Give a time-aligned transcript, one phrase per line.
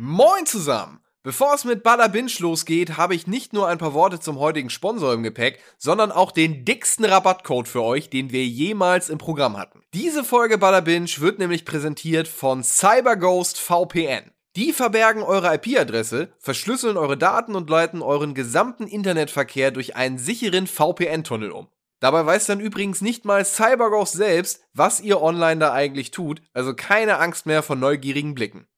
[0.00, 1.00] Moin zusammen!
[1.24, 4.70] Bevor es mit Bada Binge losgeht, habe ich nicht nur ein paar Worte zum heutigen
[4.70, 9.56] Sponsor im Gepäck, sondern auch den dicksten Rabattcode für euch, den wir jemals im Programm
[9.56, 9.82] hatten.
[9.94, 14.30] Diese Folge Bada Binge wird nämlich präsentiert von CyberGhost VPN.
[14.54, 20.68] Die verbergen eure IP-Adresse, verschlüsseln eure Daten und leiten euren gesamten Internetverkehr durch einen sicheren
[20.68, 21.66] VPN-Tunnel um.
[21.98, 26.72] Dabei weiß dann übrigens nicht mal CyberGhost selbst, was ihr online da eigentlich tut, also
[26.72, 28.68] keine Angst mehr vor neugierigen Blicken.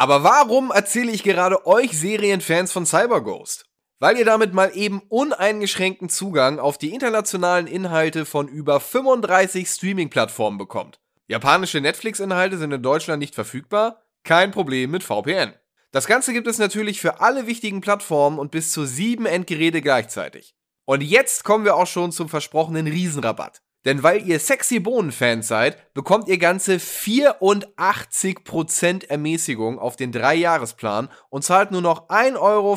[0.00, 3.66] Aber warum erzähle ich gerade euch Serienfans von CyberGhost?
[3.98, 10.56] Weil ihr damit mal eben uneingeschränkten Zugang auf die internationalen Inhalte von über 35 Streaming-Plattformen
[10.56, 11.00] bekommt.
[11.28, 14.02] Japanische Netflix-Inhalte sind in Deutschland nicht verfügbar?
[14.24, 15.52] Kein Problem mit VPN.
[15.90, 20.54] Das Ganze gibt es natürlich für alle wichtigen Plattformen und bis zu sieben Endgeräte gleichzeitig.
[20.86, 23.60] Und jetzt kommen wir auch schon zum versprochenen Riesenrabatt.
[23.84, 31.44] Denn weil ihr sexy Bohnen-Fans seid, bekommt ihr ganze 84% Ermäßigung auf den 3-Jahresplan und
[31.44, 32.76] zahlt nur noch 1,94 Euro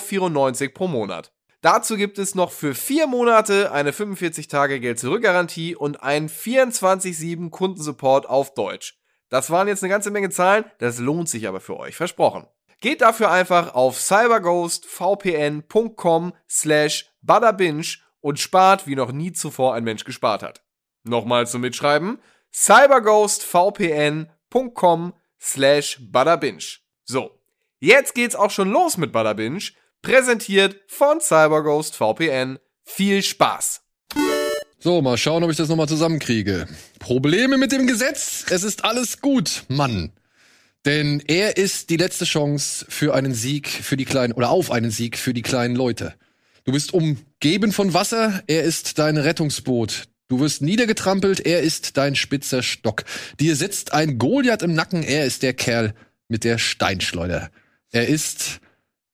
[0.73, 1.33] pro Monat.
[1.61, 8.99] Dazu gibt es noch für 4 Monate eine 45-Tage-Geld-Zurück-Garantie und einen 24-7 Kundensupport auf Deutsch.
[9.29, 12.45] Das waren jetzt eine ganze Menge Zahlen, das lohnt sich aber für euch, versprochen.
[12.81, 17.85] Geht dafür einfach auf cyberghostvpn.com slash butterbinge
[18.19, 20.63] und spart, wie noch nie zuvor ein Mensch gespart hat.
[21.03, 22.19] Nochmal zum Mitschreiben.
[22.53, 26.79] cyberghostvpn.com slash butterbinge.
[27.05, 27.31] So,
[27.79, 32.59] jetzt geht's auch schon los mit Butterbinge, präsentiert von CyberGhost VPN.
[32.83, 33.81] Viel Spaß!
[34.79, 36.67] So, mal schauen, ob ich das nochmal zusammenkriege.
[36.99, 38.45] Probleme mit dem Gesetz?
[38.49, 40.11] Es ist alles gut, Mann.
[40.85, 44.91] Denn er ist die letzte Chance für einen Sieg für die kleinen, oder auf einen
[44.91, 46.15] Sieg für die kleinen Leute.
[46.65, 50.09] Du bist umgeben von Wasser, er ist dein Rettungsboot.
[50.33, 53.03] Du wirst niedergetrampelt, er ist dein spitzer Stock.
[53.39, 55.93] Dir sitzt ein Goliath im Nacken, er ist der Kerl
[56.27, 57.51] mit der Steinschleuder.
[57.91, 58.59] Er ist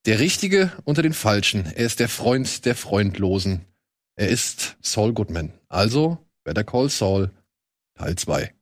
[0.05, 1.65] der Richtige unter den Falschen.
[1.65, 3.65] Er ist der Freund der Freundlosen.
[4.15, 5.51] Er ist Saul Goodman.
[5.67, 7.31] Also, Better Call Saul,
[7.95, 8.53] Teil 2.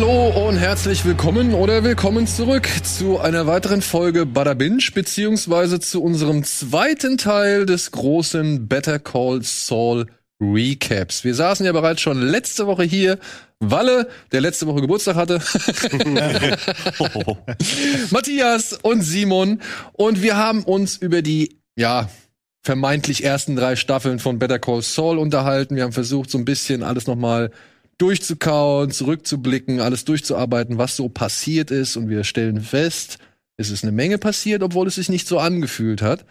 [0.00, 6.04] Hallo und herzlich willkommen oder willkommen zurück zu einer weiteren Folge Bada Binge, beziehungsweise zu
[6.04, 10.06] unserem zweiten Teil des großen Better Call Saul
[10.40, 11.24] Recaps.
[11.24, 13.18] Wir saßen ja bereits schon letzte Woche hier.
[13.58, 15.40] Walle, der letzte Woche Geburtstag hatte.
[18.10, 19.60] Matthias und Simon.
[19.94, 22.08] Und wir haben uns über die, ja,
[22.62, 25.74] vermeintlich ersten drei Staffeln von Better Call Saul unterhalten.
[25.74, 27.50] Wir haben versucht, so ein bisschen alles nochmal
[27.98, 31.96] durchzukauen, zurückzublicken, alles durchzuarbeiten, was so passiert ist.
[31.96, 33.18] Und wir stellen fest,
[33.56, 36.24] es ist eine Menge passiert, obwohl es sich nicht so angefühlt hat.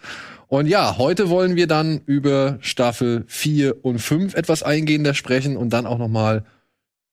[0.48, 5.70] Und ja, heute wollen wir dann über Staffel 4 und 5 etwas eingehender sprechen und
[5.70, 6.44] dann auch noch mal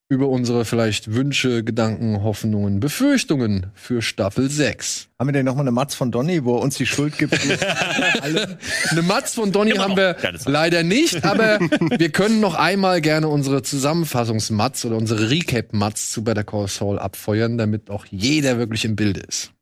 [0.07, 5.07] über unsere vielleicht Wünsche, Gedanken, Hoffnungen, Befürchtungen für Staffel 6.
[5.17, 7.33] Haben wir denn noch mal eine Matz von Donny, wo er uns die Schuld gibt?
[8.21, 10.15] eine Matz von Donny haben wir
[10.45, 11.59] leider nicht, aber
[11.97, 17.57] wir können noch einmal gerne unsere Zusammenfassungsmatz oder unsere Recap-Matz zu Better Call Saul abfeuern,
[17.57, 19.53] damit auch jeder wirklich im Bild ist.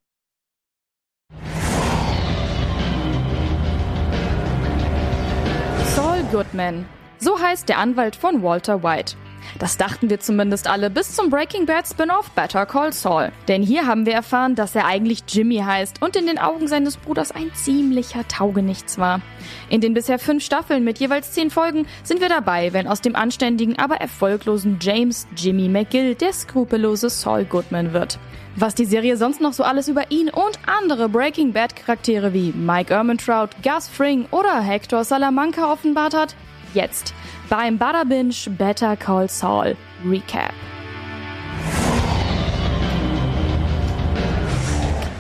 [5.96, 6.86] Saul Goodman.
[7.20, 9.16] So heißt der Anwalt von Walter White.
[9.60, 13.32] Das dachten wir zumindest alle bis zum Breaking Bad Spin-off Better Call Saul.
[13.48, 16.98] Denn hier haben wir erfahren, dass er eigentlich Jimmy heißt und in den Augen seines
[16.98, 19.22] Bruders ein ziemlicher Taugenichts war.
[19.70, 23.16] In den bisher fünf Staffeln mit jeweils zehn Folgen sind wir dabei, wenn aus dem
[23.16, 28.20] anständigen, aber erfolglosen James Jimmy McGill der skrupellose Saul Goodman wird.
[28.56, 32.52] Was die Serie sonst noch so alles über ihn und andere Breaking Bad Charaktere wie
[32.52, 36.36] Mike Ehrmantraut, Gus Fring oder Hector Salamanca offenbart hat,
[36.76, 37.14] jetzt
[37.50, 39.76] beim Bada Binge Better Call Saul
[40.06, 40.54] Recap.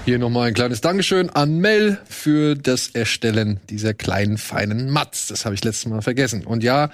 [0.05, 5.27] Hier nochmal ein kleines Dankeschön an Mel für das Erstellen dieser kleinen, feinen Mats.
[5.27, 6.45] Das habe ich letztes Mal vergessen.
[6.45, 6.89] Und ja,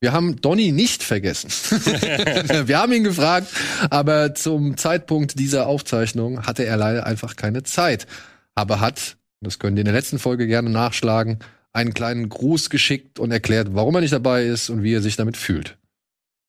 [0.00, 1.50] wir haben Donny nicht vergessen.
[2.66, 3.48] wir haben ihn gefragt,
[3.90, 8.08] aber zum Zeitpunkt dieser Aufzeichnung hatte er leider einfach keine Zeit.
[8.56, 11.38] Aber hat, das könnt ihr in der letzten Folge gerne nachschlagen,
[11.78, 15.16] einen kleinen Gruß geschickt und erklärt, warum er nicht dabei ist und wie er sich
[15.16, 15.78] damit fühlt.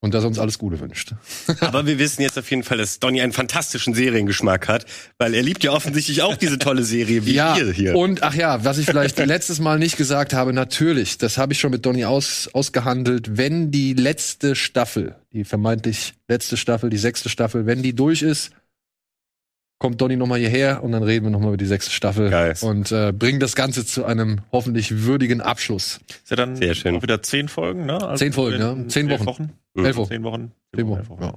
[0.01, 1.13] Und dass er uns alles Gute wünscht.
[1.59, 4.85] Aber wir wissen jetzt auf jeden Fall, dass Donny einen fantastischen Seriengeschmack hat,
[5.17, 7.95] weil er liebt ja offensichtlich auch diese tolle Serie wie ja, ihr hier.
[7.97, 11.59] Und ach ja, was ich vielleicht letztes Mal nicht gesagt habe, natürlich, das habe ich
[11.59, 17.27] schon mit Donny aus, ausgehandelt, wenn die letzte Staffel, die vermeintlich letzte Staffel, die sechste
[17.27, 18.51] Staffel, wenn die durch ist,
[19.79, 22.53] kommt Donny nochmal hierher und dann reden wir nochmal über die sechste Staffel Geil.
[22.61, 25.99] und äh, bringen das Ganze zu einem hoffentlich würdigen Abschluss.
[26.09, 26.97] Ist ja dann Sehr schön.
[26.97, 27.93] auch wieder zehn Folgen, ne?
[27.93, 28.87] Also Zehn Folgen, ja.
[28.87, 29.25] Zehn Wochen.
[29.25, 29.49] Wochen.
[29.75, 30.09] Elf Wochen.
[30.09, 30.51] Zehn Wochen.
[30.75, 31.33] Zehn Wochen, elf ja.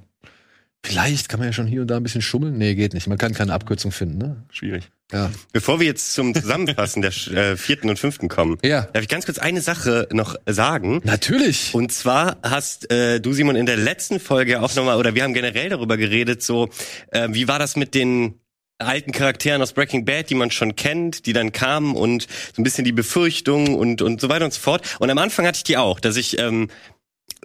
[0.85, 2.57] Vielleicht kann man ja schon hier und da ein bisschen schummeln.
[2.57, 3.07] Nee, geht nicht.
[3.07, 4.43] Man kann keine Abkürzung finden, ne?
[4.51, 4.89] Schwierig.
[5.13, 5.31] Ja.
[5.53, 7.11] Bevor wir jetzt zum Zusammenfassen der
[7.51, 8.81] äh, vierten und fünften kommen, Ja.
[8.91, 10.99] darf ich ganz kurz eine Sache noch sagen.
[11.05, 11.73] Natürlich.
[11.73, 15.33] Und zwar hast äh, du, Simon, in der letzten Folge auch nochmal, oder wir haben
[15.33, 16.69] generell darüber geredet, so,
[17.11, 18.39] äh, wie war das mit den
[18.79, 22.63] alten Charakteren aus Breaking Bad, die man schon kennt, die dann kamen und so ein
[22.63, 24.83] bisschen die Befürchtung und, und so weiter und so fort.
[24.99, 26.69] Und am Anfang hatte ich die auch, dass ich, ähm,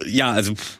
[0.05, 0.79] ja, also pff,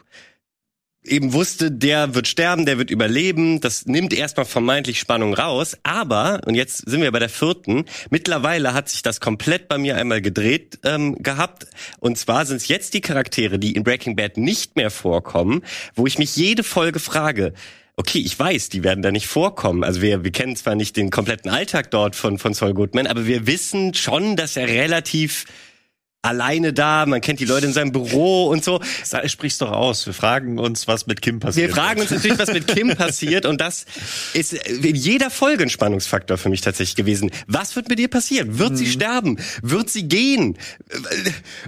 [1.10, 3.62] eben wusste, der wird sterben, der wird überleben.
[3.62, 5.78] Das nimmt erstmal vermeintlich Spannung raus.
[5.84, 9.98] Aber, und jetzt sind wir bei der vierten, mittlerweile hat sich das komplett bei mir
[9.98, 11.68] einmal gedreht ähm, gehabt.
[12.00, 15.64] Und zwar sind es jetzt die Charaktere, die in Breaking Bad nicht mehr vorkommen,
[15.96, 17.54] wo ich mich jede Folge frage,
[18.00, 19.84] okay, ich weiß, die werden da nicht vorkommen.
[19.84, 23.28] Also wir, wir kennen zwar nicht den kompletten Alltag dort von, von Saul Goodman, aber
[23.28, 25.46] wir wissen schon, dass er relativ
[26.22, 28.82] alleine da, man kennt die Leute in seinem Büro und so.
[29.26, 30.06] Sprich's doch aus.
[30.06, 31.70] Wir fragen uns, was mit Kim passiert.
[31.70, 33.86] Wir fragen uns natürlich, was mit Kim passiert und das
[34.34, 37.32] ist in jeder Folge ein Spannungsfaktor für mich tatsächlich gewesen.
[37.48, 38.60] Was wird mit ihr passieren?
[38.60, 39.40] Wird sie sterben?
[39.62, 40.58] Wird sie gehen?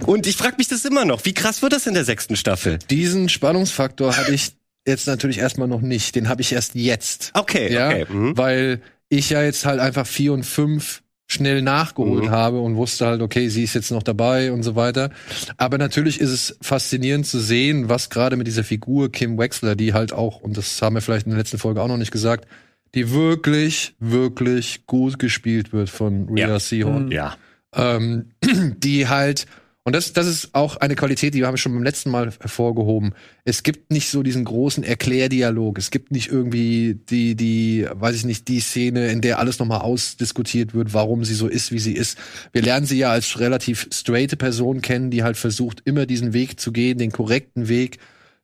[0.06, 1.24] Und ich frage mich das immer noch.
[1.24, 2.78] Wie krass wird das in der sechsten Staffel?
[2.90, 4.52] Diesen Spannungsfaktor hatte ich
[4.86, 6.14] jetzt natürlich erstmal noch nicht.
[6.14, 7.30] Den habe ich erst jetzt.
[7.34, 8.06] Okay, ja, okay.
[8.08, 8.36] Mhm.
[8.36, 11.01] weil ich ja jetzt halt einfach vier und fünf
[11.32, 12.30] schnell nachgeholt Mhm.
[12.30, 15.10] habe und wusste halt, okay, sie ist jetzt noch dabei und so weiter.
[15.56, 19.92] Aber natürlich ist es faszinierend zu sehen, was gerade mit dieser Figur Kim Wexler, die
[19.94, 22.46] halt auch, und das haben wir vielleicht in der letzten Folge auch noch nicht gesagt,
[22.94, 26.58] die wirklich, wirklich gut gespielt wird von Rhea Ja.
[26.60, 27.34] Seahorn Ja.
[27.74, 28.26] ähm,
[28.78, 29.46] die halt,
[29.84, 33.14] und das, das ist auch eine Qualität, die haben wir schon beim letzten Mal hervorgehoben.
[33.44, 35.76] Es gibt nicht so diesen großen Erklärdialog.
[35.76, 39.80] Es gibt nicht irgendwie die, die, weiß ich nicht, die Szene, in der alles nochmal
[39.80, 42.16] ausdiskutiert wird, warum sie so ist, wie sie ist.
[42.52, 46.60] Wir lernen sie ja als relativ straighte Person kennen, die halt versucht, immer diesen Weg
[46.60, 47.98] zu gehen, den korrekten Weg,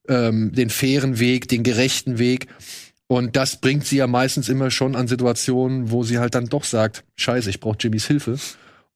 [0.08, 2.48] ähm, den fairen Weg, den gerechten Weg.
[3.06, 6.64] Und das bringt sie ja meistens immer schon an Situationen, wo sie halt dann doch
[6.64, 8.38] sagt, scheiße, ich brauche Jimmys Hilfe.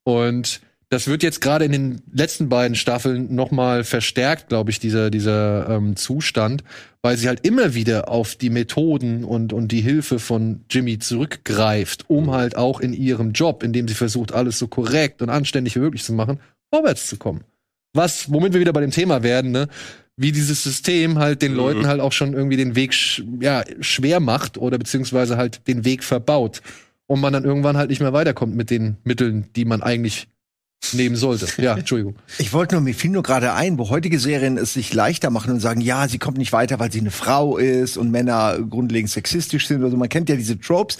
[0.02, 0.60] Und
[0.92, 5.08] das wird jetzt gerade in den letzten beiden Staffeln noch mal verstärkt, glaube ich, dieser
[5.08, 6.64] dieser ähm, Zustand,
[7.00, 12.10] weil sie halt immer wieder auf die Methoden und und die Hilfe von Jimmy zurückgreift,
[12.10, 15.76] um halt auch in ihrem Job, in dem sie versucht, alles so korrekt und anständig
[15.76, 16.40] wie möglich zu machen,
[16.70, 17.44] vorwärts zu kommen.
[17.94, 19.68] Was, womit wir wieder bei dem Thema werden, ne?
[20.18, 24.20] Wie dieses System halt den Leuten halt auch schon irgendwie den Weg sch ja, schwer
[24.20, 26.60] macht oder beziehungsweise halt den Weg verbaut
[27.06, 30.28] und man dann irgendwann halt nicht mehr weiterkommt mit den Mitteln, die man eigentlich
[30.92, 31.46] nehmen sollte.
[31.60, 32.16] Ja, Entschuldigung.
[32.38, 35.52] Ich wollte nur, mir fiel nur gerade ein, wo heutige Serien es sich leichter machen
[35.52, 39.10] und sagen, ja, sie kommt nicht weiter, weil sie eine Frau ist und Männer grundlegend
[39.10, 39.96] sexistisch sind oder so.
[39.96, 40.98] Man kennt ja diese Tropes.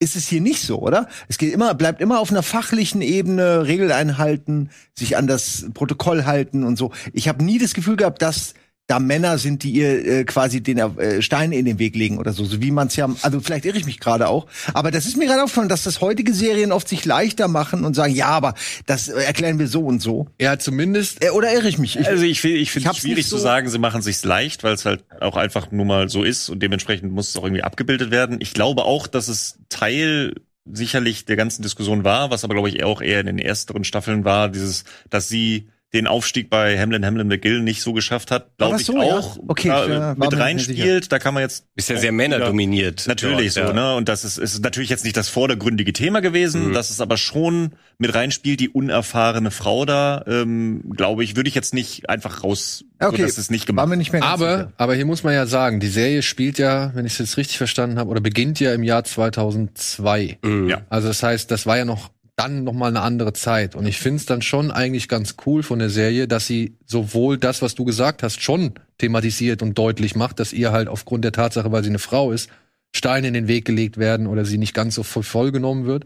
[0.00, 1.08] Ist es hier nicht so, oder?
[1.28, 6.24] Es geht immer, bleibt immer auf einer fachlichen Ebene, Regeln einhalten, sich an das Protokoll
[6.24, 6.90] halten und so.
[7.12, 8.54] Ich habe nie das Gefühl gehabt, dass
[8.86, 12.34] da Männer sind, die ihr äh, quasi den äh, Stein in den Weg legen oder
[12.34, 15.06] so, so wie man es ja, also vielleicht irre ich mich gerade auch, aber das
[15.06, 18.26] ist mir gerade aufgefallen, dass das heutige Serien oft sich leichter machen und sagen, ja,
[18.26, 18.52] aber
[18.84, 20.28] das erklären wir so und so.
[20.38, 21.98] Ja, zumindest Äh, oder irre ich mich?
[21.98, 24.64] Ich, Also ich, will- ich finde es schwierig so- zu sagen, sie machen sich's leicht,
[24.64, 27.62] weil es halt auch einfach nur mal so ist und dementsprechend muss es auch irgendwie
[27.62, 28.36] abgebildet werden.
[28.40, 30.34] Ich glaube auch, dass es Teil
[30.70, 34.24] sicherlich der ganzen Diskussion war, was aber glaube ich auch eher in den ersteren Staffeln
[34.24, 38.68] war, dieses, dass sie den Aufstieg bei Hamlin Hamlin McGill nicht so geschafft hat, War
[38.68, 39.02] glaube ich so, ja?
[39.02, 41.12] auch Okay, da, ich, äh, war mit reinspielt.
[41.12, 43.06] Da kann man jetzt Ist ja sehr männerdominiert.
[43.06, 43.90] Natürlich dort, so, ja.
[43.90, 43.94] ne?
[43.94, 46.68] Und das ist, ist natürlich jetzt nicht das vordergründige Thema gewesen.
[46.68, 46.72] Mhm.
[46.74, 51.54] Das ist aber schon mit reinspielt, die unerfahrene Frau da, ähm, glaube ich, würde ich
[51.54, 54.56] jetzt nicht einfach raus, Okay, so dass es nicht war gemacht mir nicht mehr aber,
[54.56, 54.72] sicher.
[54.76, 57.58] aber hier muss man ja sagen, die Serie spielt ja, wenn ich es jetzt richtig
[57.58, 60.38] verstanden habe, oder beginnt ja im Jahr 2002.
[60.42, 60.68] Mhm.
[60.68, 60.82] Ja.
[60.88, 63.98] Also das heißt, das war ja noch dann noch mal eine andere Zeit und ich
[63.98, 67.74] finde es dann schon eigentlich ganz cool von der Serie, dass sie sowohl das, was
[67.76, 71.84] du gesagt hast, schon thematisiert und deutlich macht, dass ihr halt aufgrund der Tatsache, weil
[71.84, 72.48] sie eine Frau ist,
[72.94, 76.04] Steine in den Weg gelegt werden oder sie nicht ganz so voll, voll genommen wird,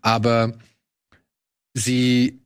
[0.00, 0.54] aber
[1.74, 2.40] sie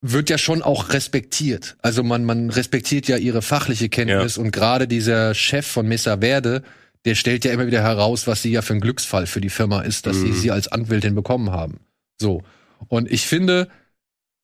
[0.00, 1.76] wird ja schon auch respektiert.
[1.80, 6.62] Also man, man respektiert ja ihre fachliche Kenntnis und gerade dieser Chef von Mesa Verde,
[7.04, 9.80] der stellt ja immer wieder heraus, was sie ja für ein Glücksfall für die Firma
[9.82, 10.34] ist, dass sie Mhm.
[10.34, 11.80] sie als Anwältin bekommen haben.
[12.22, 12.42] So.
[12.88, 13.68] Und ich finde,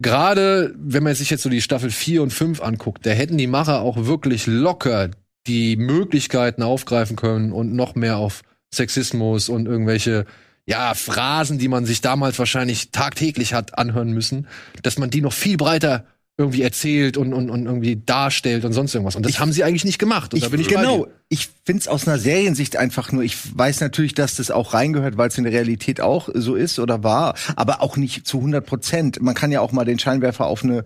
[0.00, 3.46] gerade wenn man sich jetzt so die Staffel 4 und 5 anguckt, da hätten die
[3.46, 5.10] Macher auch wirklich locker
[5.46, 8.42] die Möglichkeiten aufgreifen können und noch mehr auf
[8.74, 10.26] Sexismus und irgendwelche
[10.66, 14.46] ja, Phrasen, die man sich damals wahrscheinlich tagtäglich hat anhören müssen,
[14.82, 16.04] dass man die noch viel breiter
[16.38, 19.16] irgendwie erzählt und, und, und irgendwie darstellt und sonst irgendwas.
[19.16, 20.32] Und das haben sie eigentlich nicht gemacht.
[20.32, 21.08] Und da bin ich genau.
[21.28, 23.24] Ich find's aus einer Seriensicht einfach nur.
[23.24, 26.78] Ich weiß natürlich, dass das auch reingehört, weil es in der Realität auch so ist
[26.78, 29.20] oder war, aber auch nicht zu 100 Prozent.
[29.20, 30.84] Man kann ja auch mal den Scheinwerfer auf eine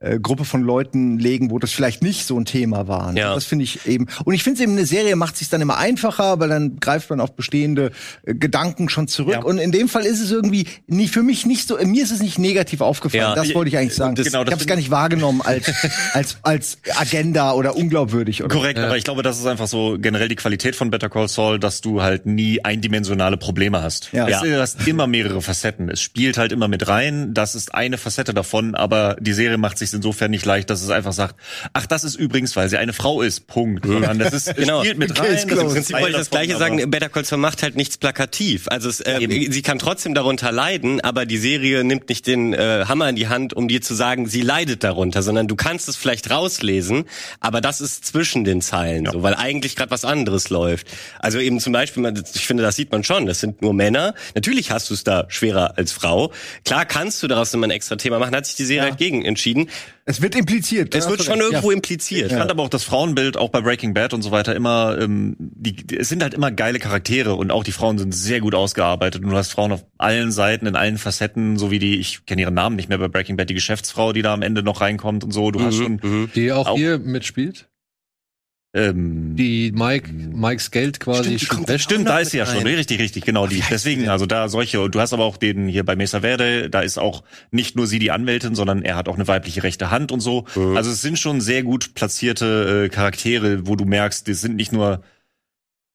[0.00, 3.12] äh, Gruppe von Leuten legen, wo das vielleicht nicht so ein Thema war.
[3.12, 3.20] ne?
[3.20, 3.34] Ja.
[3.34, 4.06] Das finde ich eben.
[4.24, 7.20] Und ich finde eben eine Serie macht sich dann immer einfacher, weil dann greift man
[7.20, 7.90] auf bestehende
[8.24, 9.34] äh, Gedanken schon zurück.
[9.34, 9.42] Ja.
[9.42, 11.76] Und in dem Fall ist es irgendwie nie, für mich nicht so.
[11.84, 13.22] Mir ist es nicht negativ aufgefallen.
[13.22, 13.34] Ja.
[13.34, 14.14] das wollte ich eigentlich sagen.
[14.14, 15.70] Das- genau, ich habe es gar nicht wahrgenommen als
[16.14, 18.42] als als Agenda oder unglaubwürdig.
[18.42, 21.28] Oder Korrekt, aber ich glaube, das ist einfach so generell die Qualität von Better Call
[21.28, 24.10] Saul, dass du halt nie eindimensionale Probleme hast.
[24.12, 24.26] Ja.
[24.28, 24.40] Es.
[24.40, 25.90] Du hast immer mehrere Facetten.
[25.90, 27.34] Es spielt halt immer mit rein.
[27.34, 30.90] Das ist eine Facette davon, aber die Serie macht sich insofern nicht leicht, dass es
[30.90, 31.36] einfach sagt,
[31.72, 33.46] ach, das ist übrigens, weil sie eine Frau ist.
[33.46, 33.86] Punkt.
[33.86, 34.80] Sondern das ist, Genau.
[34.82, 35.48] spielt mit Okay, rein.
[35.48, 38.68] das Im Prinzip wollte ich das Gleiche sagen, Better Call Saul macht halt nichts plakativ.
[38.68, 39.18] Also es, äh,
[39.50, 43.28] sie kann trotzdem darunter leiden, aber die Serie nimmt nicht den äh, Hammer in die
[43.28, 47.04] Hand, um dir zu sagen, sie leidet darunter, sondern du kannst es vielleicht rauslesen,
[47.40, 50.86] aber das ist zwischen den Zeilen, so, weil eigentlich gerade was anderes läuft.
[51.18, 54.14] Also eben zum Beispiel, ich finde, das sieht man schon, das sind nur Männer.
[54.34, 56.32] Natürlich hast du es da schwerer als Frau.
[56.64, 59.24] Klar kannst du daraus immer ein extra Thema machen, hat sich die Serie halt gegen
[59.24, 59.68] entschieden.
[60.04, 60.94] Es wird impliziert.
[60.94, 61.52] Es wird schon recht.
[61.52, 62.32] irgendwo impliziert.
[62.32, 65.36] Ich fand aber auch das Frauenbild auch bei Breaking Bad und so weiter immer, ähm,
[65.38, 68.54] die, die, es sind halt immer geile Charaktere und auch die Frauen sind sehr gut
[68.54, 72.26] ausgearbeitet und du hast Frauen auf allen Seiten, in allen Facetten, so wie die, ich
[72.26, 74.80] kenne ihren Namen nicht mehr bei Breaking Bad, die Geschäftsfrau, die da am Ende noch
[74.80, 75.50] reinkommt und so.
[75.52, 77.68] Du hast schon, Die auch, Auch- hier mitspielt.
[78.72, 82.66] Ähm, Die Mike, Mikes Geld quasi Stimmt, Das stimmt, da ist sie ja schon, rein.
[82.76, 83.62] richtig, richtig, genau die.
[83.70, 86.80] Deswegen, also da solche, und du hast aber auch den hier bei Mesa Verde, da
[86.80, 90.12] ist auch nicht nur sie die Anwältin, sondern er hat auch eine weibliche rechte Hand
[90.12, 90.44] und so.
[90.54, 94.72] Also es sind schon sehr gut platzierte äh, Charaktere, wo du merkst, die sind nicht
[94.72, 95.02] nur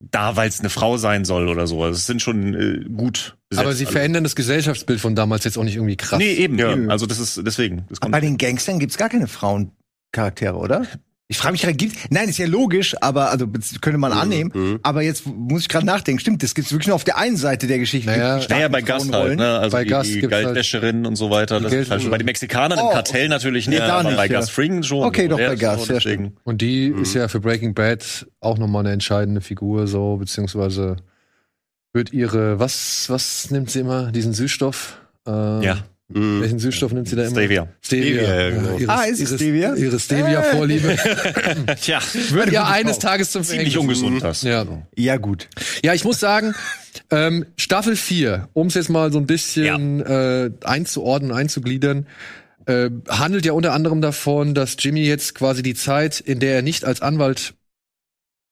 [0.01, 1.81] da, weil es eine Frau sein soll oder so.
[1.81, 3.65] Also es sind schon äh, gut besetzt.
[3.65, 3.93] Aber sie alle.
[3.93, 6.19] verändern das Gesellschaftsbild von damals jetzt auch nicht irgendwie krass.
[6.19, 6.73] Nee, eben, Ja.
[6.73, 6.91] eben.
[6.91, 7.85] Also das ist deswegen.
[7.87, 10.85] Das Aber kommt bei den Gangstern gibt's gar keine Frauencharaktere, oder?
[11.27, 11.95] Ich frage mich gerade, gibt's?
[12.11, 14.79] Nein, ist ja logisch, aber also das könnte man annehmen.
[14.83, 16.19] Aber jetzt muss ich gerade nachdenken.
[16.19, 18.11] Stimmt, das gibt's wirklich nur auf der einen Seite der Geschichte.
[18.11, 19.57] Naja, naja, bei Gast halt, ne?
[19.57, 21.59] Also Bei die, Gast die halt Geldwäscherin und so weiter.
[21.59, 24.09] Das ist halt schon bei den Mexikanern im Oh, Kartell natürlich nicht, nee, da aber
[24.09, 24.39] nicht, bei ja.
[24.39, 25.03] Gus Fring schon.
[25.03, 26.17] Okay, doch, bei so, ja.
[26.43, 27.01] Und die Mhm.
[27.01, 30.97] ist ja für Breaking Bad auch nochmal eine entscheidende Figur, so, beziehungsweise
[31.91, 34.11] wird ihre, was, was nimmt sie immer?
[34.11, 34.99] Diesen Süßstoff?
[35.27, 35.31] Äh,
[35.65, 35.77] Ja.
[36.07, 36.41] Mhm.
[36.41, 37.31] Welchen Süßstoff nimmt sie da immer?
[37.31, 37.67] Stevia.
[37.81, 38.23] Stevia.
[38.23, 38.77] Stevia, ja, genau.
[38.77, 39.73] ihre, Ah, ist es ihre, Stevia?
[39.75, 40.95] Ihre Stevia-Vorliebe
[41.81, 43.07] Tja, wird ja eines Frau.
[43.09, 44.01] Tages zum ziemlich Verhängnis.
[44.01, 44.43] ungesund das.
[44.43, 44.65] Ja.
[44.95, 45.47] Ja, gut.
[45.83, 46.53] Ja, ich muss sagen,
[47.09, 52.05] ähm, Staffel 4, um es jetzt mal so ein bisschen äh, einzuordnen, einzugliedern,
[52.67, 56.61] äh, handelt ja unter anderem davon, dass Jimmy jetzt quasi die Zeit, in der er
[56.61, 57.55] nicht als Anwalt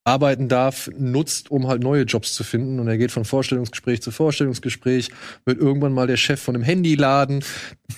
[0.06, 2.80] arbeiten darf, nutzt, um halt neue Jobs zu finden.
[2.80, 5.10] Und er geht von Vorstellungsgespräch zu Vorstellungsgespräch,
[5.46, 7.44] wird irgendwann mal der Chef von einem Handyladen,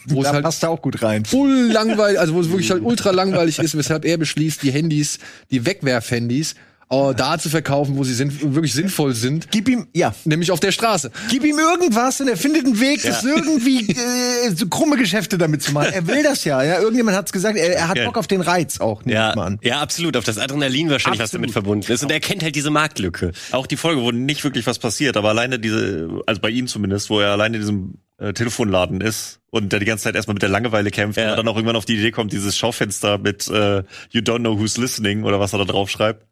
[0.07, 1.25] wo es Da halt passt er auch gut rein.
[1.25, 5.19] voll langweilig, also wo es wirklich halt ultra langweilig ist, weshalb er beschließt, die Handys,
[5.49, 6.55] die Wegwerfhandys,
[6.89, 10.59] äh, da zu verkaufen, wo sie sind, wirklich sinnvoll sind, Gib ihm, ja, nämlich auf
[10.59, 11.11] der Straße.
[11.29, 15.63] gib ihm irgendwas und er findet einen Weg, das irgendwie äh, so krumme Geschäfte damit
[15.63, 15.91] zu machen.
[15.93, 16.61] Er will das ja.
[16.63, 16.79] ja.
[16.79, 18.05] Irgendjemand hat's gesagt, er, er hat Ja.
[18.05, 19.59] Bock auf den Reiz auch, nehme ich mal Ja, an.
[19.63, 20.15] ja, absolut.
[20.17, 21.43] Auf das Adrenalin wahrscheinlich, was Absolut.
[21.45, 22.03] damit verbunden ist.
[22.03, 23.31] Und er kennt halt diese Marktlücke.
[23.51, 27.09] Auch die Folge, wo nicht wirklich was passiert, aber alleine diese, also bei ihm zumindest,
[27.09, 30.41] wo er alleine in diesem äh, Telefonladen ist und der die ganze Zeit erstmal mit
[30.43, 31.31] der Langeweile kämpft Ja.
[31.31, 33.77] und dann auch irgendwann auf die Idee kommt, dieses Schaufenster mit äh,
[34.11, 36.25] You don't know who's listening oder was er da drauf schreibt.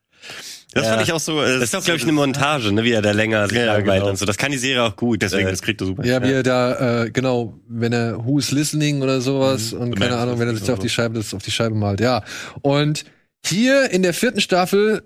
[0.74, 0.92] Das Ja.
[0.94, 1.42] fand ich auch so.
[1.42, 3.66] Äh, Das ist auch, glaube ich, eine Montage, ne, wie er da länger sich Ja,
[3.78, 4.10] langweilt genau.
[4.12, 4.26] und so.
[4.26, 5.22] Das kann die Serie auch gut.
[5.22, 6.04] Deswegen, Äh, das kriegt er super.
[6.06, 10.18] Ja, wie er da, äh, genau, wenn er Who's Listening oder sowas und So keine
[10.18, 12.24] Ahnung, es wenn er sich da auf die Scheibe, das auf die Scheibe malt, ja.
[12.62, 13.06] Und
[13.46, 15.04] hier in der vierten Staffel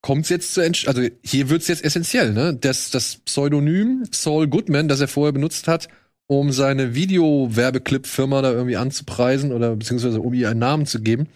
[0.00, 2.54] kommt's jetzt zu, also hier wird's jetzt essentiell, ne?
[2.54, 5.88] Das, das Pseudonym Saul Goodman, das er vorher benutzt hat,
[6.26, 11.28] um seine Video-Werbeclip-Firma da irgendwie anzupreisen oder beziehungsweise um ihr einen Namen zu geben,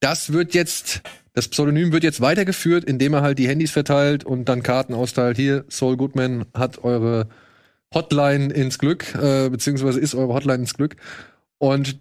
[0.00, 1.02] das wird jetzt,
[1.34, 5.36] das Pseudonym wird jetzt weitergeführt, indem er halt die Handys verteilt und dann Karten austeilt.
[5.36, 7.28] Hier, Saul Goodman hat eure
[7.92, 10.96] Hotline ins Glück, äh, beziehungsweise ist eure Hotline ins Glück.
[11.58, 11.98] Und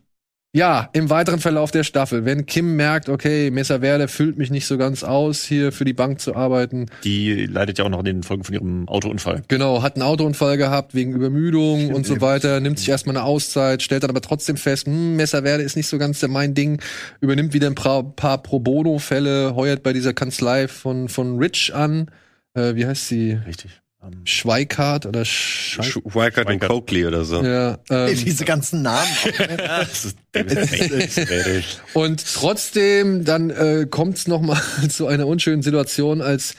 [0.56, 4.68] ja, im weiteren Verlauf der Staffel, wenn Kim merkt, okay, Mesa Verde füllt mich nicht
[4.68, 8.06] so ganz aus, hier für die Bank zu arbeiten, Die leidet ja auch noch in
[8.06, 9.42] den Folgen von ihrem Autounfall.
[9.48, 13.82] Genau, hat einen Autounfall gehabt wegen Übermüdung und so weiter, nimmt sich erstmal eine Auszeit,
[13.82, 16.80] stellt dann aber trotzdem fest, hm, Messerwerde ist nicht so ganz mein Ding,
[17.20, 22.12] übernimmt wieder ein paar, paar Pro Bono-Fälle, heuert bei dieser Kanzlei von, von Rich an.
[22.54, 23.40] Äh, wie heißt sie?
[23.48, 23.83] Richtig.
[24.26, 26.60] Schweikart oder Sch- Weikert und.
[26.60, 27.44] Coakley oder so.
[27.44, 29.08] ja, ähm, Diese ganzen Namen.
[29.58, 31.64] Das ist David Spade.
[31.94, 36.56] Und trotzdem, dann äh, kommt es nochmal zu einer unschönen Situation, als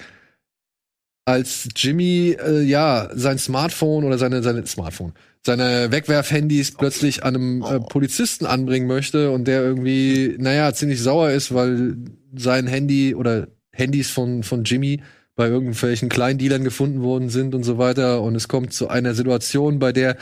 [1.27, 5.13] als Jimmy äh, ja sein Smartphone oder seine seine Smartphone
[5.47, 11.31] seine Wegwerfhandys plötzlich an einem äh, Polizisten anbringen möchte und der irgendwie naja ziemlich sauer
[11.31, 11.97] ist, weil
[12.35, 15.03] sein Handy oder Handys von von Jimmy
[15.37, 19.79] bei irgendwelchen Kleindealern gefunden worden sind und so weiter und es kommt zu einer Situation,
[19.79, 20.17] bei der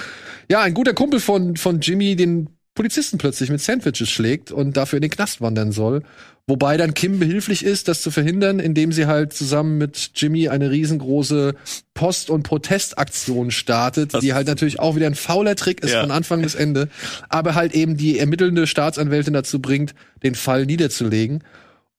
[0.48, 4.96] ja ein guter Kumpel von von Jimmy den Polizisten plötzlich mit Sandwiches schlägt und dafür
[4.96, 6.02] in den Knast wandern soll.
[6.46, 10.70] Wobei dann Kim behilflich ist, das zu verhindern, indem sie halt zusammen mit Jimmy eine
[10.70, 11.54] riesengroße
[11.92, 16.00] Post- und Protestaktion startet, die halt natürlich auch wieder ein fauler Trick ist Ja.
[16.00, 16.88] von Anfang bis Ende,
[17.28, 21.44] aber halt eben die ermittelnde Staatsanwältin dazu bringt, den Fall niederzulegen.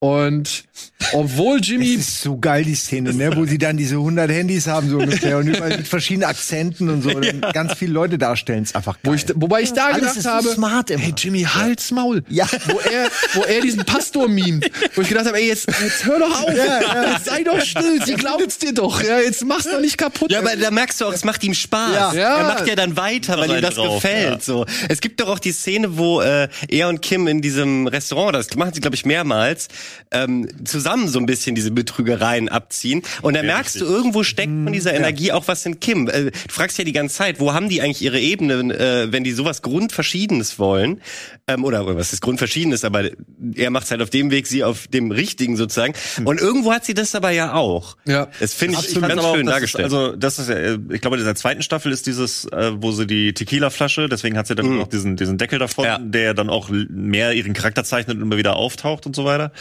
[0.03, 0.65] Und
[1.13, 3.38] obwohl Das Jimmy ist so geil, die Szene, ne?
[3.38, 7.03] wo sie dann diese 100 Handys haben, so ungefähr, und überall mit verschiedenen Akzenten und
[7.03, 7.10] so.
[7.13, 9.03] Und Ganz viele Leute darstellen, ist einfach geil.
[9.03, 11.01] Wo ich, wobei ich da Alles gedacht ist so habe, smart immer.
[11.01, 12.22] hey Jimmy, halt's Maul.
[12.27, 12.45] Ja.
[12.65, 14.69] Wo er, wo er diesen Pastor mimt.
[14.93, 16.50] Wo ich gedacht habe, ey, jetzt, jetzt hör doch auf.
[16.50, 18.03] Jetzt sei doch still.
[18.05, 19.01] Sie glaubt's dir doch.
[19.01, 20.31] Ja, jetzt mach's doch nicht kaputt.
[20.31, 21.93] Ja, aber da merkst du auch, es macht ihm Spaß.
[21.95, 22.13] Ja.
[22.13, 22.38] Ja.
[22.39, 24.33] Er macht ja dann weiter, weil ihm das drauf, gefällt.
[24.33, 24.39] ja.
[24.41, 28.36] So, es gibt doch auch die Szene, wo äh, er und Kim in diesem Restaurant,
[28.36, 29.69] das machen sie glaube ich mehrmals,
[30.12, 33.02] ähm, zusammen so ein bisschen diese Betrügereien abziehen.
[33.22, 33.88] Und da Ja, merkst richtig.
[33.90, 36.08] du irgendwo steckt von dieser Energie auch was in Kim.
[36.08, 39.24] Äh, du fragst ja die ganze Zeit, wo haben die eigentlich ihre Ebenen, äh, wenn
[39.24, 41.02] die sowas Grundverschiedenes wollen?
[41.48, 42.84] Ähm, oder, oder was ist Grundverschiedenes?
[42.86, 43.10] Aber
[43.56, 45.94] er macht halt auf dem Weg, sie auf dem richtigen sozusagen.
[46.24, 47.98] Und irgendwo hat sie das aber ja auch.
[48.06, 48.30] Ja.
[48.40, 49.10] Das finde ich Absolut.
[49.10, 49.88] ganz auch, schön dargestellt.
[49.88, 52.92] Ist, also das ist, ja, ich glaube, in der zweiten Staffel ist dieses, äh, wo
[52.92, 55.98] sie die Tequila-Flasche, deswegen hat sie dann noch diesen, diesen Deckel davon, Ja.
[56.00, 59.52] der dann auch mehr ihren Charakter zeichnet und immer wieder auftaucht und so weiter.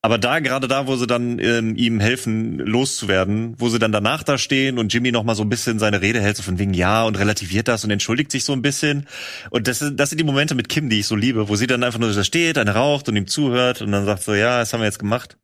[0.00, 4.22] Aber da, gerade da, wo sie dann ähm, ihm helfen, loszuwerden, wo sie dann danach
[4.22, 6.72] da stehen und Jimmy noch mal so ein bisschen seine Rede hält, so von wegen
[6.72, 9.08] ja und relativiert das und entschuldigt sich so ein bisschen.
[9.50, 11.66] Und das, ist, das sind die Momente mit Kim, die ich so liebe, wo sie
[11.66, 14.60] dann einfach nur da steht, eine raucht und ihm zuhört und dann sagt so, ja,
[14.60, 15.36] das haben wir jetzt gemacht.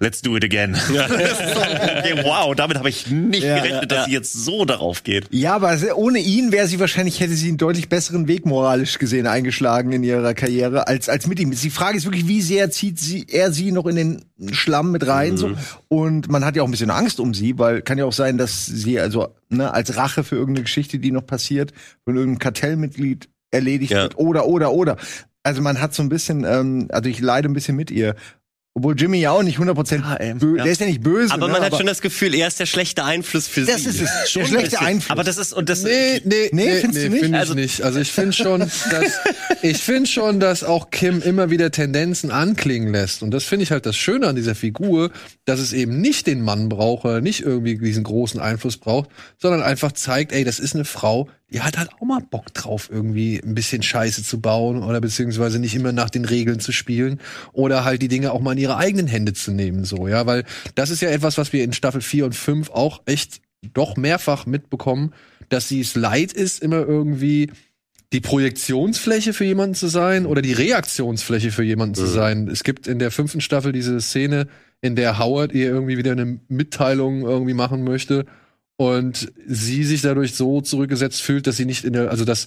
[0.00, 0.76] Let's do it again.
[0.88, 5.26] Okay, wow, damit habe ich nicht Ja, gerechnet, dass sie jetzt so darauf geht.
[5.30, 9.26] Ja, aber ohne ihn wäre sie wahrscheinlich, hätte sie einen deutlich besseren Weg moralisch gesehen
[9.26, 11.50] eingeschlagen in ihrer Karriere als, als mit ihm.
[11.50, 15.06] Die Frage ist wirklich, wie sehr zieht sie, er sie noch in den Schlamm mit
[15.06, 15.50] rein, so.
[15.88, 18.38] Und man hat ja auch ein bisschen Angst um sie, weil kann ja auch sein,
[18.38, 21.72] dass sie also, ne, als Rache für irgendeine Geschichte, die noch passiert,
[22.04, 24.02] von irgendeinem Kartellmitglied erledigt Ja.
[24.02, 24.96] wird oder, oder, oder.
[25.42, 28.14] Also man hat so ein bisschen, ähm, also ich leide ein bisschen mit ihr.
[28.78, 30.62] Obwohl Jimmy ja auch nicht 100% bö ja.
[30.64, 31.34] der ist ja nicht böse.
[31.34, 33.90] aber ne, man hat schon das Gefühl, er ist der schlechte Einfluss für das sie.
[33.90, 34.30] ist es.
[34.30, 34.80] Schon Der schlechte.
[34.80, 35.10] Einfluss.
[35.10, 37.20] Aber das ist, und das, Nee, nee, Nee, nee, findest du nee, nicht?
[37.22, 37.82] finde ich Also- nicht.
[37.82, 38.80] Also ich finde schon, dass
[39.62, 43.22] ich finde schon, dass auch Kim immer wieder Tendenzen anklingen lässt.
[43.22, 45.10] Und das finde ich halt das Schöne an dieser Figur,
[45.44, 49.62] dass es eben nicht den Mann braucht, oder nicht irgendwie diesen großen Einfluss braucht, sondern
[49.62, 53.40] einfach zeigt, ey, das ist eine Frau, die hat halt auch mal Bock drauf, irgendwie
[53.42, 57.20] ein bisschen Scheiße zu bauen oder beziehungsweise nicht immer nach den Regeln zu spielen
[57.52, 60.44] oder halt die Dinge auch mal in ihre eigenen Hände zu nehmen, so, ja, weil
[60.74, 63.40] das ist ja etwas, was wir in Staffel 4 und 5 auch echt
[63.72, 65.14] doch mehrfach mitbekommen,
[65.48, 67.50] dass sie es leid ist, immer irgendwie
[68.12, 72.48] die Projektionsfläche für jemanden zu sein oder die Reaktionsfläche für jemanden zu sein.
[72.48, 74.48] Es gibt in der fünften Staffel diese Szene,
[74.80, 78.26] in der Howard ihr irgendwie wieder eine Mitteilung irgendwie machen möchte
[78.78, 82.46] und sie sich dadurch so zurückgesetzt fühlt, dass sie nicht in der, also dass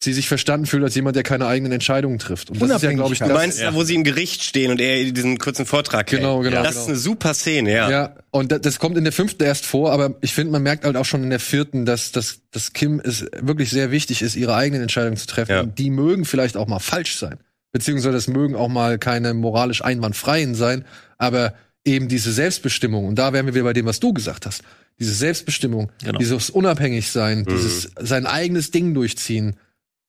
[0.00, 2.50] sie sich verstanden fühlt als jemand, der keine eigenen Entscheidungen trifft.
[2.50, 3.28] Und das ist ja, glaube ich, Unabhängigkeit.
[3.30, 6.20] Du das, meinst, da, wo sie im Gericht stehen und er diesen kurzen Vortrag hält.
[6.20, 6.82] Genau, genau, Das genau.
[6.82, 7.90] ist eine super Szene, ja.
[7.90, 10.84] Ja, und da- das kommt in der fünften erst vor, aber ich finde, man merkt
[10.84, 14.36] halt auch schon in der vierten, dass, dass, dass Kim es wirklich sehr wichtig ist,
[14.36, 15.50] ihre eigenen Entscheidungen zu treffen.
[15.52, 15.62] Ja.
[15.64, 17.38] Die mögen vielleicht auch mal falsch sein.
[17.72, 20.84] Beziehungsweise es mögen auch mal keine moralisch einwandfreien sein,
[21.18, 24.62] aber eben diese Selbstbestimmung, und da wären wir wieder bei dem, was du gesagt hast,
[24.98, 26.18] diese Selbstbestimmung, Genau.
[26.18, 27.44] dieses Unabhängigsein, Mhm.
[27.46, 29.56] dieses sein eigenes Ding durchziehen,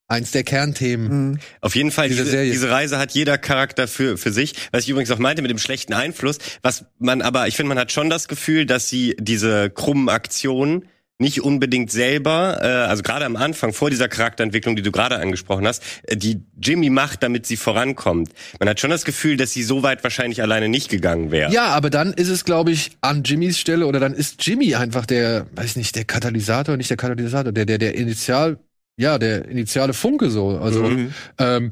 [0.08, 1.40] eins der Kernthemen.
[1.62, 2.52] Auf jeden Fall, Diese diese, Serie.
[2.52, 4.56] diese Reise hat jeder Charakter für, für sich.
[4.72, 7.78] Was ich übrigens auch meinte mit dem schlechten Einfluss, was man aber, ich finde, man
[7.78, 10.86] hat schon das Gefühl, dass sie diese krummen Aktionen
[11.22, 15.68] nicht unbedingt selber, äh, also gerade am Anfang, vor dieser Charakterentwicklung, die du gerade angesprochen
[15.68, 18.32] hast, äh, die Jimmy macht, damit sie vorankommt.
[18.60, 21.52] Man hat schon das Gefühl, dass sie so weit wahrscheinlich alleine nicht gegangen wäre.
[21.52, 25.06] Ja, aber dann ist es, glaube ich, an Jimmys Stelle oder dann ist Jimmy einfach
[25.06, 28.58] der, weiß nicht, der Katalysator, nicht der Katalysator, der, der, der Initial,
[28.98, 30.58] ja, der initiale Funke so.
[30.58, 31.14] Also Mhm.
[31.38, 31.72] ähm,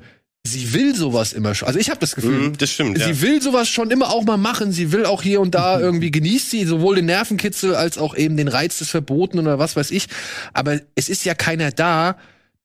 [0.51, 1.67] sie will sowas immer schon.
[1.67, 3.21] Also ich habe das Gefühl, Mhm, das stimmt, sie ja.
[3.21, 4.71] will sowas schon immer auch mal machen.
[4.71, 8.37] Sie will auch hier und da irgendwie genießt sie sowohl den Nervenkitzel als auch eben
[8.37, 10.07] den Reiz des Verboten oder was weiß ich.
[10.53, 12.17] Aber es ist ja keiner da,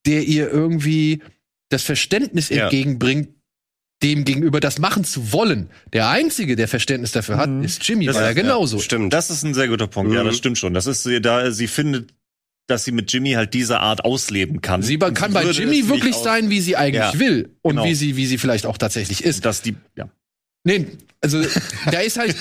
[0.05, 1.21] der ihr irgendwie
[1.69, 2.63] das Verständnis Ja.
[2.63, 3.29] entgegenbringt,
[4.03, 5.69] dem gegenüber das machen zu wollen.
[5.93, 8.79] Der einzige, der Verständnis dafür hat, ist Jimmy, Das weil er ist- ja, genauso.
[8.79, 9.13] Stimmt.
[9.13, 10.13] Das ist ein sehr guter Punkt.
[10.13, 10.27] Ja, Mhm.
[10.27, 10.73] das stimmt schon.
[10.73, 12.13] Das ist sie- da sie findet,
[12.67, 14.81] dass sie mit Jimmy halt diese Art ausleben kann.
[14.81, 17.85] Sie kann bei würde Jimmy wirklich sein, wie sie eigentlich Ja, will und genau.
[17.85, 19.45] wie sie wie sie vielleicht auch tatsächlich ist.
[19.45, 20.09] dass die ja.
[20.65, 20.87] Nee,
[21.19, 21.41] also
[21.91, 22.35] da ist halt,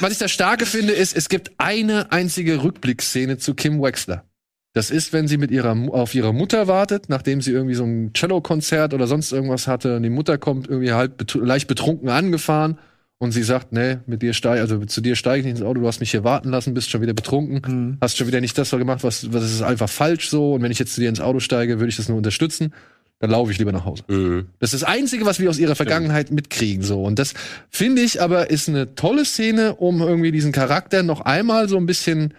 [0.00, 4.24] was ich das Starke finde, ist, es gibt eine einzige Rückblickszene zu Kim Wexler.
[4.72, 8.12] Das ist, wenn sie mit ihrer auf ihre Mutter wartet, nachdem sie irgendwie so ein
[8.14, 12.78] Cello-Konzert oder sonst irgendwas hatte und die Mutter kommt irgendwie halb betru leicht betrunken angefahren
[13.18, 15.80] und sie sagt, nee, mit dir steig, also zu dir steige ich nicht ins Auto,
[15.80, 18.70] du hast mich hier warten lassen, bist schon wieder betrunken, hast schon wieder nicht das
[18.70, 21.40] gemacht, was, was ist einfach falsch so und wenn ich jetzt zu dir ins Auto
[21.40, 22.72] steige, würde ich das nur unterstützen,
[23.18, 24.04] dann laufe ich lieber nach Hause.
[24.08, 24.48] Mhm.
[24.58, 26.82] Das ist das Einzige, was wir aus ihrer Vergangenheit mitkriegen.
[26.82, 27.02] So.
[27.02, 27.32] Und das
[27.70, 31.86] finde ich aber ist eine tolle Szene, um irgendwie diesen Charakter noch einmal so ein
[31.86, 32.34] bisschen,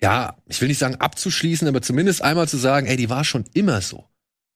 [0.00, 3.44] ja, ich will nicht sagen abzuschließen, aber zumindest einmal zu sagen, ey, die war schon
[3.54, 4.04] immer so.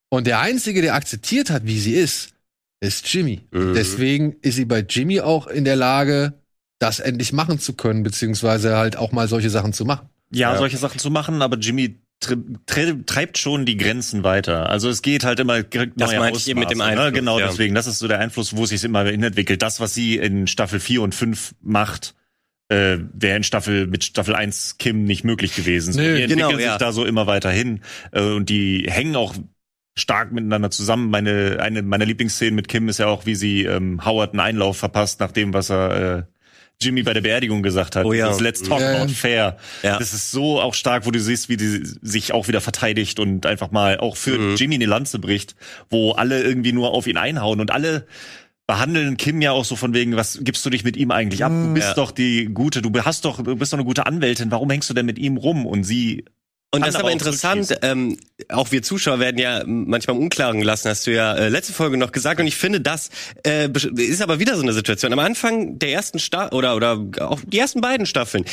[0.09, 2.31] Und der Einzige, der akzeptiert hat, wie sie ist,
[2.81, 3.43] ist Jimmy.
[3.53, 3.75] Mhm.
[3.75, 6.35] Deswegen ist sie bei Jimmy auch in der Lage,
[6.79, 10.09] das endlich machen zu können, beziehungsweise halt auch mal solche Sachen zu machen.
[10.31, 10.59] ja, Ja.
[10.59, 12.01] solche Sachen zu machen, aber Jimmy
[12.67, 14.69] treibt schon die Grenzen weiter.
[14.71, 16.85] Also es geht halt immer kriegt Das meinte ich eben mit dem ne?
[16.85, 17.47] Einfluss, Genau, ja.
[17.49, 19.63] deswegen, das ist so der Einfluss, wo es sich immer hinentwickelt.
[19.63, 22.15] Das, was sie in Staffel 4 und 5 macht,
[22.69, 25.93] äh, wäre in Staffel mit Staffel 1 Kim nicht möglich gewesen.
[25.93, 26.79] So, Nö, die entwickeln genau, sich ja.
[26.79, 27.81] da so immer weiter hin
[28.13, 29.35] äh, und die hängen auch
[29.99, 31.11] stark miteinander zusammen.
[31.11, 34.77] Meine eine meiner Lieblingsszenen mit Kim ist ja auch, wie sie ähm, Howard einen Einlauf
[34.77, 36.23] verpasst, nachdem was er äh,
[36.79, 38.05] Jimmy bei der Beerdigung gesagt hat.
[38.05, 38.27] Oh ja.
[38.27, 39.01] Dieses Let's talk ja.
[39.01, 39.57] about fair.
[39.83, 39.99] Ja.
[39.99, 43.47] Das ist so auch stark, wo du siehst, wie die sich auch wieder verteidigt und
[43.47, 44.57] einfach mal auch für Mhm.
[44.57, 45.57] Jimmy eine Lanze bricht,
[45.89, 48.07] wo alle irgendwie nur auf ihn einhauen und alle
[48.67, 51.53] behandeln Kim ja auch so von wegen, was gibst du dich mit ihm eigentlich ab?
[51.53, 51.95] Du bist Ja.
[51.95, 54.95] doch die gute, du hast doch, du bist doch eine gute Anwältin, warum hängst du
[54.95, 55.65] denn mit ihm rum?
[55.67, 56.25] Und sie
[56.77, 60.89] Und das ist aber interessant, ähm, auch wir Zuschauer werden ja manchmal im Unklaren gelassen,
[60.89, 62.41] hast du ja äh, letzte Folge noch gesagt.
[62.41, 63.11] Und ich finde, das
[63.47, 65.13] äh, ist aber wieder so eine Situation.
[65.13, 68.45] Am Anfang der ersten Sta oder oder auch die ersten beiden Staffeln,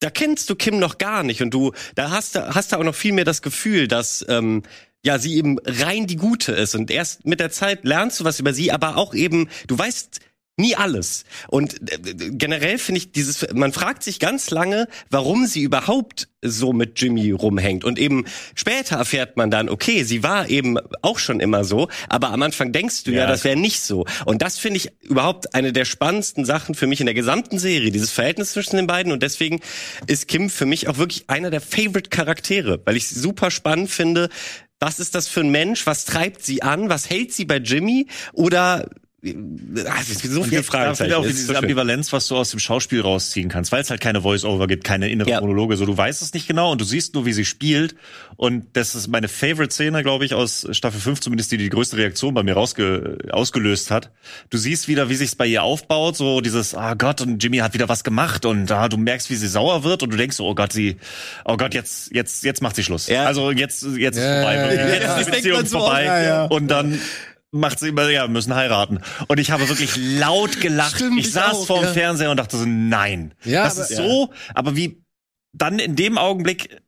[0.00, 2.84] da kennst du Kim noch gar nicht und du, da hast du hast du auch
[2.84, 4.62] noch viel mehr das Gefühl, dass ähm,
[5.04, 6.74] ja sie eben rein die Gute ist.
[6.74, 10.20] Und erst mit der Zeit lernst du was über sie, aber auch eben, du weißt
[10.56, 11.24] nie alles.
[11.48, 11.98] Und äh,
[12.30, 17.32] generell finde ich dieses, man fragt sich ganz lange, warum sie überhaupt so mit Jimmy
[17.32, 17.84] rumhängt.
[17.84, 22.30] Und eben später erfährt man dann, okay, sie war eben auch schon immer so, aber
[22.30, 23.26] am Anfang denkst du ja, Ja.
[23.26, 24.04] das wäre nicht so.
[24.26, 27.90] Und das finde ich überhaupt eine der spannendsten Sachen für mich in der gesamten Serie,
[27.90, 29.10] dieses Verhältnis zwischen den beiden.
[29.12, 29.60] Und deswegen
[30.06, 34.28] ist Kim für mich auch wirklich einer der Favorite Charaktere, weil ich super spannend finde,
[34.80, 35.86] was ist das für ein Mensch?
[35.86, 36.90] Was treibt sie an?
[36.90, 38.06] Was hält sie bei Jimmy?
[38.34, 38.90] Oder
[39.24, 41.14] Ah, es ist so viele Fragezeichen.
[41.14, 41.58] auch Es ist diese so.
[41.58, 45.08] Ambivalenz, was du aus dem Schauspiel rausziehen kannst, weil es halt keine Voice-Over gibt, keine
[45.08, 45.40] innere Ja.
[45.40, 45.76] Monologe.
[45.76, 47.94] So, du weißt es nicht genau und du siehst nur, wie sie spielt.
[48.36, 52.34] Und das ist meine Favorite-Szene, glaube ich, aus Staffel 5, zumindest die die größte Reaktion
[52.34, 54.10] bei mir rausge ausgelöst hat.
[54.50, 57.72] Du siehst wieder, wie sich's bei ihr aufbaut, so dieses, ah Gott, und Jimmy hat
[57.74, 60.46] wieder was gemacht und ah, du merkst, wie sie sauer wird und du denkst so,
[60.46, 60.96] oh Gott, sie,
[61.44, 63.08] oh Gott, jetzt, jetzt, jetzt macht sie Schluss.
[63.08, 63.24] Ja.
[63.24, 64.54] Also jetzt, jetzt ist Ja, vorbei.
[64.56, 65.16] ja, ja, jetzt ja.
[65.16, 65.96] ist die denkt Beziehung vorbei.
[66.00, 66.44] oft, ja, ja.
[66.46, 67.00] Und dann
[67.54, 69.00] macht sie immer, ja, müssen heiraten.
[69.28, 70.96] Und ich habe wirklich laut gelacht.
[70.96, 71.92] Stimmt, ich ich saß auch, vorm ja.
[71.92, 73.34] Fernseher und dachte so, nein.
[73.44, 75.02] Ja, das aber- ist so, aber wie
[75.52, 76.80] dann in dem Augenblick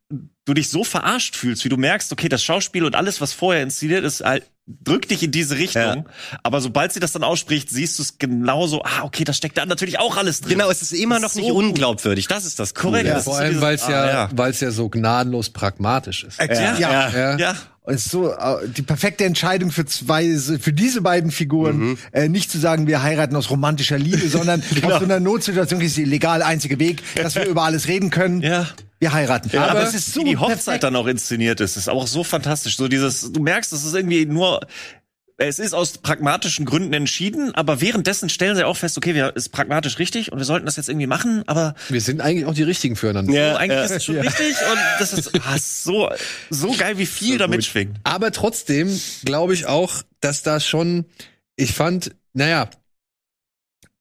[0.44, 3.62] du dich so verarscht fühlst, wie du merkst, okay, das Schauspiel und alles, was vorher
[3.62, 6.08] inszeniert ist, halt, drückt dich in diese Richtung.
[6.42, 9.66] Aber sobald sie das dann ausspricht, siehst du es genauso, ah, okay, das steckt da
[9.66, 10.52] natürlich auch alles drin.
[10.58, 11.64] Genau, es ist immer noch So nicht gut.
[11.64, 12.26] unglaubwürdig.
[12.28, 12.74] Das ist das.
[12.74, 13.06] Korrekt.
[13.06, 14.28] Ja, vor allem, weil es ja, ah, ja.
[14.32, 16.38] weil es ja so gnadenlos pragmatisch ist.
[16.40, 17.56] Ja, ja, Ja.
[17.86, 17.92] Ja.
[17.94, 21.98] Ist so äh, die perfekte Entscheidung für zwei, für diese beiden Figuren, Mhm.
[22.12, 24.92] äh, nicht zu sagen, wir heiraten aus romantischer Liebe, sondern Genau.
[24.94, 28.42] aus so einer Notsituation ist die legal einzige Weg, dass wir über alles reden können.
[28.42, 28.68] Ja.
[28.98, 29.56] Wir heiraten.
[29.58, 30.84] Aber, es ist so wie die Hochzeit perfekt.
[30.84, 32.78] dann auch inszeniert ist, ist auch so fantastisch.
[32.78, 34.60] So dieses, du merkst, es ist irgendwie nur,
[35.38, 39.50] es ist aus pragmatischen Gründen entschieden, aber währenddessen stellen sie auch fest, okay, wir ist
[39.50, 42.62] pragmatisch richtig und wir sollten das jetzt irgendwie machen, aber Wir sind eigentlich auch die
[42.62, 43.32] Richtigen füreinander.
[43.32, 43.84] Ja, so, eigentlich ja.
[43.84, 46.08] ist es schon richtig und das ist ah, so
[46.48, 47.98] so geil, wie viel da mitschwingt.
[48.04, 48.88] Aber trotzdem
[49.24, 51.04] glaube ich auch, dass da schon,
[51.56, 52.70] ich fand, naja,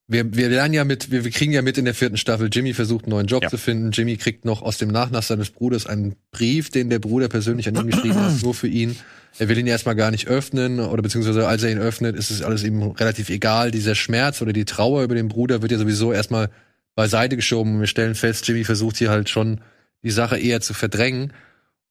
[0.07, 2.73] wir, wir lernen ja mit, wir, wir kriegen ja mit in der vierten Staffel, Jimmy
[2.73, 3.49] versucht einen neuen Job Ja.
[3.49, 3.91] zu finden.
[3.91, 7.75] Jimmy kriegt noch aus dem Nachlass seines Bruders einen Brief, den der Bruder persönlich an
[7.75, 8.95] ihn geschrieben hat, nur für ihn.
[9.37, 12.41] Er will ihn erstmal gar nicht öffnen, oder beziehungsweise als er ihn öffnet, ist es
[12.41, 13.71] alles ihm relativ egal.
[13.71, 16.49] Dieser Schmerz oder die Trauer über den Bruder wird ja sowieso erstmal
[16.95, 17.79] beiseite geschoben.
[17.79, 19.59] Wir stellen fest, Jimmy versucht hier halt schon
[20.03, 21.33] die Sache eher zu verdrängen.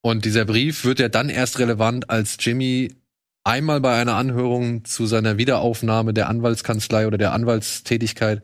[0.01, 2.95] Und dieser Brief wird ja dann erst relevant, als Jimmy
[3.43, 8.41] einmal bei einer Anhörung zu seiner Wiederaufnahme der Anwaltskanzlei oder der Anwaltstätigkeit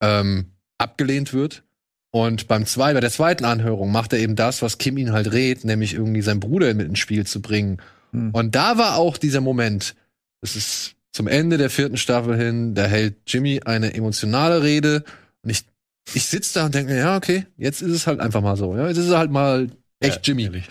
[0.00, 1.64] ähm, abgelehnt wird.
[2.10, 5.32] Und beim zwei, bei der zweiten Anhörung macht er eben das, was Kim ihn halt
[5.32, 7.78] rät, nämlich irgendwie seinen Bruder mit ins Spiel zu bringen.
[8.16, 8.30] Hm.
[8.32, 9.94] Und da war auch dieser Moment,
[10.40, 15.04] das ist zum Ende der vierten Staffel hin, da hält Jimmy eine emotionale Rede
[15.42, 15.64] und ich,
[16.12, 18.76] ich sitze da und denke mir, ja, okay, jetzt ist es halt einfach mal so.
[18.76, 19.68] Ja, jetzt ist es halt mal
[20.00, 20.50] echt Jimmy.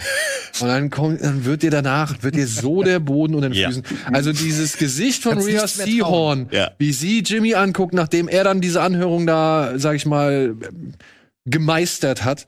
[0.61, 3.67] Und dann kommt, dann wird dir danach, wird dir so der Boden unter den Ja.
[3.67, 3.83] Füßen.
[4.13, 6.71] Also dieses Gesicht von Kannst Rhea Seahorn, Ja.
[6.77, 10.55] wie sie Jimmy anguckt, nachdem er dann diese Anhörung da, sag ich mal,
[11.43, 12.47] gemeistert hat,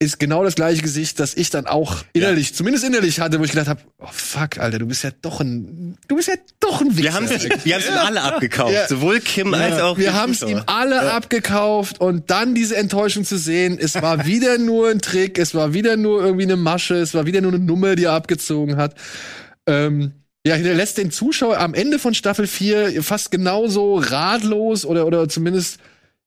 [0.00, 3.50] ist genau das gleiche Gesicht, das ich dann auch innerlich, zumindest innerlich hatte, wo ich
[3.52, 6.96] gedacht habe, oh fuck, Alter, du bist ja doch ein, du bist ja doch ein
[6.96, 7.02] Wichser.
[7.02, 8.88] Wir haben wir haben's ihm alle abgekauft, Ja.
[8.88, 13.38] sowohl Kim als auch Wir haben es ihm alle abgekauft und dann diese Enttäuschung zu
[13.38, 17.14] sehen, es war wieder nur ein Trick, es war wieder nur irgendwie eine Masche, es
[17.14, 18.94] war wieder nur eine Nummer, die er abgezogen hat.
[19.66, 20.12] Ähm,
[20.46, 25.78] ja, hinterlässt den Zuschauer am Ende von Staffel 4 fast genauso ratlos oder, oder zumindest,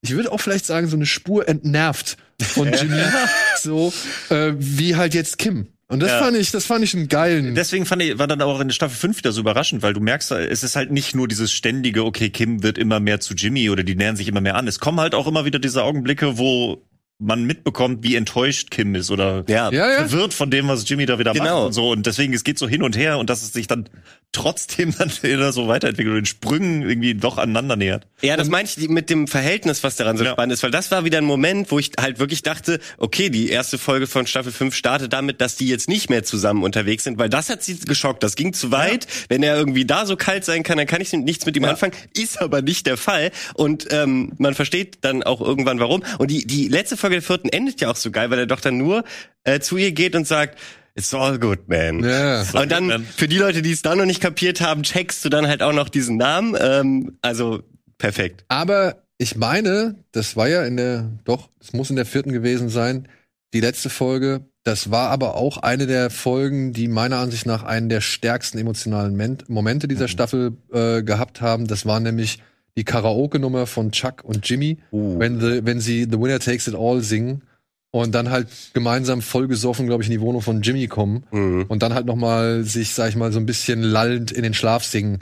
[0.02, 3.00] ich würde auch vielleicht sagen, so eine Spur entnervt von Jimmy,
[3.60, 3.92] so
[4.30, 5.68] äh, wie halt jetzt Kim.
[5.90, 6.18] Und das Ja.
[6.18, 7.54] fand ich, das fand ich einen geilen.
[7.54, 10.30] Deswegen fand ich, war dann auch in Staffel 5 wieder so überraschend, weil du merkst,
[10.32, 13.82] es ist halt nicht nur dieses ständige, okay, Kim wird immer mehr zu Jimmy oder
[13.84, 14.68] die nähern sich immer mehr an.
[14.68, 16.84] Es kommen halt auch immer wieder diese Augenblicke, wo
[17.20, 19.72] man mitbekommt, wie enttäuscht Kim ist oder Ja.
[19.72, 20.06] ja, ja.
[20.06, 21.44] verwirrt von dem, was Jimmy da wieder Genau.
[21.60, 21.90] macht und so.
[21.90, 23.88] Und deswegen, es geht so hin und her und dass es sich dann
[24.32, 28.06] trotzdem dann wieder so weiterentwickelt und in Sprüngen irgendwie doch aneinander nähert.
[28.20, 30.32] Ja, das meine ich mit dem Verhältnis, was daran so Ja.
[30.32, 33.48] spannend ist, weil das war wieder ein Moment, wo ich halt wirklich dachte, okay, die
[33.48, 37.18] erste Folge von Staffel 5 startet damit, dass die jetzt nicht mehr zusammen unterwegs sind,
[37.18, 38.22] weil das hat sie geschockt.
[38.22, 39.06] Das ging zu weit.
[39.28, 41.92] Wenn er irgendwie da so kalt sein kann, dann kann ich nichts mit ihm anfangen.
[42.16, 43.30] Ist aber nicht der Fall.
[43.54, 46.02] Und ähm, man versteht dann auch irgendwann warum.
[46.18, 48.60] Und die, die letzte Folge der vierten endet ja auch so geil, weil er doch
[48.60, 49.04] dann nur
[49.44, 50.58] äh, zu ihr geht und sagt,
[50.98, 52.02] It's all good, man.
[52.02, 52.42] Ja.
[52.60, 55.46] Und dann, für die Leute, die es da noch nicht kapiert haben, checkst du dann
[55.46, 56.56] halt auch noch diesen Namen.
[56.60, 57.62] Ähm, also,
[57.98, 58.44] perfekt.
[58.48, 62.68] Aber ich meine, das war ja in der, doch, es muss in der vierten gewesen
[62.68, 63.06] sein,
[63.54, 64.40] die letzte Folge.
[64.64, 69.14] Das war aber auch eine der Folgen, die meiner Ansicht nach einen der stärksten emotionalen
[69.14, 71.68] Men Momente dieser Staffel äh, gehabt haben.
[71.68, 72.42] Das war nämlich
[72.76, 77.02] die Karaoke-Nummer von Chuck und Jimmy, wenn, the, wenn sie The Winner Takes It All
[77.02, 77.42] singen
[77.90, 81.64] und dann halt gemeinsam vollgesoffen, glaube ich, in die Wohnung von Jimmy kommen Mhm.
[81.68, 84.54] und dann halt noch mal sich, sag ich mal, so ein bisschen lallend in den
[84.54, 85.20] Schlaf singen.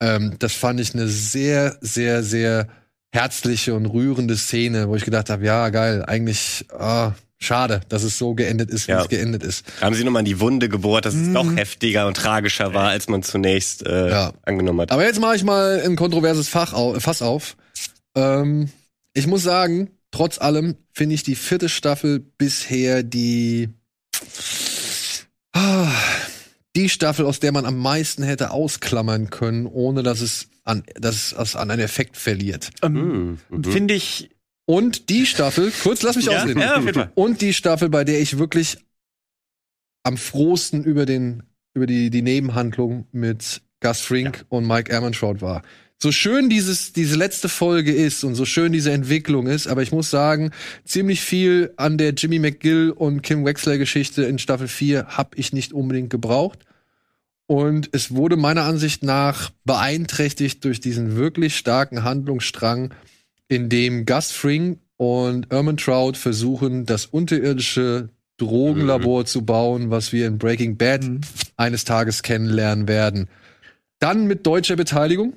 [0.00, 2.66] Ähm, das fand ich eine sehr, sehr, sehr
[3.12, 8.18] herzliche und rührende Szene, wo ich gedacht habe, ja, geil, eigentlich ah, schade, dass es
[8.18, 9.02] so geendet ist, wie Ja.
[9.02, 9.64] es geendet ist.
[9.80, 13.08] Haben sie nochmal in die Wunde gebohrt, dass es noch heftiger und tragischer war, als
[13.08, 14.32] man zunächst äh, Ja.
[14.42, 14.92] angenommen hat.
[14.92, 17.56] Aber jetzt mache ich mal ein kontroverses Fach au Fass auf.
[18.14, 18.68] Ähm,
[19.14, 23.68] ich muss sagen, trotz allem finde ich die vierte Staffel bisher die
[25.52, 25.92] ah,
[26.76, 31.32] die Staffel, aus der man am meisten hätte ausklammern können, ohne dass es an, dass
[31.32, 32.70] es an einen Effekt verliert.
[32.86, 33.38] Mhm.
[33.48, 33.64] Mhm.
[33.64, 34.30] Finde ich,
[34.66, 36.60] Und die Staffel, kurz lass mich Ja, ausreden.
[36.60, 37.12] ja, auf jeden Fall.
[37.14, 38.78] Und die Staffel, bei der ich wirklich
[40.04, 41.42] am frohsten über den
[41.74, 45.62] über die die Nebenhandlung mit Gus Frink und Mike Ehrmantraut war.
[46.02, 49.92] So schön dieses diese letzte Folge ist und so schön diese Entwicklung ist, aber ich
[49.92, 50.50] muss sagen,
[50.82, 55.52] ziemlich viel an der Jimmy McGill und Kim Wexler Geschichte in Staffel 4 habe ich
[55.52, 56.60] nicht unbedingt gebraucht.
[57.46, 62.94] Und es wurde meiner Ansicht nach beeinträchtigt durch diesen wirklich starken Handlungsstrang,
[63.48, 68.08] in dem Gus Fring und Ermintrout versuchen, das unterirdische
[68.38, 71.04] Drogenlabor zu bauen, was wir in Breaking Bad
[71.58, 73.28] eines Tages kennenlernen werden.
[74.00, 75.34] Dann mit deutscher Beteiligung,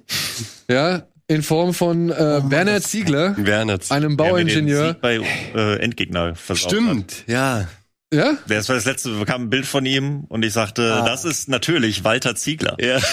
[0.70, 3.78] ja, in Form von äh, Werner Ziegler, Werner.
[3.90, 4.88] einem der mir den Bauingenieur.
[4.90, 5.20] Sieg bei
[5.54, 6.80] äh, Endgegner versaut Hat.
[6.82, 7.68] Stimmt, ja.
[8.14, 8.38] Ja?
[8.48, 12.04] Das war das letzte, bekam ein Bild von ihm und ich sagte, das ist natürlich
[12.04, 12.78] Walter Ziegler.
[12.80, 13.00] Ja.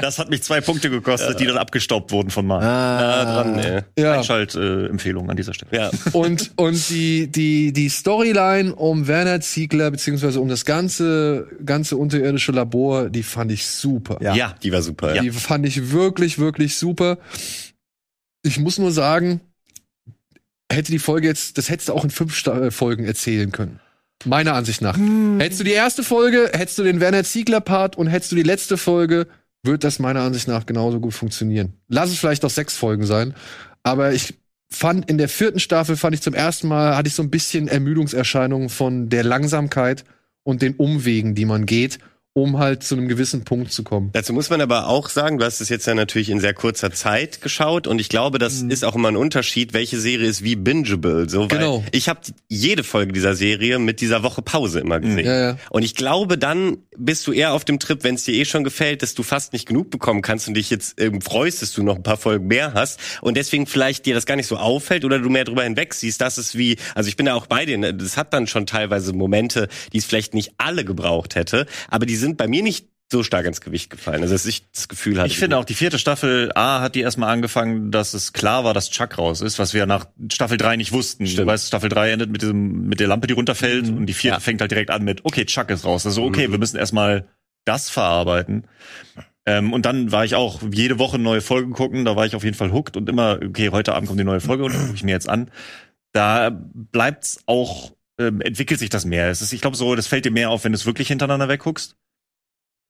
[0.00, 2.62] Das hat mich zwei Punkte gekostet, die dann abgestaubt wurden von Marc.
[2.62, 3.82] Nah dran, ey.
[3.98, 4.12] Ja.
[4.12, 5.70] Einschalt-Empfehlung an dieser Stelle.
[5.72, 5.90] Ja.
[6.12, 12.52] Und, und die, die, die Storyline um Werner Ziegler, beziehungsweise um das ganze, ganze unterirdische
[12.52, 14.18] Labor, die fand ich super.
[14.20, 14.34] Ja.
[14.34, 15.14] ja, die war super.
[15.14, 17.18] Die fand ich wirklich, wirklich super.
[18.42, 19.40] Ich muss nur sagen,
[20.70, 23.80] hätte die Folge jetzt, das hättest du auch in fünf Sta äh, Folgen erzählen können.
[24.24, 24.98] Meiner Ansicht nach.
[25.38, 28.76] Hättest du die erste Folge, hättest du den Werner Ziegler-Part und hättest du die letzte
[28.76, 29.28] Folge,
[29.62, 31.74] wird das meiner Ansicht nach genauso gut funktionieren.
[31.88, 33.34] Lass es vielleicht auch sechs Folgen sein.
[33.84, 34.34] Aber ich
[34.70, 37.68] fand in der vierten Staffel, fand ich zum ersten Mal, hatte ich so ein bisschen
[37.68, 40.04] Ermüdungserscheinungen von der Langsamkeit
[40.42, 41.98] und den Umwegen, die man geht,
[42.42, 44.10] um halt zu einem gewissen Punkt zu kommen.
[44.12, 46.90] Dazu muss man aber auch sagen, du hast es jetzt ja natürlich in sehr kurzer
[46.92, 50.56] Zeit geschaut und ich glaube, das ist auch immer ein Unterschied, welche Serie ist wie
[50.56, 51.28] bingeable.
[51.28, 51.84] So, weil Genau.
[51.92, 55.26] ich habe jede Folge dieser Serie mit dieser Woche Pause immer gesehen.
[55.26, 55.58] Ja, ja.
[55.70, 58.64] Und ich glaube, dann bist du eher auf dem Trip, wenn es dir eh schon
[58.64, 61.82] gefällt, dass du fast nicht genug bekommen kannst und dich jetzt ähm, freust, dass du
[61.82, 65.04] noch ein paar Folgen mehr hast und deswegen vielleicht dir das gar nicht so auffällt
[65.04, 66.20] oder du mehr drüber hinweg siehst.
[66.20, 67.94] Das ist wie, also ich bin da auch bei dir, ne?
[67.94, 72.16] das hat dann schon teilweise Momente, die es vielleicht nicht alle gebraucht hätte, aber die
[72.16, 74.20] sind bei mir nicht so stark ins Gewicht gefallen.
[74.22, 75.28] Also dass ich das Gefühl hatte.
[75.28, 78.74] Ich finde auch, die vierte Staffel A hat die erstmal angefangen, dass es klar war,
[78.74, 81.26] dass Chuck raus ist, was wir nach Staffel 3 nicht wussten.
[81.26, 81.40] Stimmt.
[81.48, 84.34] Du weißt, Staffel 3 endet mit diesem, mit der Lampe, die runterfällt und die vierte
[84.36, 84.40] Ja.
[84.40, 86.04] fängt halt direkt an mit, okay, Chuck ist raus.
[86.04, 86.52] Also, okay, Mhm.
[86.52, 87.26] wir müssen erstmal
[87.64, 88.64] das verarbeiten.
[89.46, 92.44] Ähm, und dann war ich auch jede Woche neue Folge gucken, da war ich auf
[92.44, 95.02] jeden Fall hooked und immer, okay, heute Abend kommt die neue Folge und gucke ich
[95.02, 95.50] mir jetzt an.
[96.12, 99.30] Da bleibt's auch, ähm, entwickelt sich das mehr.
[99.30, 101.48] Es ist, ich glaube so, das fällt dir mehr auf, wenn du es wirklich hintereinander
[101.48, 101.96] wegguckst.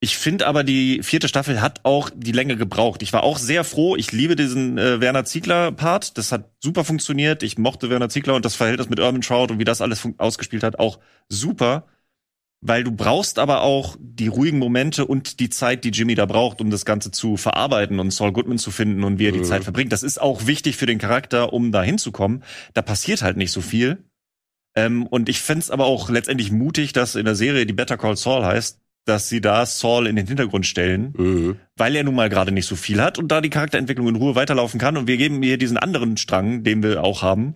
[0.01, 3.01] Ich finde aber, die vierte Staffel hat auch die Länge gebraucht.
[3.03, 3.97] Ich war auch sehr froh.
[3.97, 6.17] Ich liebe diesen äh, Werner Ziegler-Part.
[6.17, 7.43] Das hat super funktioniert.
[7.43, 10.63] Ich mochte Werner Ziegler und das Verhältnis mit Urban Trout und wie das alles ausgespielt
[10.63, 11.85] hat, auch super.
[12.61, 16.61] Weil du brauchst aber auch die ruhigen Momente und die Zeit, die Jimmy da braucht,
[16.61, 19.45] um das Ganze zu verarbeiten und Saul Goodman zu finden und wie er die Mhm.
[19.45, 19.91] Zeit verbringt.
[19.91, 22.43] Das ist auch wichtig für den Charakter, um da hinzukommen.
[22.73, 24.03] Da passiert halt nicht so viel.
[24.75, 28.15] Ähm, und ich find's aber auch letztendlich mutig, dass in der Serie, die Better Call
[28.15, 28.79] Saul heißt,
[29.09, 31.55] dass sie da Saul in den Hintergrund stellen, Mhm.
[31.75, 34.35] weil er nun mal gerade nicht so viel hat und da die Charakterentwicklung in Ruhe
[34.35, 34.95] weiterlaufen kann.
[34.95, 37.55] Und wir geben mir diesen anderen Strang, den wir auch haben.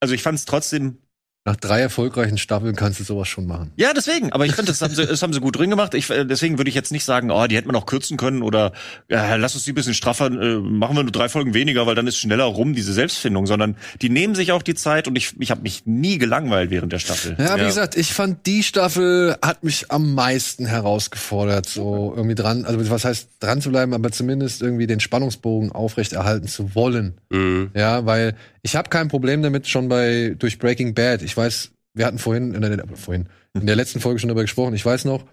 [0.00, 0.98] Also ich fand's trotzdem
[1.46, 3.70] Nach drei erfolgreichen Staffeln kannst du sowas schon machen.
[3.76, 4.32] ja, deswegen.
[4.32, 5.94] Aber ich finde, das, haben sie- das haben sie gut drin gemacht.
[5.94, 8.42] Ich, äh, deswegen würde ich jetzt nicht sagen, oh, die hätten wir noch kürzen können
[8.42, 8.72] oder
[9.08, 11.94] äh, lass uns die ein bisschen straffer, äh, machen wir nur drei Folgen weniger, weil
[11.94, 13.46] dann ist schneller rum diese Selbstfindung.
[13.46, 16.92] Sondern die nehmen sich auch die Zeit und ich, ich habe mich nie gelangweilt während
[16.92, 17.36] der Staffel.
[17.38, 17.66] Ja, wie Ja.
[17.68, 23.04] gesagt, ich fand die Staffel hat mich am meisten herausgefordert, so irgendwie dran, also was
[23.04, 27.14] heißt dran zu bleiben, aber zumindest irgendwie den Spannungsbogen aufrechterhalten zu wollen.
[27.30, 27.70] Mhm.
[27.74, 31.22] Ja, weil ich habe kein Problem damit schon bei durch Breaking Bad.
[31.22, 34.74] Ich weiß, wir hatten vorhin in der, vorhin in der letzten Folge schon darüber gesprochen.
[34.74, 35.24] Ich weiß noch,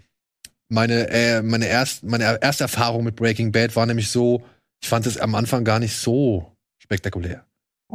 [0.68, 4.42] meine äh, meine erst meine erste Erfahrung mit Breaking Bad war nämlich so,
[4.82, 7.44] ich fand es am Anfang gar nicht so spektakulär.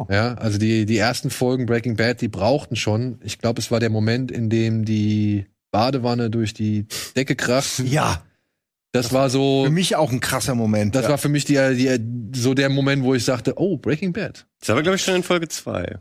[0.09, 3.19] Ja, also die die ersten Folgen Breaking Bad, die brauchten schon.
[3.23, 7.79] Ich glaube, es war der Moment, in dem die Badewanne durch die Decke kracht.
[7.85, 8.23] Ja,
[8.91, 10.95] Das war so für mich auch ein krasser Moment.
[10.95, 11.09] das ja.
[11.09, 14.45] war für mich die, die, so der Moment, wo ich sagte, oh, Breaking Bad.
[14.59, 15.99] Das war, glaube ich, schon in Folge zwei.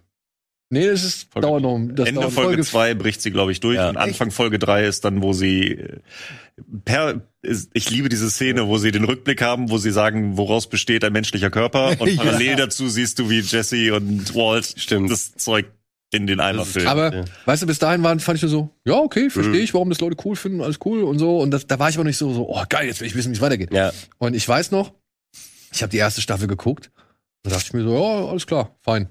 [0.70, 1.78] Nee, das ist Folge- dauert noch.
[1.94, 3.76] Das Ende dauert Folge 2 bricht sie, glaube ich, durch.
[3.76, 3.88] Ja.
[3.88, 5.98] und Anfang Folge 3 ist dann, wo sie äh,
[6.84, 10.68] per ist, ich liebe diese Szene, wo sie den Rückblick haben, wo sie sagen, woraus
[10.68, 11.94] besteht ein menschlicher Körper.
[12.00, 12.22] Und Ja.
[12.22, 15.10] parallel dazu siehst du, wie Jesse und Walt Stimmt.
[15.10, 15.66] das Zeug
[16.10, 16.88] in den Eimer füllen.
[16.88, 17.24] Aber Ja.
[17.46, 19.60] weißt du, bis dahin waren, fand ich nur so, ja, okay, verstehe Mhm.
[19.64, 21.38] ich, warum das Leute cool finden, alles cool und so.
[21.38, 23.30] Und das, da war ich aber nicht so, so, oh geil, jetzt will ich wissen,
[23.30, 23.72] wie es weitergeht.
[23.72, 23.92] Ja.
[24.18, 24.92] Und ich weiß noch,
[25.72, 26.90] ich habe die erste Staffel geguckt.
[27.44, 29.08] Da dachte ich mir so, ja, alles klar, fein.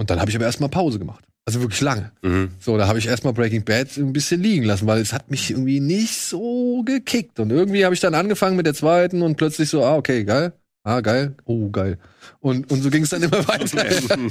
[0.00, 1.22] Und dann habe ich aber erstmal Pause gemacht.
[1.44, 2.10] Also wirklich lange.
[2.22, 2.52] Mhm.
[2.58, 5.50] So, da habe ich erstmal Breaking Bad ein bisschen liegen lassen, weil es hat mich
[5.50, 7.38] irgendwie nicht so gekickt.
[7.38, 10.54] Und irgendwie habe ich dann angefangen mit der zweiten und plötzlich so, ah, okay, geil.
[10.84, 11.34] Ah, geil.
[11.44, 11.98] Oh, geil.
[12.38, 13.84] Und, und so ging es dann immer weiter.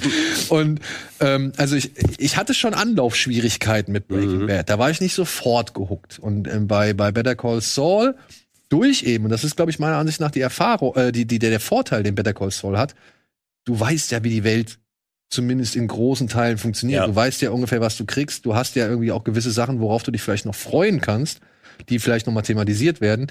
[0.49, 0.79] und
[1.19, 4.47] ähm, also ich, ich hatte schon Anlaufschwierigkeiten mit Breaking Mhm.
[4.47, 4.71] Bad.
[4.71, 6.17] Da war ich nicht sofort gehuckt.
[6.17, 8.15] Und ähm, bei, bei Better Call Saul
[8.69, 11.37] durch eben, und das ist, glaube ich, meiner Ansicht nach die Erfahrung, äh, die, die,
[11.37, 12.95] der, der Vorteil, den Better Call Saul hat,
[13.65, 14.79] du weißt ja, wie die Welt
[15.29, 17.01] zumindest in großen Teilen funktioniert.
[17.01, 17.07] Ja.
[17.07, 18.45] Du weißt ja ungefähr, was du kriegst.
[18.45, 21.39] Du hast ja irgendwie auch gewisse Sachen, worauf du dich vielleicht noch freuen kannst,
[21.89, 23.27] die vielleicht noch mal thematisiert werden.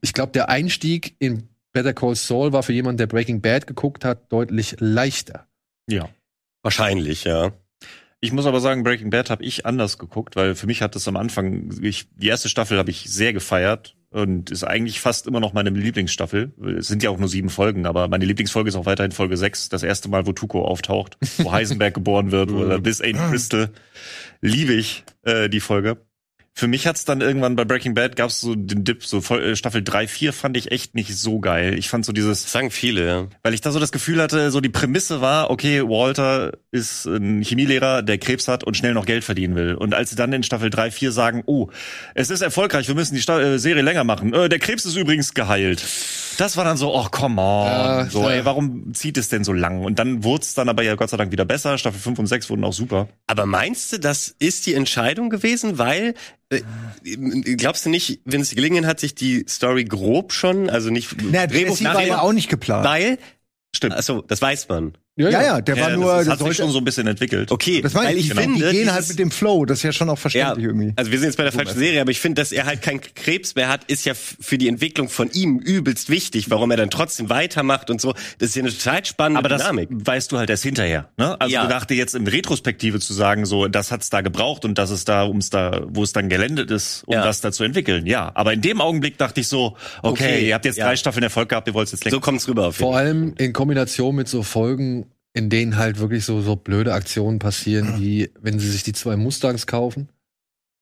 [0.00, 4.04] Ich glaube, der Einstieg in Better Call Saul war für jemanden, der Breaking Bad geguckt
[4.04, 5.46] hat, deutlich leichter.
[5.88, 6.08] ja.
[6.62, 7.52] Wahrscheinlich, ja.
[8.20, 11.06] Ich muss aber sagen, Breaking Bad habe ich anders geguckt, weil für mich hat es
[11.06, 15.40] am Anfang, ich, die erste Staffel habe ich sehr gefeiert und ist eigentlich fast immer
[15.40, 16.52] noch meine Lieblingsstaffel.
[16.78, 19.68] Es sind ja auch nur sieben Folgen, aber meine Lieblingsfolge ist auch weiterhin Folge sechs,
[19.68, 23.70] das erste Mal, wo Tuco auftaucht, wo Heisenberg geboren wird, oder bis Aiden Crystal.
[24.40, 25.98] Liebe ich äh, die Folge.
[26.58, 29.80] Für mich hat's dann irgendwann bei Breaking Bad gab's so den Dip, so äh, Staffel
[29.80, 31.78] drei, vier fand ich echt nicht so geil.
[31.78, 33.26] Ich fand so dieses, Das sagen viele, ja.
[33.44, 37.42] weil ich da so das Gefühl hatte, so die Prämisse war, okay, Walter ist ein
[37.42, 39.76] Chemielehrer, der Krebs hat und schnell noch Geld verdienen will.
[39.76, 41.68] Und als sie dann in Staffel 3, 4 sagen, oh,
[42.16, 44.34] es ist erfolgreich, wir müssen die Sta äh, Serie länger machen.
[44.34, 45.86] Äh, der Krebs ist übrigens geheilt.
[46.38, 47.66] Das war dann so, oh, come on.
[47.66, 49.84] Ja, so, ey, warum zieht es denn so lang?
[49.84, 51.78] Und dann wurde es dann aber ja Gott sei Dank wieder besser.
[51.78, 53.08] Staffel 5 und 6 wurden auch super.
[53.26, 55.78] Aber meinst du, das ist die Entscheidung gewesen?
[55.78, 56.14] Weil,
[57.56, 61.46] glaubst du nicht, wenn es gelingen hat, sich die Story grob schon, also nicht Na,
[61.46, 62.84] Jesse war ja auch nicht geplant.
[62.84, 63.18] weil,
[63.74, 63.94] Stimmt.
[63.94, 64.96] achso, das weiß man.
[65.18, 67.50] Ja, ja, der war Ja, nur, das, der hat sich schon so ein bisschen entwickelt.
[67.50, 69.82] Okay, das meine weil ich ich, finde, die gehen halt mit dem Flow, das ist
[69.84, 70.92] ja schon auch ja, verständlich irgendwie.
[70.96, 73.00] also wir sind jetzt bei der falschen Serie, aber ich finde, dass er halt keinen
[73.00, 76.90] Krebs mehr hat, ist ja für die Entwicklung von ihm übelst wichtig, warum er dann
[76.90, 78.12] trotzdem weitermacht und so.
[78.38, 79.88] Das ist ja eine total spannende Aber das Dynamik.
[79.90, 81.08] weißt du halt erst hinterher.
[81.16, 81.40] Ne?
[81.40, 81.62] Also Ja.
[81.64, 85.08] du dachte jetzt in Retrospektive zu sagen, so das hat's da gebraucht und das ist
[85.08, 87.24] da, ums da, wo es dann gelandet ist, um Ja.
[87.24, 88.06] das da zu entwickeln.
[88.06, 90.86] Ja, aber in dem Augenblick dachte ich so, okay, Okay, ihr habt jetzt ja.
[90.86, 92.20] drei Staffeln Erfolg gehabt, ihr wollt jetzt So länger.
[92.20, 95.06] kommt's rüber auf jeden Vor allem in Kombination mit so Folgen,
[95.38, 99.16] in denen halt wirklich so, so blöde Aktionen passieren, wie wenn sie sich die zwei
[99.16, 100.08] Mustangs kaufen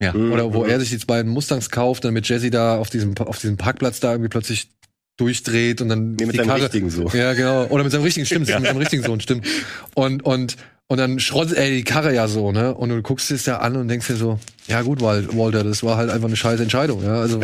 [0.01, 0.13] Ja.
[0.13, 3.39] Oder wo er sich die beiden Mustangs kauft, dann mit Jesse da auf diesem, auf
[3.39, 4.69] diesem Parkplatz da irgendwie plötzlich
[5.17, 7.09] durchdreht und dann Nee, mit die seinem Karre, richtigen Sohn.
[7.13, 7.65] Ja, genau.
[7.67, 9.47] Oder mit seinem richtigen, stimmt, mit seinem richtigen Sohn, stimmt.
[9.95, 12.75] Und, und, und dann schrottet er die Karre ja so, ne?
[12.75, 15.81] Und du guckst es ja an und denkst dir so, ja gut, Wal- Walter, das
[15.83, 17.15] war halt einfach eine scheiß Entscheidung, ja.
[17.19, 17.41] Also,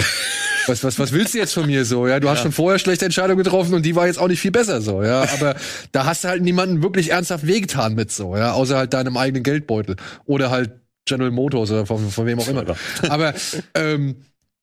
[0.67, 2.07] was, was, was willst du jetzt von mir so?
[2.07, 4.51] Ja, du hast schon vorher schlechte Entscheidungen getroffen und die war jetzt auch nicht viel
[4.51, 5.21] besser so, ja.
[5.33, 5.55] Aber
[5.91, 9.43] da hast du halt niemanden wirklich ernsthaft wehgetan mit so, ja, außer halt deinem eigenen
[9.43, 9.95] Geldbeutel.
[10.25, 10.71] Oder halt
[11.05, 12.65] General Motors oder von, von wem auch immer.
[13.09, 13.33] Aber
[13.75, 14.15] ähm,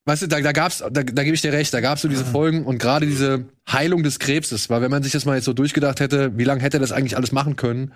[0.07, 2.25] weißt du, da, da gab's, da, da gebe ich dir recht, da gab's so diese
[2.25, 5.53] Folgen und gerade diese Heilung des Krebses, weil wenn man sich das mal jetzt so
[5.53, 7.93] durchgedacht hätte, wie lange hätte er das eigentlich alles machen können,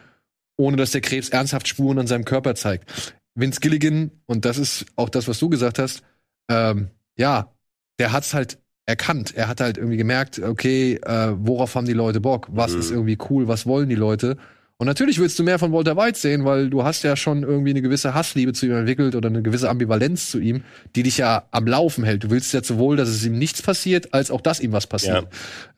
[0.57, 3.15] ohne dass der Krebs ernsthaft Spuren an seinem Körper zeigt.
[3.35, 6.03] Vince Gilligan, und das ist auch das, was du gesagt hast,
[6.49, 7.51] ähm, ja,
[7.99, 9.35] der hat's halt erkannt.
[9.35, 12.49] Er hat halt irgendwie gemerkt, okay, äh, worauf haben die Leute Bock?
[12.51, 13.49] Was ist irgendwie cool?
[13.49, 14.37] Was wollen die Leute?
[14.77, 17.71] Und natürlich willst du mehr von Walter White sehen, weil du hast ja schon irgendwie
[17.71, 20.65] eine gewisse Hassliebe zu ihm entwickelt oder eine gewisse Ambivalenz zu ihm,
[20.97, 22.25] die dich ja am Laufen hält.
[22.25, 25.29] Du willst ja sowohl, dass es ihm nichts passiert, als auch, dass ihm was passiert.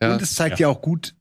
[0.01, 0.13] Ja.
[0.13, 0.67] Und es zeigt ja.
[0.67, 1.13] auch gut,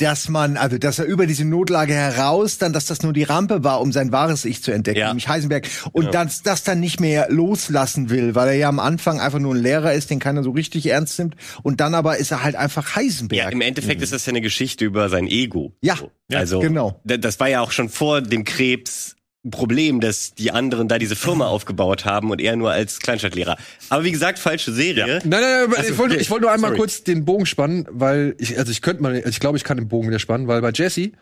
[0.00, 3.64] dass man, also dass er über diese Notlage heraus, dann, dass das nur die Rampe
[3.64, 5.08] war, um sein wahres Ich zu entdecken, Ja.
[5.08, 6.10] nämlich Heisenberg, und Ja.
[6.10, 9.62] dass das dann nicht mehr loslassen will, weil er ja am Anfang einfach nur ein
[9.62, 12.96] Lehrer ist, den keiner so richtig ernst nimmt, und dann aber ist er halt einfach
[12.96, 13.38] Heisenberg.
[13.44, 15.72] Ja, im Endeffekt ist das ja eine Geschichte über sein Ego.
[15.80, 16.10] Ja, So.
[16.30, 17.00] ja, also genau.
[17.04, 19.16] das war ja auch schon vor dem Krebs
[19.50, 23.56] Problem, dass die anderen da diese Firma aufgebaut haben und er nur als Kleinstadtlehrer.
[23.88, 25.20] Aber wie gesagt, falsche Serie.
[25.24, 26.78] Nein, nein, nein, Also, ich wollte ich wollte nur einmal sorry.
[26.80, 29.76] kurz den Bogen spannen, weil ich, also ich könnte mal, also ich glaube, ich kann
[29.76, 31.12] den Bogen wieder spannen, weil bei Jesse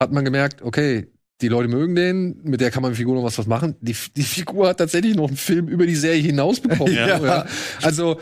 [0.00, 1.08] hat man gemerkt, okay,
[1.42, 3.76] die Leute mögen den, mit der kann man Figur noch was, was machen.
[3.80, 6.92] Die, die Figur hat tatsächlich noch einen Film über die Serie hinaus bekommen.
[6.96, 7.18] Ja.
[7.22, 7.46] ja.
[7.82, 8.18] Also,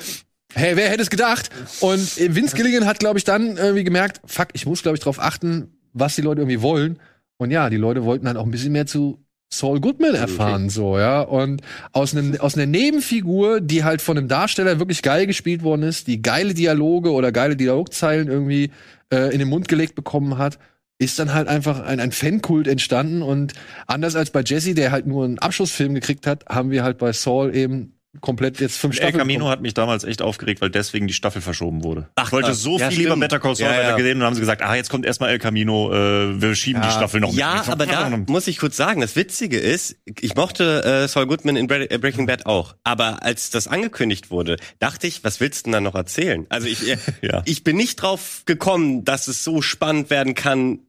[0.52, 1.50] hey, wer hätte es gedacht?
[1.80, 5.20] Und Vince Gilligan hat, glaube ich, dann irgendwie gemerkt, fuck, ich muss, glaube ich, darauf
[5.20, 6.98] achten, was die Leute irgendwie wollen.
[7.36, 9.23] Und ja, die Leute wollten dann auch ein bisschen mehr zu
[9.58, 11.20] Saul Goodman erfahren, so, ja.
[11.22, 15.82] Und aus, einem, aus einer Nebenfigur, die halt von einem Darsteller wirklich geil gespielt worden
[15.82, 18.70] ist, die geile Dialoge oder geile Dialogzeilen irgendwie
[19.12, 20.58] äh, in den Mund gelegt bekommen hat,
[20.98, 23.22] ist dann halt einfach ein, ein Fankult entstanden.
[23.22, 23.52] Und
[23.86, 27.12] anders als bei Jesse, der halt nur einen Abschlussfilm gekriegt hat, haben wir halt bei
[27.12, 29.18] Saul eben komplett jetzt fünf El Staffeln.
[29.18, 29.50] Camino bekommen.
[29.52, 32.08] hat mich damals echt aufgeregt, weil deswegen die Staffel verschoben wurde.
[32.16, 33.20] Ach, ich wollte so Ja, viel lieber stimmt.
[33.22, 33.96] Better Call Saul Ja, ja.
[33.96, 36.82] gesehen und dann haben sie gesagt, ah, jetzt kommt erstmal El Camino, äh, wir schieben
[36.82, 37.32] die Staffel noch.
[37.34, 37.68] Ja, mit.
[37.68, 41.66] aber da muss ich kurz sagen, das Witzige ist, ich mochte äh, Saul Goodman in
[41.66, 45.70] Bre äh, Breaking Bad auch, aber als das angekündigt wurde, dachte ich, was willst du
[45.70, 46.46] denn da noch erzählen?
[46.48, 47.42] Also ich, äh, Ja.
[47.44, 50.80] ich bin nicht drauf gekommen, dass es so spannend werden kann,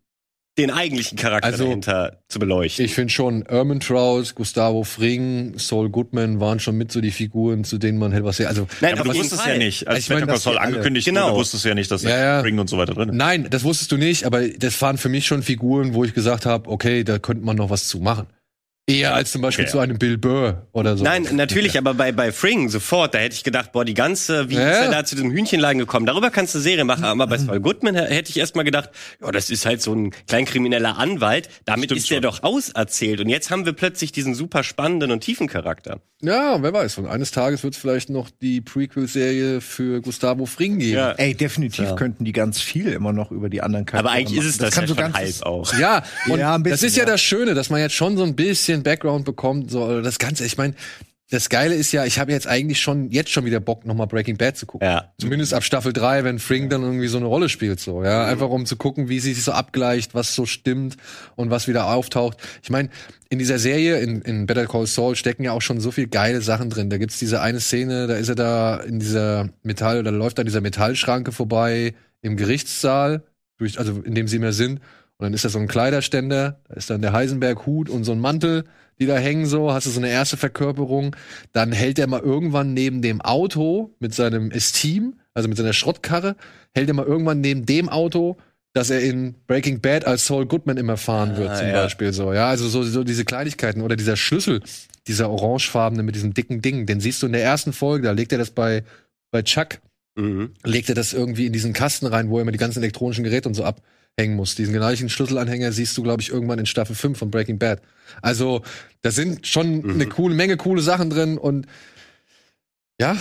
[0.57, 2.85] den eigentlichen Charakter Also, dahinter zu beleuchten.
[2.85, 7.77] Ich finde schon, Ermentrout, Gustavo Fring, Saul Goodman waren schon mit so die Figuren, zu
[7.77, 8.47] denen man hätte was sehr.
[8.47, 11.27] Also, Nein, aber auf du wusstest ja nicht, als Ich Better dass Saul angekündigt Genau.
[11.27, 12.39] wurde, wusstest du ja nicht, dass Ja, ja.
[12.39, 13.15] Ring und so weiter drin ist.
[13.15, 16.45] Nein, das wusstest du nicht, aber das waren für mich schon Figuren, wo ich gesagt
[16.45, 18.27] habe, okay, da könnte man noch was zu machen.
[18.87, 19.71] Eher als zum Beispiel Okay.
[19.71, 21.03] zu einem Bill Burr oder so.
[21.03, 24.55] Nein, natürlich, aber bei, bei Fring sofort, da hätte ich gedacht, boah, die ganze, wie
[24.55, 24.69] Ja.
[24.69, 26.05] ist er da zu diesem Hühnchenladen gekommen?
[26.05, 29.49] Darüber kannst du Serie machen, aber bei Saul Goodman hätte ich erstmal gedacht, ja, das
[29.49, 32.21] ist halt so ein kleinkrimineller Anwalt, damit Stimmt ist der schon.
[32.21, 35.99] doch auserzählt und jetzt haben wir plötzlich diesen super spannenden und tiefen Charakter.
[36.25, 36.97] Ja, wer weiß.
[36.97, 40.97] Und eines Tages wird es vielleicht noch die Prequel-Serie für Gustavo Fring geben.
[40.97, 41.11] Ja.
[41.11, 41.95] Ey, definitiv Ja.
[41.95, 44.65] könnten die ganz viel immer noch über die anderen Charaktere Aber eigentlich ist es machen.
[44.67, 45.73] das, kann ja so schon ganz halb auch.
[45.79, 47.09] Ja, und Ja, ein bisschen, das ist ja, ja.
[47.11, 50.45] das Schöne, dass man jetzt schon so ein bisschen Background bekommt, so oder das Ganze.
[50.45, 50.73] Ich meine,
[51.31, 54.37] das Geile ist ja, ich habe jetzt eigentlich schon jetzt schon wieder Bock, nochmal Breaking
[54.37, 54.87] Bad zu gucken.
[54.87, 55.11] Ja.
[55.19, 58.25] Zumindest ab Staffel 3, wenn Fring dann irgendwie so eine Rolle spielt, so, ja.
[58.25, 60.97] Einfach um zu gucken, wie sie sich so abgleicht, was so stimmt
[61.35, 62.37] und was wieder auftaucht.
[62.61, 62.89] Ich meine,
[63.29, 66.41] in dieser Serie, in, in Better Call Saul, stecken ja auch schon so viel geile
[66.41, 66.91] Sachen drin.
[66.91, 70.45] Da gibt's diese eine Szene, da ist er da in dieser Metall, oder läuft an
[70.45, 73.23] dieser Metallschranke vorbei im Gerichtssaal,
[73.57, 74.79] durch, also in dem sie mehr sind.
[75.17, 78.19] Und dann ist da so ein Kleiderständer, da ist dann der Heisenberg-Hut und so ein
[78.19, 78.65] Mantel,
[78.99, 81.15] die da hängen so, hast du so eine erste Verkörperung.
[81.53, 86.35] Dann hält er mal irgendwann neben dem Auto mit seinem Esteem, also mit seiner Schrottkarre,
[86.73, 88.37] hält er mal irgendwann neben dem Auto,
[88.73, 91.73] dass er in Breaking Bad als Saul Goodman immer fahren wird, Ah, zum ja.
[91.73, 92.33] Beispiel so.
[92.33, 94.61] Ja, also so, so diese Kleinigkeiten oder dieser Schlüssel,
[95.07, 98.33] dieser orangefarbene mit diesem dicken Ding, den siehst du in der ersten Folge, da legt
[98.33, 98.83] er das bei,
[99.31, 99.79] bei Chuck
[100.17, 100.51] Mhm.
[100.63, 103.49] legt er das irgendwie in diesen Kasten rein, wo er immer die ganzen elektronischen Geräte
[103.49, 103.65] und so
[104.15, 104.55] abhängen muss.
[104.55, 107.81] Diesen gleichen Schlüsselanhänger siehst du, glaube ich, irgendwann in Staffel 5 von Breaking Bad.
[108.21, 108.61] Also,
[109.01, 111.67] da sind schon eine coole Menge coole Sachen drin und
[112.99, 113.17] ja,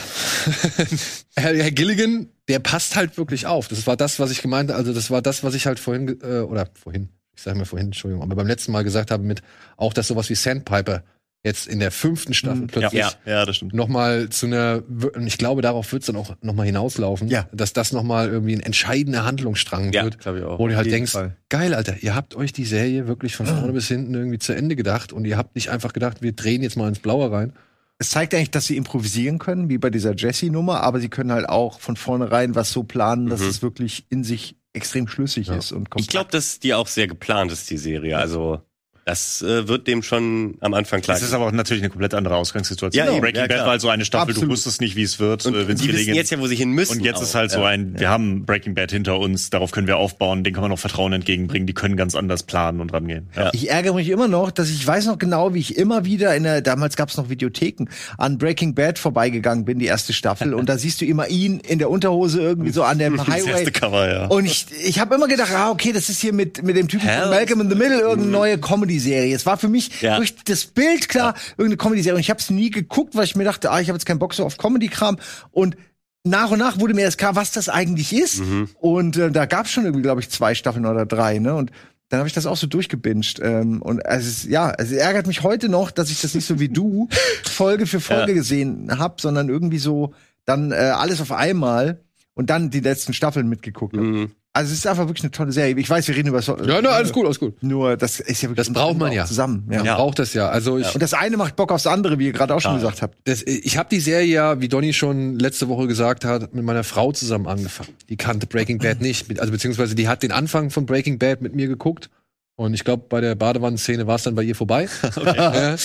[1.37, 3.67] Herr, Herr Gilligan, der passt halt wirklich auf.
[3.67, 6.41] Das war das, was ich gemeint also das war das, was ich halt vorhin, äh,
[6.41, 9.43] oder vorhin, ich sage mir vorhin, Entschuldigung, aber beim letzten Mal gesagt habe mit
[9.77, 11.03] auch, dass sowas wie Sandpiper
[11.45, 12.67] jetzt in der fünften Staffel Mhm.
[12.69, 13.13] plötzlich Ja.
[13.27, 13.75] Ja, das stimmt.
[13.75, 14.83] noch mal zu einer
[15.15, 17.47] und ich glaube darauf wird es dann auch noch mal hinauslaufen, Ja.
[17.53, 20.59] dass das noch mal irgendwie ein entscheidender Handlungsstrang Ja, wird, glaube ich auch.
[20.59, 21.37] wo du halt denkst, Fall.
[21.51, 24.75] geil, Alter, ihr habt euch die Serie wirklich von vorne bis hinten irgendwie zu Ende
[24.75, 27.53] gedacht und ihr habt nicht einfach gedacht, wir drehen jetzt mal ins Blaue rein
[27.99, 31.49] es zeigt eigentlich, dass sie improvisieren können, wie bei dieser Jessie-Nummer, aber sie können halt
[31.49, 33.49] auch von vornherein was so planen, dass Mhm.
[33.49, 36.11] es wirklich in sich extrem schlüssig ist und Ich kompakt.
[36.11, 38.19] glaube, dass die auch sehr geplant ist, die Serie.
[38.19, 38.61] Also
[39.05, 41.17] das äh, wird dem schon am Anfang klar.
[41.17, 43.05] Das ist aber auch natürlich eine komplett andere Ausgangssituation.
[43.05, 44.49] Ja, eben, Breaking ja, Bad war halt so eine Staffel, Absolut.
[44.49, 46.47] du wusstest nicht, wie es wird, und äh, wenn's die wissen gelegen jetzt ja, wo
[46.47, 46.99] sie hin müssen.
[46.99, 47.67] Und jetzt ist auch, halt so ja.
[47.67, 50.79] ein, wir haben Breaking Bad hinter uns, darauf können wir aufbauen, den kann man noch
[50.79, 53.29] Vertrauen entgegenbringen, die können ganz anders planen und rangehen.
[53.37, 53.51] Ja.
[53.53, 56.45] Ich ärgere mich immer noch, dass ich weiß noch genau, wie ich immer wieder in
[56.45, 57.87] der, damals gab es noch Videotheken,
[58.17, 60.55] an Breaking Bad vorbeigegangen bin, die erste Staffel.
[60.55, 63.51] und da siehst du immer ihn in der Unterhose irgendwie so an dem Das Highway.
[63.51, 64.27] erste Cover, ja.
[64.27, 67.07] Und ich, ich habe immer gedacht, ah, okay, das ist hier mit, mit dem Typen
[67.07, 67.23] Hell.
[67.23, 68.59] von Malcolm in the Middle irgendeine neue
[68.99, 69.35] Comedy-Serie.
[69.35, 70.17] Es war für mich Ja.
[70.17, 72.15] durch das Bild klar irgendeine Comedy-Serie.
[72.17, 74.19] Und ich habe es nie geguckt, weil ich mir dachte, ah, ich habe jetzt keinen
[74.19, 75.19] Bock so auf Comedy-Kram.
[75.51, 75.77] Und
[76.25, 78.43] nach und nach wurde mir erst klar, was das eigentlich ist.
[78.81, 81.39] Und äh, da gab es schon irgendwie, glaube ich, zwei Staffeln oder drei.
[81.39, 81.55] Ne?
[81.55, 81.71] Und
[82.09, 83.41] dann habe ich das auch so durchgebinged.
[83.43, 86.69] Ähm, und es, ja, es ärgert mich heute noch, dass ich das nicht so wie
[86.69, 87.09] du
[87.45, 90.15] Folge für Folge gesehen habe, sondern irgendwie so
[90.47, 92.01] dann äh, alles auf einmal
[92.35, 94.07] und dann die letzten Staffeln mitgeguckt habe.
[94.07, 94.31] Mhm.
[94.57, 95.75] Also es ist einfach wirklich eine tolle Serie.
[95.77, 97.61] Ich weiß, wir reden über so Ja, na, alles gut, alles gut.
[97.61, 99.27] Nur das ist ja wirklich Das braucht man ja.
[99.27, 99.69] zusammen.
[99.69, 99.83] Ja.
[99.83, 100.49] Man braucht das ja.
[100.49, 103.03] Also ich, Und das eine macht Bock aufs andere, wie ihr gerade auch schon gesagt
[103.03, 103.17] habt.
[103.25, 106.85] das, ich habe die Serie ja, wie Donny schon letzte Woche gesagt hat, mit meiner
[106.85, 107.91] Frau zusammen angefangen.
[108.09, 111.57] Die kannte Breaking Bad nicht, also beziehungsweise die hat den Anfang von Breaking Bad mit
[111.57, 112.09] mir geguckt.
[112.57, 114.89] Und ich glaube, bei der Badewannenszene war es dann bei ihr vorbei,
[115.25, 115.77] ja, äh,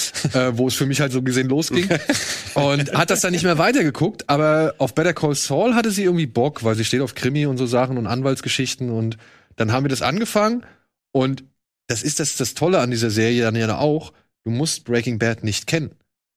[0.58, 1.90] wo es für mich halt so gesehen losging.
[2.54, 4.30] und hat das dann nicht mehr weitergeguckt.
[4.30, 7.58] Aber auf Better Call Saul hatte sie irgendwie Bock, weil sie steht auf Krimi und
[7.58, 8.92] so Sachen und Anwaltsgeschichten.
[8.92, 9.18] Und
[9.56, 10.64] dann haben wir das angefangen.
[11.12, 11.44] Und
[11.88, 14.14] das ist das, das Tolle an dieser Serie dann ja auch.
[14.44, 15.92] Du musst Breaking Bad nicht kennen.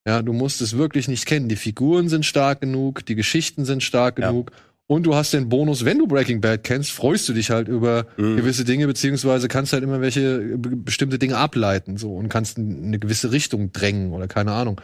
[0.09, 1.49] Ja, du musst es wirklich nicht kennen.
[1.51, 4.31] Die Figuren sind stark genug, die Geschichten sind stark Ja.
[4.31, 4.51] genug.
[4.89, 8.07] Und du hast den Bonus, wenn du Breaking Bad kennst, freust du dich halt über
[8.17, 8.37] Mhm.
[8.37, 12.85] gewisse Dinge, beziehungsweise kannst halt immer welche be- bestimmte Dinge ableiten, so, und kannst in
[12.85, 14.81] eine gewisse Richtung drängen oder keine Ahnung.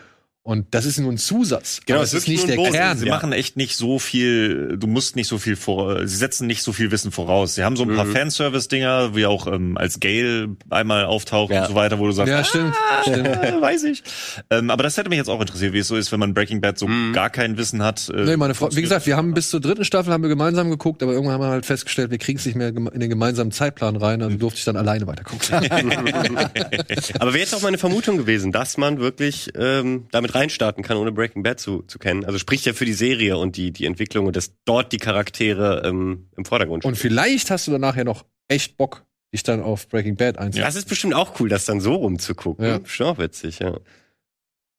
[0.49, 1.81] Und das ist nur ein Zusatz.
[1.85, 2.87] Genau, es ist ist nicht der ein Kern.
[2.89, 3.01] Bonus.
[3.01, 3.15] Sie Ja.
[3.15, 6.73] machen echt nicht so viel, du musst nicht so viel vor, sie setzen nicht so
[6.73, 7.55] viel Wissen voraus.
[7.55, 8.13] Sie haben so ein paar Mhm.
[8.15, 11.61] Fanservice-Dinger, wie auch ähm, als Gale einmal auftaucht Ja.
[11.65, 12.75] und so weiter, wo du sagst, Ja, stimmt.
[13.03, 13.27] stimmt.
[13.27, 14.03] äh, weiß ich.
[14.49, 16.63] Ähm, aber das hätte mich jetzt auch interessiert, wie es so ist, wenn man Breaking
[16.63, 17.13] Bad so Mhm.
[17.13, 18.09] gar kein Wissen hat.
[18.09, 20.71] Äh, Nee, meine Frau, wie gesagt, wir haben bis zur dritten Staffel haben wir gemeinsam
[20.71, 23.53] geguckt, aber irgendwann haben wir halt festgestellt, wir kriegen es nicht mehr in den gemeinsamen
[23.53, 25.47] Zeitplan rein, also durfte ich dann alleine weitergucken.
[27.19, 31.13] Aber wäre jetzt auch meine Vermutung gewesen, dass man wirklich ähm, damit reinstarten kann, ohne
[31.13, 32.25] Breaking Bad zu, zu kennen.
[32.25, 35.83] Also spricht ja für die Serie und die, die Entwicklung und dass dort die Charaktere
[35.85, 39.89] ähm, im Vordergrund Und vielleicht hast du danach ja noch echt Bock, dich dann auf
[39.89, 40.63] Breaking Bad einzulassen.
[40.69, 42.65] Das ist bestimmt auch cool, das dann so rumzugucken.
[42.65, 42.79] Ja.
[42.79, 43.79] Bestimmt auch witzig, ja.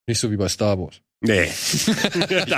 [0.07, 1.01] Nicht so wie bei Star Wars.
[1.21, 1.47] Nee.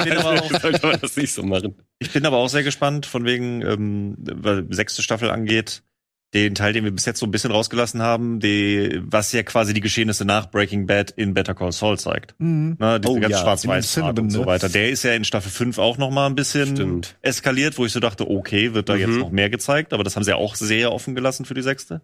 [0.04, 1.76] bin aber auch- sollte man das nicht so machen.
[2.00, 5.84] Ich bin aber auch sehr gespannt, von wegen, ähm, weil sechste Staffel angeht,
[6.34, 9.74] den Teil, den wir bis jetzt so ein bisschen rausgelassen haben, die, was ja quasi
[9.74, 12.36] die Geschehnisse nach Breaking Bad in Better Call Saul zeigt.
[12.38, 12.78] Mhm.
[12.80, 14.46] Ne, diese Oh ganz ja, schwarz-weiß Part und so ne?
[14.46, 14.70] weiter.
[14.70, 17.18] Der ist ja in Staffel 5 auch noch mal ein bisschen Stimmt.
[17.22, 19.20] eskaliert, wo ich so dachte, okay, wird da jetzt Mhm.
[19.20, 22.02] noch mehr gezeigt, aber das haben sie ja auch sehr offen gelassen für die sechste.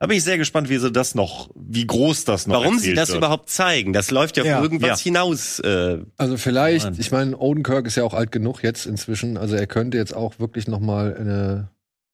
[0.00, 2.94] Da bin ich sehr gespannt, wie sie das noch, wie groß das noch Warum sie
[2.94, 3.18] das wird.
[3.18, 4.60] überhaupt zeigen, das läuft ja auf Ja.
[4.60, 5.04] irgendwas Ja.
[5.04, 5.60] hinaus.
[5.60, 6.96] Äh, Also vielleicht, Mann.
[6.98, 10.40] ich meine, Odenkirk ist ja auch alt genug jetzt inzwischen, also er könnte jetzt auch
[10.40, 11.68] wirklich noch mal eine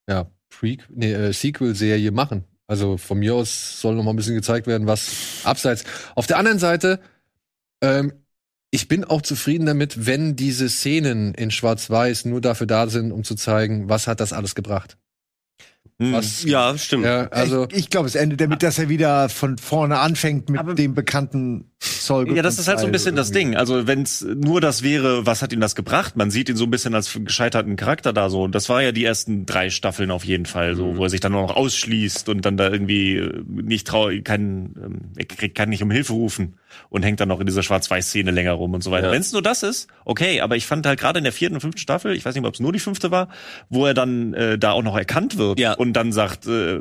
[0.06, 2.44] ja, Pre nee, äh, Sequel-Serie machen.
[2.66, 5.84] Also von mir aus soll noch mal ein bisschen gezeigt werden, was abseits.
[6.14, 7.00] Auf der anderen Seite,
[7.80, 8.12] ähm,
[8.70, 13.24] ich bin auch zufrieden damit, wenn diese Szenen in Schwarz-Weiß nur dafür da sind, um
[13.24, 14.98] zu zeigen, was hat das alles gebracht.
[16.00, 16.12] Hm.
[16.12, 17.04] Was, ja, stimmt.
[17.06, 20.60] ja, also ich ich glaube, es endet damit, dass er wieder von vorne anfängt mit
[20.60, 23.30] Aber- dem bekannten Ja, das ist halt so ein bisschen das.
[23.30, 23.54] Ding.
[23.54, 26.16] Also wenn es nur das wäre, was hat ihm das gebracht?
[26.16, 28.42] Man sieht ihn so ein bisschen als gescheiterten Charakter da so.
[28.44, 31.20] Und das war ja die ersten drei Staffeln auf jeden Fall so, wo er sich
[31.20, 35.68] dann nur noch ausschließt und dann da irgendwie äh, nicht trau, kann, ähm, er kann
[35.68, 36.54] nicht um Hilfe rufen
[36.88, 39.08] und hängt dann noch in dieser Schwarz-Weiß-Szene länger rum und so weiter.
[39.08, 39.12] Ja.
[39.12, 40.40] Wenn es nur das ist, okay.
[40.40, 42.54] Aber ich fand halt gerade in der vierten und fünften Staffel, ich weiß nicht, ob
[42.54, 43.28] es nur die fünfte war,
[43.68, 45.74] wo er dann äh, da auch noch erkannt wird Ja.
[45.74, 46.80] und dann sagt, äh,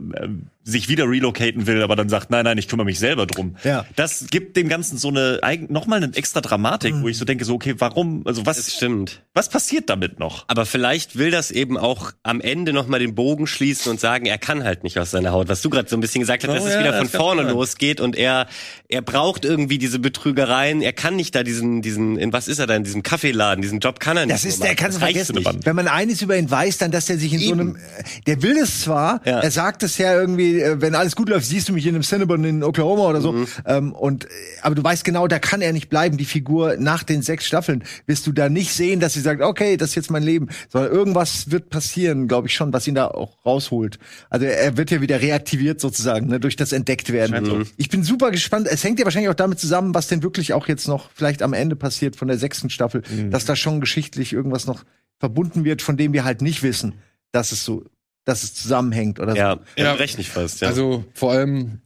[0.63, 3.55] sich wieder relocaten will, aber dann sagt, nein, nein, ich kümmere mich selber drum.
[3.63, 3.85] Ja.
[3.95, 7.25] Das gibt dem Ganzen so eine eigen, noch mal eine extra Dramatik, wo ich so
[7.25, 9.21] denke, so okay, warum, also Das was, stimmt.
[9.33, 10.45] was passiert damit noch?
[10.47, 14.37] Aber vielleicht will das eben auch am Ende nochmal den Bogen schließen und sagen, er
[14.37, 15.49] kann halt nicht aus seiner Haut.
[15.49, 17.11] Was du gerade so ein bisschen gesagt hast, Oh dass es ja, wieder das von
[17.11, 17.51] kann vorne sein.
[17.53, 18.47] losgeht und er,
[18.87, 20.81] er braucht irgendwie diese Betrügereien.
[20.81, 23.79] Er kann nicht da diesen, diesen, in was ist er da, in diesem Kaffeeladen, diesen
[23.79, 24.33] Job kann er nicht.
[24.35, 25.55] Das ist, der kannst du Das reicht vergessen.
[25.57, 25.65] nicht.
[25.65, 27.59] Wenn man eines über ihn weiß, dann, dass er sich in so Eben.
[27.59, 27.79] einem, äh,
[28.27, 29.39] der will es zwar, Ja.
[29.39, 32.03] er sagt es ja irgendwie äh, wenn alles gut läuft, siehst du mich in einem
[32.03, 33.45] Cinnabon in Oklahoma oder so.
[33.65, 34.27] Ähm, und äh,
[34.61, 36.17] aber du weißt genau, da kann er nicht bleiben.
[36.17, 39.75] Die Figur nach den sechs Staffeln wirst du da nicht sehen, dass sie sagt, okay,
[39.77, 43.07] das ist jetzt mein Leben, sondern irgendwas wird passieren, glaube ich schon, was ihn da
[43.07, 43.97] auch rausholt.
[44.29, 47.65] Also er wird ja wieder reaktiviert sozusagen, ne, durch das entdeckt werden.
[47.77, 48.67] Ich bin super gespannt.
[48.69, 51.53] Es hängt ja wahrscheinlich auch damit zusammen, was denn wirklich auch jetzt noch vielleicht am
[51.53, 53.01] Ende passiert von der sechsten Staffel,
[53.31, 54.83] dass da schon geschichtlich irgendwas noch
[55.19, 56.93] verbunden wird, von dem wir halt nicht wissen,
[57.31, 57.83] dass es so,
[58.25, 59.37] dass es zusammenhängt oder so.
[59.37, 59.83] Ja, Ja.
[59.83, 59.93] ja.
[59.93, 60.61] recht nicht fast.
[60.61, 60.67] Ja.
[60.67, 61.81] Also vor allem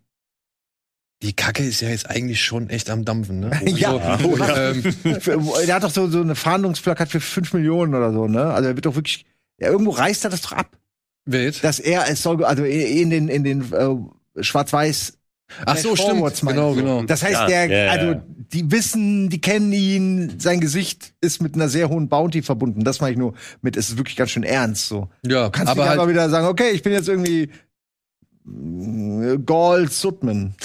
[1.21, 3.51] die Kacke ist ja jetzt eigentlich schon echt am Dampfen, ne?
[3.65, 4.17] Ja.
[4.19, 4.83] So, ähm,
[5.21, 8.45] Für- Der hat doch so, so eine Fahndungsplakat für 5 Millionen oder so, ne?
[8.45, 9.25] Also er wird doch wirklich,
[9.59, 10.77] ja, irgendwo reißt er das doch ab,
[11.25, 11.63] wer jetzt?
[11.63, 15.17] dass er es soll, also in den, in den äh, Schwarz-Weiß.
[15.65, 16.11] Ach so, stimmt.
[16.17, 17.03] Forwards meine Genau, genau.
[17.03, 17.91] Das heißt, Ja, der, ja, ja.
[17.91, 18.21] also
[18.53, 22.83] die wissen, die kennen ihn, sein Gesicht ist mit einer sehr hohen Bounty verbunden.
[22.85, 25.09] Das meine ich nur mit, es ist wirklich ganz schön ernst so.
[25.25, 27.49] Ja, Du kannst aber nicht halt, einfach wieder sagen, okay, ich bin jetzt irgendwie äh,
[29.45, 30.55] Gaul Sutman.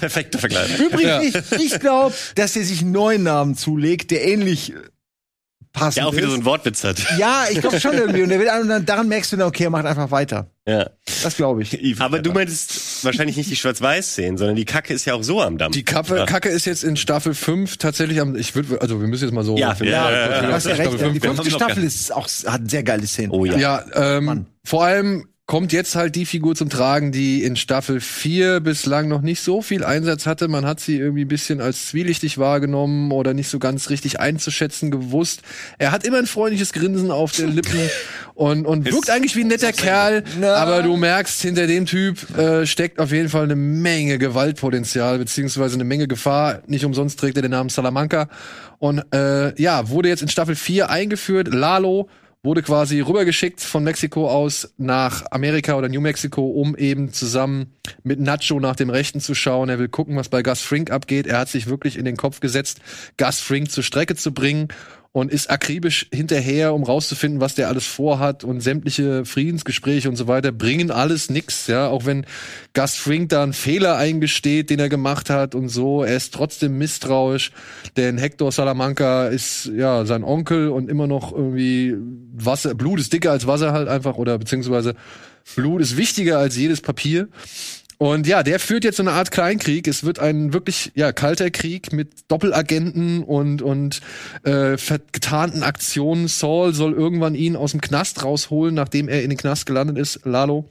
[0.00, 0.78] Perfekter Vergleich.
[0.78, 1.20] Übrigens, Ja.
[1.22, 4.76] ich, ich glaube, dass er sich einen neuen Namen zulegt, der ähnlich äh,
[5.72, 6.30] passend Der auch wieder ist.
[6.30, 6.98] so einen Wortwitz hat.
[7.18, 8.22] Ja, ich glaube schon irgendwie.
[8.22, 10.50] Und der will, und dann, daran merkst du dann, okay, er macht einfach weiter.
[10.66, 10.90] Ja.
[11.22, 12.00] Das glaube ich.
[12.00, 15.56] Aber du meintest wahrscheinlich nicht die Schwarz-Weiß-Szenen, sondern die Kacke ist ja auch so am
[15.58, 15.74] Dampf.
[15.74, 16.26] die Kappe, Ja.
[16.26, 19.44] Kacke ist jetzt in Staffel 5 tatsächlich am, ich würde, also wir müssen jetzt mal
[19.44, 19.56] so.
[19.56, 19.92] Ja, finden.
[19.92, 20.92] ja, ja, ja, Du hast ja recht.
[21.14, 23.30] Die fünfte Staffel ist auch, hat sehr geile Szenen.
[23.30, 23.56] Oh ja.
[23.56, 24.46] Ja, ähm, Mann.
[24.64, 29.22] vor allem kommt jetzt halt die Figur zum Tragen, die in Staffel 4 bislang noch
[29.22, 30.46] nicht so viel Einsatz hatte.
[30.46, 34.90] Man hat sie irgendwie ein bisschen als zwielichtig wahrgenommen oder nicht so ganz richtig einzuschätzen
[34.90, 35.40] gewusst.
[35.78, 37.80] Er hat immer ein freundliches Grinsen auf den Lippen
[38.34, 40.56] und, und wirkt eigentlich wie ein netter Kerl, Na.
[40.56, 45.76] aber du merkst, hinter dem Typ äh, steckt auf jeden Fall eine Menge Gewaltpotenzial beziehungsweise
[45.76, 46.60] eine Menge Gefahr.
[46.66, 48.28] Nicht umsonst trägt er den Namen Salamanca.
[48.80, 51.48] Und äh, ja, wurde jetzt in Staffel 4 eingeführt.
[51.48, 52.10] Lalo
[52.48, 57.74] wurde quasi rübergeschickt von Mexiko aus nach Amerika oder New Mexico, um eben zusammen
[58.04, 59.68] mit Nacho nach dem Rechten zu schauen.
[59.68, 61.26] Er will gucken, was bei Gus Frink abgeht.
[61.26, 62.80] Er hat sich wirklich in den Kopf gesetzt,
[63.18, 64.68] Gus Frink zur Strecke zu bringen
[65.18, 70.28] und ist akribisch hinterher, um rauszufinden, was der alles vorhat und sämtliche Friedensgespräche und so
[70.28, 72.24] weiter bringen alles nix, ja, auch wenn
[72.74, 76.78] Gus Frink da einen Fehler eingesteht, den er gemacht hat und so, er ist trotzdem
[76.78, 77.52] misstrauisch,
[77.96, 81.96] denn Hector Salamanca ist ja sein Onkel und immer noch irgendwie
[82.32, 84.94] Wasser, Blut ist dicker als Wasser halt einfach oder beziehungsweise
[85.56, 87.28] Blut ist wichtiger als jedes Papier.
[87.98, 89.88] Und ja, der führt jetzt so eine Art Kleinkrieg.
[89.88, 94.00] Es wird ein wirklich ja kalter Krieg mit Doppelagenten und und
[94.44, 96.28] äh, vertarnten Aktionen.
[96.28, 100.20] Saul soll irgendwann ihn aus dem Knast rausholen, nachdem er in den Knast gelandet ist,
[100.24, 100.70] Lalo.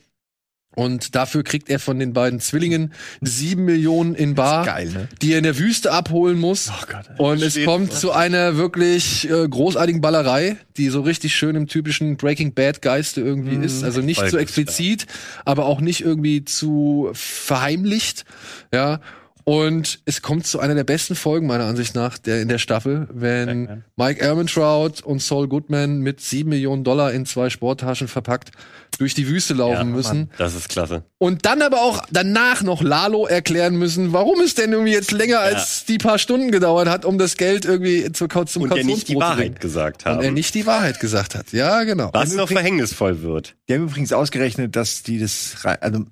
[0.78, 5.08] Und dafür kriegt er von den beiden Zwillingen sieben Millionen in Bar, geil, ne?
[5.24, 6.72] die er in der Wüste abholen muss.
[7.18, 12.16] und es kommt zu einer wirklich äh, großartigen Ballerei, die so richtig schön im typischen
[12.16, 13.84] Breaking Bad Geiste irgendwie ist.
[13.84, 15.08] Also nicht zu explizit,
[15.46, 18.26] aber auch nicht irgendwie zu verheimlicht.
[18.72, 19.00] Ja.
[19.48, 23.08] Und es kommt zu einer der besten Folgen meiner Ansicht nach der in der Staffel,
[23.14, 28.52] wenn Mike Ehrmantraut und Saul Goodman mit sieben Millionen Dollar in zwei Sporttaschen verpackt
[28.98, 30.32] durch die Wüste laufen müssen.
[30.38, 31.06] Das ist klasse.
[31.18, 35.40] Und dann aber auch danach noch Lalo erklären müssen, warum es denn irgendwie jetzt länger
[35.40, 39.08] als die paar Stunden gedauert hat, um das Geld irgendwie zu, zum Und der nicht
[39.08, 39.60] die Wahrheit bringen.
[39.62, 41.54] gesagt Und er nicht die Wahrheit gesagt hat.
[41.54, 42.10] Ja, genau.
[42.12, 43.56] Was noch verhängnisvoll wird.
[43.70, 46.06] Die haben übrigens ausgerechnet, dass die das, also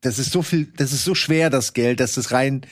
[0.00, 2.62] das ist so viel, das ist so schwer, das Geld, dass das rein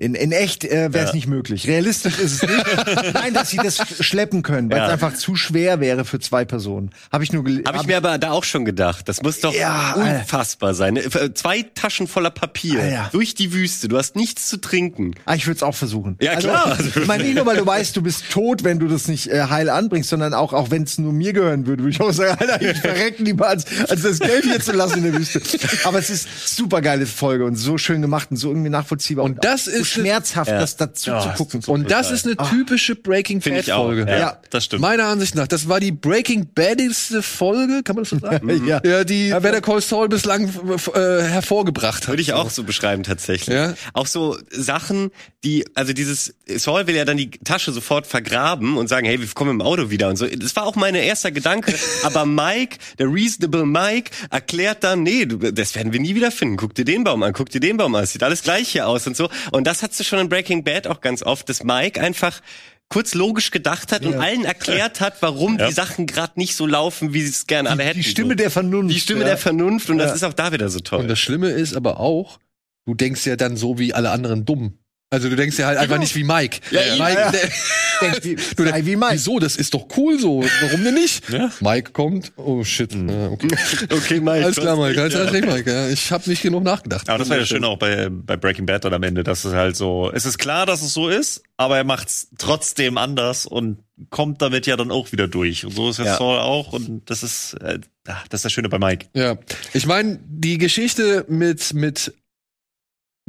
[0.00, 1.14] in, in echt äh, wäre es Ja.
[1.14, 1.68] nicht möglich.
[1.68, 2.64] Realistisch ist es nicht.
[3.14, 4.86] Nein, dass sie das schleppen können, weil Ja.
[4.86, 6.90] es einfach zu schwer wäre für zwei Personen.
[7.12, 7.66] Habe ich nur gelesen.
[7.68, 9.08] Habe ich mir aber da auch schon gedacht.
[9.08, 10.20] Das muss doch Ja, Alter.
[10.20, 10.96] unfassbar sein.
[10.96, 13.08] Äh, Zwei Taschen voller Papier Alter.
[13.12, 13.88] durch die Wüste.
[13.88, 15.14] Du hast nichts zu trinken.
[15.26, 16.16] Ah, ich würde es auch versuchen.
[16.20, 16.76] Ja, klar.
[16.78, 19.28] Also, ich meine nicht nur, weil du weißt, du bist tot, wenn du das nicht
[19.28, 22.12] äh, heil anbringst, sondern auch, auch wenn es nur mir gehören würde, würde ich auch
[22.12, 25.40] sagen, Alter, ich verrecken lieber, als, als das Geld hier zu lassen in der Wüste.
[25.84, 26.26] Aber es ist
[26.56, 29.89] super geile Folge und so schön gemacht und so irgendwie nachvollziehbar Und das so ist-
[29.90, 30.58] schmerzhaft, Ja.
[30.60, 31.62] das dazu zu gucken.
[31.66, 33.84] Und das ist eine typische Breaking Finde Bad ich auch.
[33.86, 34.06] Folge.
[34.10, 34.38] Ja, Ja.
[34.50, 34.82] das stimmt.
[34.82, 38.48] Meiner Ansicht nach, das war die Breaking Baddigste Folge, kann man das so sagen?
[38.66, 38.80] Ja.
[38.84, 40.48] ja, die Better Call Saul bislang
[40.94, 42.08] äh, hervorgebracht hat.
[42.08, 43.54] Würde ich auch so beschreiben tatsächlich.
[43.54, 43.74] Ja.
[43.94, 45.10] Auch so Sachen,
[45.44, 49.26] die, also dieses, Saul will ja dann die Tasche sofort vergraben und sagen, hey, wir
[49.28, 50.26] kommen im Auto wieder und so.
[50.26, 51.74] Das war auch mein erster Gedanke.
[52.02, 56.56] Aber Mike, der reasonable Mike, erklärt dann, nee, das werden wir nie wieder finden.
[56.56, 58.04] Guck dir den Baum an, guck dir den Baum an.
[58.04, 59.28] Es sieht alles gleich hier aus und so.
[59.52, 62.40] Und das hast du schon in Breaking Bad auch ganz oft, dass Mike einfach
[62.88, 67.14] kurz logisch gedacht hat und allen erklärt hat, warum die Sachen gerade nicht so laufen,
[67.14, 68.00] wie sie es gerne alle hätten.
[68.00, 68.34] Die Stimme so.
[68.34, 68.94] der Vernunft.
[68.94, 69.26] die Stimme ja.
[69.28, 70.06] der Vernunft und Ja.
[70.06, 71.00] das ist auch da wieder so toll.
[71.00, 72.40] Und das Schlimme ist aber auch,
[72.86, 74.79] du denkst ja dann so wie alle anderen dumm.
[75.12, 76.60] Also du denkst ja halt einfach nicht wie Mike.
[76.70, 77.32] ja, Mike, ja.
[77.32, 77.50] der-
[78.24, 79.12] wie- du denkst, wie Mike.
[79.14, 79.40] Wieso?
[79.40, 80.44] Das ist doch cool so.
[80.62, 81.28] Warum denn nicht?
[81.28, 81.50] Ja.
[81.58, 82.30] Mike kommt.
[82.36, 82.94] Oh shit.
[82.94, 83.48] Ja, okay.
[83.90, 84.44] Okay, Mike.
[84.44, 85.00] Alles klar, Mike.
[85.02, 85.26] Alles ja.
[85.26, 85.68] klar, Mike.
[85.68, 87.08] Ja, ich habe nicht genug nachgedacht.
[87.08, 89.52] Aber das war ja schön auch bei, bei Breaking Bad dann am Ende, dass es
[89.52, 93.78] halt so, es ist klar, dass es so ist, aber er macht's trotzdem anders und
[94.10, 95.64] kommt damit ja dann auch wieder durch.
[95.66, 96.16] Und so ist ja, Ja.
[96.18, 99.06] Saul auch und das ist, äh, ah, das ist das Schöne bei Mike.
[99.14, 99.36] Ja,
[99.74, 102.14] ich meine, die Geschichte mit, mit,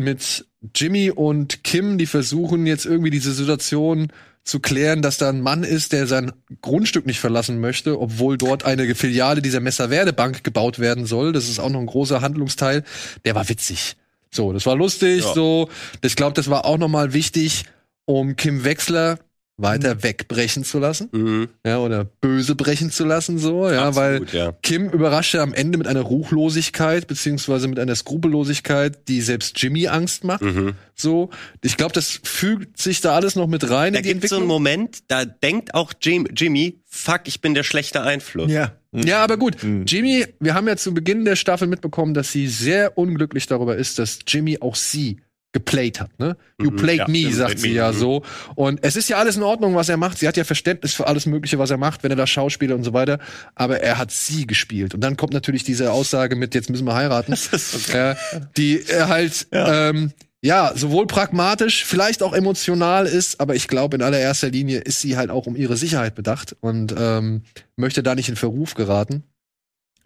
[0.01, 0.45] mit
[0.75, 4.11] Jimmy und Kim, die versuchen jetzt irgendwie diese Situation
[4.43, 6.31] zu klären, dass da ein Mann ist, der sein
[6.61, 11.31] Grundstück nicht verlassen möchte, obwohl dort eine Filiale dieser Messerwerdebank gebaut werden soll.
[11.31, 12.83] Das ist auch noch ein großer Handlungsteil.
[13.23, 13.95] Der war witzig.
[14.31, 15.23] So, das war lustig.
[15.23, 15.33] Ja.
[15.33, 15.69] So,
[16.01, 17.65] ich glaube, das war auch noch mal wichtig,
[18.05, 19.19] um Kim Wechsler
[19.57, 21.49] weiter wegbrechen zu lassen, Mhm.
[21.65, 24.51] ja, oder böse brechen zu lassen, so, ja, weil Absolut, ja.
[24.63, 29.87] Kim überrascht ja am Ende mit einer Ruchlosigkeit, beziehungsweise mit einer Skrupellosigkeit, die selbst Jimmy
[29.87, 30.41] Angst macht.
[30.41, 30.73] Mhm.
[30.95, 31.29] So,
[31.63, 34.37] ich glaube, das fügt sich da alles noch mit rein Da in die gibt so
[34.37, 34.47] einen.
[34.47, 38.51] Moment, da denkt auch Jim, Jimmy, fuck, ich bin der schlechte Einfluss.
[38.51, 38.71] Ja.
[38.93, 39.63] ja, aber gut.
[39.63, 39.85] Mhm.
[39.85, 43.99] Jimmy, wir haben ja zu Beginn der Staffel mitbekommen, dass sie sehr unglücklich darüber ist,
[43.99, 45.17] dass Jimmy auch sie
[45.51, 46.37] geplayt hat, ne?
[46.59, 47.97] You Mhm, played ja, me, you sagt sie me, ja mhm.
[47.97, 48.23] so.
[48.55, 50.17] Und es ist ja alles in Ordnung, was er macht.
[50.17, 52.83] Sie hat ja Verständnis für alles Mögliche, was er macht, wenn er da Schauspieler und
[52.83, 53.19] so weiter.
[53.55, 54.93] Aber er hat sie gespielt.
[54.93, 57.33] Und dann kommt natürlich diese Aussage mit, jetzt müssen wir heiraten.
[57.93, 58.15] äh,
[58.55, 59.89] die er halt, ja.
[59.89, 60.11] Ähm,
[60.43, 65.15] ja, sowohl pragmatisch, vielleicht auch emotional ist, aber ich glaube, in allererster Linie ist sie
[65.15, 67.43] halt auch um ihre Sicherheit bedacht und ähm,
[67.75, 69.23] möchte da nicht in Verruf geraten.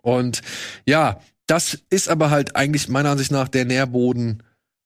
[0.01, 0.41] Und
[0.85, 4.43] ja, das ist aber halt eigentlich meiner Ansicht nach der Nährboden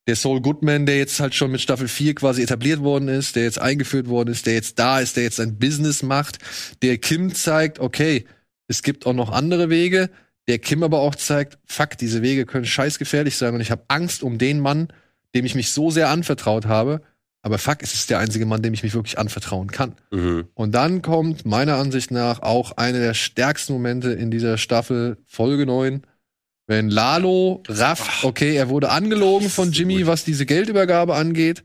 [0.09, 3.43] der Saul Goodman, der jetzt halt schon mit Staffel 4 quasi etabliert worden ist, der
[3.43, 6.39] jetzt eingeführt worden ist, der jetzt da ist, der jetzt sein Business macht,
[6.81, 8.25] der Kim zeigt, okay,
[8.67, 10.09] es gibt auch noch andere Wege,
[10.47, 14.23] der Kim aber auch zeigt, fuck, diese Wege können scheißgefährlich sein und ich habe Angst
[14.23, 14.87] um den Mann,
[15.35, 17.03] dem ich mich so sehr anvertraut habe,
[17.43, 19.93] aber fuck, es ist der einzige Mann, dem ich mich wirklich anvertrauen kann.
[20.09, 20.47] Mhm.
[20.55, 25.67] Und dann kommt meiner Ansicht nach auch eine der stärksten Momente in dieser Staffel, Folge
[25.67, 26.01] 9,
[26.69, 31.63] wenn Lalo rafft, okay, er wurde angelogen von Jimmy, was diese Geldübergabe angeht.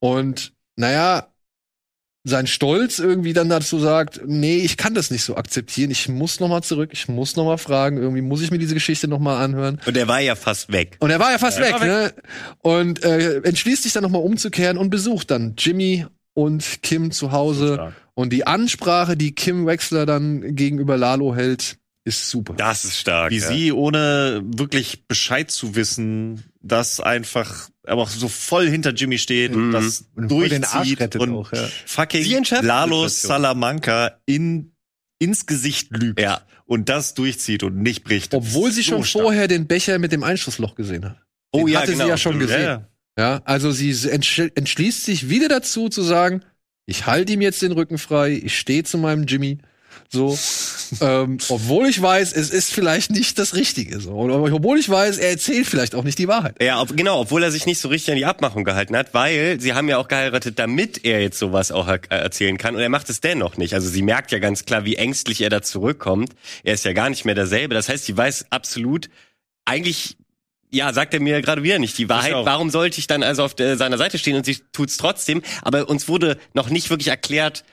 [0.00, 1.28] Und naja,
[2.24, 6.40] sein Stolz irgendwie dann dazu sagt, nee, ich kann das nicht so akzeptieren, ich muss
[6.40, 9.18] noch mal zurück, ich muss noch mal fragen, irgendwie muss ich mir diese Geschichte noch
[9.18, 9.80] mal anhören.
[9.86, 10.98] Und er war ja fast weg.
[11.00, 12.14] Und er war ja fast Ja, weg, war ne?
[12.58, 17.94] Und äh, entschließt sich dann nochmal umzukehren und besucht dann Jimmy und Kim zu Hause.
[18.12, 22.54] Und die Ansprache, die Kim Wexler dann gegenüber Lalo hält, ist super.
[22.54, 23.30] Das ist stark.
[23.30, 23.48] Wie ja.
[23.48, 29.52] sie, ohne wirklich Bescheid zu wissen, das einfach, aber auch so voll hinter Jimmy steht
[29.54, 29.72] und Mhm.
[29.72, 31.68] das Und voll den Arsch durchzieht und auch, ja.
[31.86, 33.08] fucking Lalo.
[33.08, 34.72] Salamanca in,
[35.18, 36.42] ins Gesicht lügt Ja.
[36.66, 38.34] und das durchzieht und nicht bricht.
[38.34, 39.22] Obwohl sie so schon stark.
[39.24, 41.16] vorher den Becher mit dem Einschussloch gesehen hat.
[41.52, 42.04] Oh Den ja, hatte genau.
[42.04, 42.62] sie ja schon Ja, gesehen.
[42.62, 42.88] ja.
[43.16, 46.42] Ja, also sie entsch entschließt sich wieder dazu zu sagen,
[46.84, 49.58] ich halte ihm jetzt den Rücken frei, ich stehe zu meinem Jimmy.
[50.08, 50.38] So,
[51.00, 54.00] ähm, obwohl ich weiß, es ist vielleicht nicht das Richtige.
[54.00, 56.62] So, oder obwohl ich weiß, er erzählt vielleicht auch nicht die Wahrheit.
[56.62, 59.60] Ja, ob, genau, obwohl er sich nicht so richtig an die Abmachung gehalten hat, weil
[59.60, 62.88] sie haben ja auch geheiratet, damit er jetzt sowas auch er erzählen kann und er
[62.88, 63.74] macht es dennoch nicht.
[63.74, 66.34] Also sie merkt ja ganz klar, wie ängstlich er da zurückkommt.
[66.62, 67.74] Er ist ja gar nicht mehr derselbe.
[67.74, 69.08] Das heißt, sie weiß absolut,
[69.64, 70.16] eigentlich,
[70.70, 72.32] ja, sagt er mir gerade wieder nicht die Wahrheit.
[72.32, 75.42] Warum sollte ich dann also auf der, seiner Seite stehen und sie tut's trotzdem?
[75.62, 77.64] Aber uns wurde noch nicht wirklich erklärt,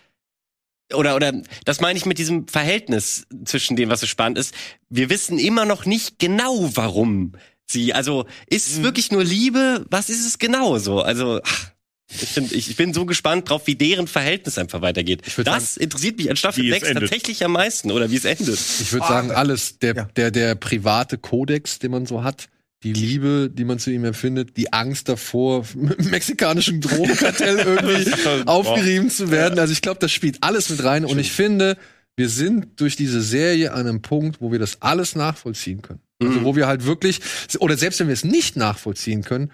[0.94, 1.34] oder oder
[1.66, 4.54] das meine ich mit diesem Verhältnis zwischen dem, was so spannend ist.
[4.90, 7.34] Wir wissen immer noch nicht genau, warum
[7.66, 7.94] sie.
[7.94, 8.78] Also ist Mhm.
[8.78, 9.86] es wirklich nur Liebe?
[9.90, 11.02] Was ist es genau so?
[11.02, 11.72] Also ach,
[12.14, 15.22] ich, find, ich, ich bin so gespannt drauf, wie deren Verhältnis einfach weitergeht.
[15.46, 17.04] Das interessiert mich an Staffel Wie es 6 endet.
[17.10, 18.60] tatsächlich am meisten oder wie es endet.
[18.82, 19.80] Ich würde sagen, alles.
[19.80, 20.04] Der, Ja.
[20.18, 22.50] der, der private Kodex, den man so hat,
[22.84, 28.12] die Liebe, die man zu ihm empfindet, die Angst davor, mit mexikanischen Drogenkartell irgendwie
[28.48, 29.60] aufgerieben zu werden.
[29.60, 31.06] Also ich glaube, das spielt alles mit rein.
[31.06, 31.78] Und ich finde,
[32.18, 36.00] wir sind durch diese Serie an einem Punkt, wo wir das alles nachvollziehen können.
[36.22, 36.44] Also Mhm.
[36.44, 37.20] wo wir halt wirklich,
[37.60, 39.52] oder selbst wenn wir es nicht nachvollziehen können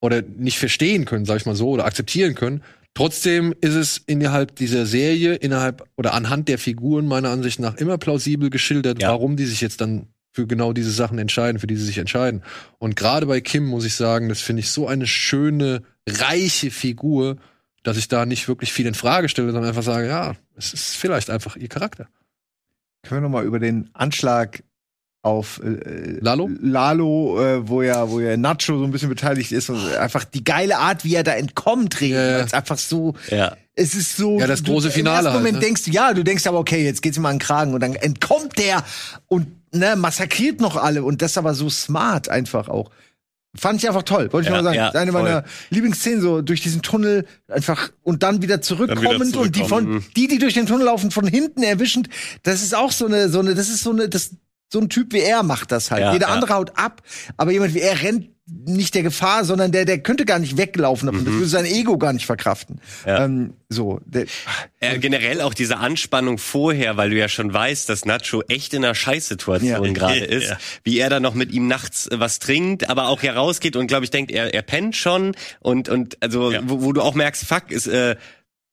[0.00, 2.62] oder nicht verstehen können, sag ich mal so, oder akzeptieren können,
[2.94, 7.98] trotzdem ist es innerhalb dieser Serie, innerhalb oder anhand der Figuren meiner Ansicht nach immer
[7.98, 9.08] plausibel geschildert, Ja.
[9.10, 12.42] warum die sich jetzt dann für genau diese Sachen entscheiden, für die sie sich entscheiden.
[12.78, 17.36] Und gerade bei Kim muss ich sagen, das finde ich so eine schöne, reiche Figur,
[17.82, 20.96] dass ich da nicht wirklich viel in Frage stelle, sondern einfach sage, ja, es ist
[20.96, 22.08] vielleicht einfach ihr Charakter.
[23.02, 24.62] Können wir noch mal über den Anschlag
[25.22, 26.48] auf äh, Lalo?
[26.60, 30.44] Lalo, äh, wo ja, wo ja Nacho so ein bisschen beteiligt ist und einfach die
[30.44, 32.14] geile Art, wie er da entkommt, reden.
[32.14, 32.46] Ja, ja.
[32.52, 33.56] einfach so, Ja.
[33.74, 34.38] es ist so.
[34.38, 35.60] Ja, das du- große Finale Im ersten halt, Moment ne?
[35.60, 37.94] denkst du, ja, du denkst aber, okay, jetzt geht's ihm an den Kragen und dann
[37.94, 38.84] entkommt der
[39.26, 42.90] und ne, massakriert noch alle und das aber so smart einfach auch.
[43.56, 44.76] Fand ich einfach toll, wollte ich Ja, mal sagen.
[44.76, 45.22] ja, Eine voll.
[45.22, 50.28] meiner Lieblingsszenen, so durch diesen Tunnel einfach und dann wieder zurückkommend und die von, die,
[50.28, 52.08] die durch den Tunnel laufen, von hinten erwischend.
[52.42, 54.32] Das ist auch so eine, so eine, das ist so eine, das,
[54.68, 56.02] so ein Typ wie er macht das halt.
[56.02, 56.34] Ja, Jeder ja.
[56.34, 57.02] andere haut ab,
[57.36, 61.04] aber jemand wie er rennt nicht der Gefahr, sondern der, der könnte gar nicht weglaufen
[61.06, 61.22] davon.
[61.26, 62.76] Das würde sein Ego gar nicht verkraften.
[63.04, 63.08] Mhm.
[63.08, 63.24] Ja.
[63.26, 64.24] Ähm, so, der,
[64.80, 68.82] Äh, generell auch diese Anspannung vorher, weil du ja schon weißt, dass Nacho echt in
[68.86, 69.92] einer Scheißsituation Ja.
[69.92, 70.24] gerade Ja.
[70.24, 73.86] ist, wie er dann noch mit ihm nachts äh, was trinkt, aber auch herausgeht und
[73.86, 76.60] glaube ich denkt, er, er pennt schon und und also Ja.
[76.64, 78.16] wo, wo du auch merkst, fuck, ist äh,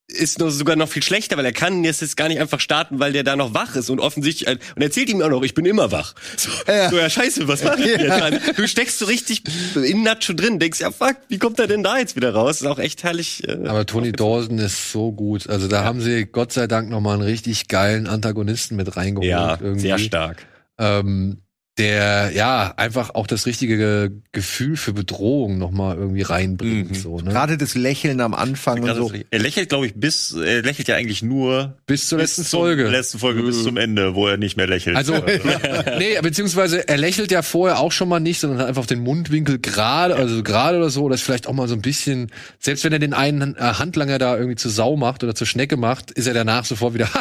[0.08, 3.00] ist nur sogar noch viel schlechter, weil er kann jetzt jetzt gar nicht einfach starten,
[3.00, 5.54] weil der da noch wach ist und offensichtlich äh, und erzählt ihm auch noch, ich
[5.56, 6.14] bin immer wach.
[6.38, 6.90] So, Ja.
[6.92, 8.04] so ja scheiße, was mach ich jetzt?
[8.06, 8.30] Ja.
[8.30, 9.42] Du steckst so richtig
[9.76, 12.62] in Nacho drin, denkst ja fuck, wie kommt er denn da jetzt wieder raus?
[12.62, 13.48] Ist auch echt herrlich.
[13.48, 15.50] Äh, Aber Tony Dawson ist so gut.
[15.50, 19.28] Also da haben sie Gott sei Dank noch mal einen richtig geilen Antagonisten mit reingeholt.
[19.30, 19.82] ja, irgendwie.
[19.82, 20.46] sehr stark.
[20.78, 21.42] ähm,
[21.78, 26.92] der ja einfach auch das richtige Ge- Gefühl für Bedrohung noch mal irgendwie reinbringt.
[26.92, 26.96] Mhm.
[26.96, 27.32] So, ne?
[27.32, 29.12] gerade das Lächeln am Anfang und so.
[29.30, 32.60] Er lächelt, glaube ich, bis, er lächelt ja eigentlich nur Bis zur letzten bis zum
[32.62, 32.88] Folge.
[32.88, 34.96] letzten Folge bis zum Ende, wo er nicht mehr lächelt.
[34.96, 35.16] Also,
[35.98, 39.60] nee, beziehungsweise er lächelt ja vorher auch schon mal nicht, sondern hat einfach den Mundwinkel
[39.60, 42.94] gerade, also gerade oder so, oder ist vielleicht auch mal so ein bisschen, selbst wenn
[42.94, 46.28] er den einen äh, Handlanger da irgendwie zur Sau macht oder zur Schnecke macht, ist
[46.28, 47.10] er danach sofort wieder,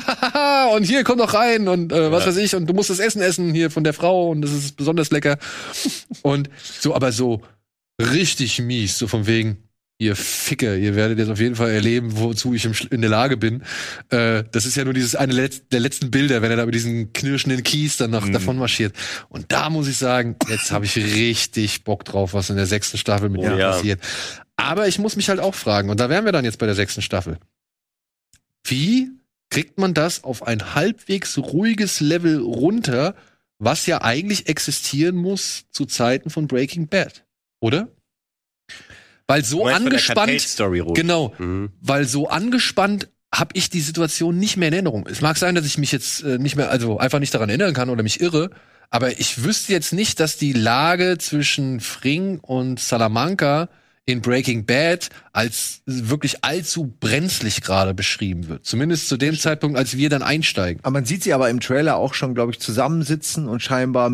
[0.67, 3.23] und hier, komm doch rein und äh, was weiß ich, und du musst das Essen
[3.23, 5.39] essen hier von der Frau und das ist besonders lecker.
[6.23, 6.51] Und
[6.81, 7.43] so, aber so
[8.01, 9.59] richtig mies, so von wegen,
[9.99, 13.63] ihr Ficke, ihr werdet jetzt auf jeden Fall erleben, wozu ich in der Lage bin.
[14.11, 16.73] Äh, das ist ja nur dieses eine Letz der letzten Bilder, wenn er da über
[16.73, 18.33] diesen knirschenden Kies dann noch Mhm.
[18.33, 18.93] davon marschiert.
[19.29, 22.99] Und da muss ich sagen, jetzt habe ich richtig Bock drauf, was in der sechsten
[22.99, 23.71] Staffel mit Oh ihm ja.
[23.71, 24.01] passiert.
[24.57, 26.75] Aber ich muss mich halt auch fragen, und da wären wir dann jetzt bei der
[26.75, 27.39] sechsten Staffel.
[28.67, 29.11] Wie
[29.51, 33.15] kriegt man das auf ein halbwegs ruhiges Level runter,
[33.59, 37.25] was ja eigentlich existieren muss zu Zeiten von Breaking Bad?
[37.61, 37.89] Oder?
[39.27, 40.31] Weil so angespannt.
[40.61, 40.95] Ruhig.
[40.95, 41.71] Genau, Mhm.
[41.81, 45.09] weil so angespannt habe ich die Situation nicht mehr in Erinnerung.
[45.09, 47.75] Es mag sein, dass ich mich jetzt äh, nicht mehr, also einfach nicht daran erinnern
[47.75, 48.51] kann oder mich irre,
[48.91, 53.69] aber ich wüsste jetzt nicht, dass die Lage zwischen Fring und Salamanca
[54.07, 58.67] in Breaking Bad als wirklich allzu brenzlig gerade beschrieben wird.
[58.67, 60.81] Zumindest zu dem Zeitpunkt, als wir dann einsteigen.
[60.85, 64.13] Aber man sieht sie aber im Trailer auch schon, glaube ich, zusammensitzen und scheinbar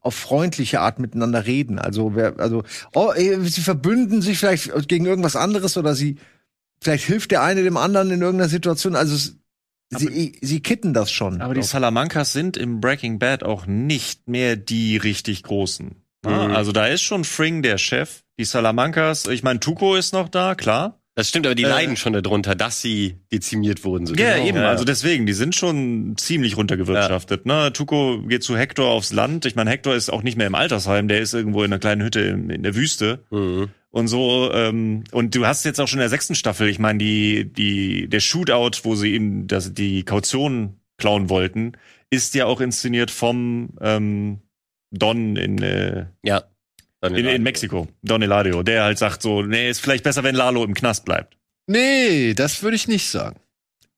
[0.00, 1.80] auf freundliche Art miteinander reden.
[1.80, 2.62] Also, wer, also,
[2.94, 6.18] oh, sie verbünden sich vielleicht gegen irgendwas anderes oder sie,
[6.80, 8.94] vielleicht hilft der eine dem anderen in irgendeiner Situation.
[8.94, 9.36] Also, es-
[9.90, 11.42] sie, sie kitten das schon.
[11.42, 15.96] Aber die Salamancas sind im Breaking Bad auch nicht mehr die richtig großen.
[16.24, 16.30] Mhm.
[16.30, 18.21] Also da ist schon Fring der Chef.
[18.38, 20.98] Die Salamancas, ich meine, Tuco ist noch da, klar.
[21.14, 24.06] Das stimmt, aber die Äh, leiden schon darunter, dass sie dezimiert wurden.
[24.06, 24.46] So Ja, Genau.
[24.46, 24.58] eben.
[24.60, 27.44] Also deswegen, die sind schon ziemlich runtergewirtschaftet.
[27.44, 27.70] Ne?
[27.74, 29.44] Tuco geht zu Hector aufs Land.
[29.44, 32.02] Ich meine, Hector ist auch nicht mehr im Altersheim, der ist irgendwo in einer kleinen
[32.02, 33.24] Hütte in, in der Wüste.
[33.30, 33.68] Mhm.
[33.90, 36.98] Und so, ähm, und du hast jetzt auch schon in der sechsten Staffel, ich meine,
[36.98, 41.72] die, die, der Shootout, wo sie ihm das, die Kaution klauen wollten,
[42.08, 44.38] ist ja auch inszeniert vom ähm,
[44.90, 46.44] Don in, äh, Ja.
[47.02, 50.34] Dann in, in Mexiko, Don Eladio, der halt sagt so, nee, ist vielleicht besser, wenn
[50.36, 51.36] Lalo im Knast bleibt.
[51.66, 53.36] Nee, das würde ich nicht sagen.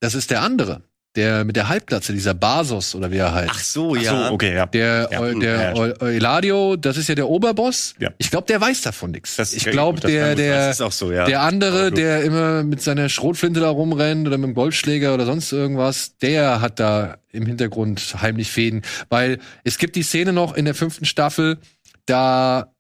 [0.00, 0.82] Das ist der andere.
[1.16, 3.50] Der mit der Halbglatze, dieser Basos oder wie er heißt.
[3.54, 4.26] Ach so, Ach ja.
[4.28, 4.66] so, okay, ja.
[4.66, 5.74] Der, Ja, Eu- der ja.
[5.76, 7.94] Eu- Eladio, das ist ja der Oberboss.
[8.00, 8.10] Ja.
[8.18, 9.36] Ich glaube, der weiß davon nichts.
[9.36, 11.24] Das- Ich ja, glaube, der, der, Das ist auch so, ja.
[11.26, 15.52] der andere, der immer mit seiner Schrotflinte da rumrennt oder mit dem Golfschläger oder sonst
[15.52, 18.82] irgendwas, der hat da im Hintergrund heimlich Fäden.
[19.08, 21.58] Weil es gibt die Szene noch in der fünften Staffel,
[22.06, 22.73] da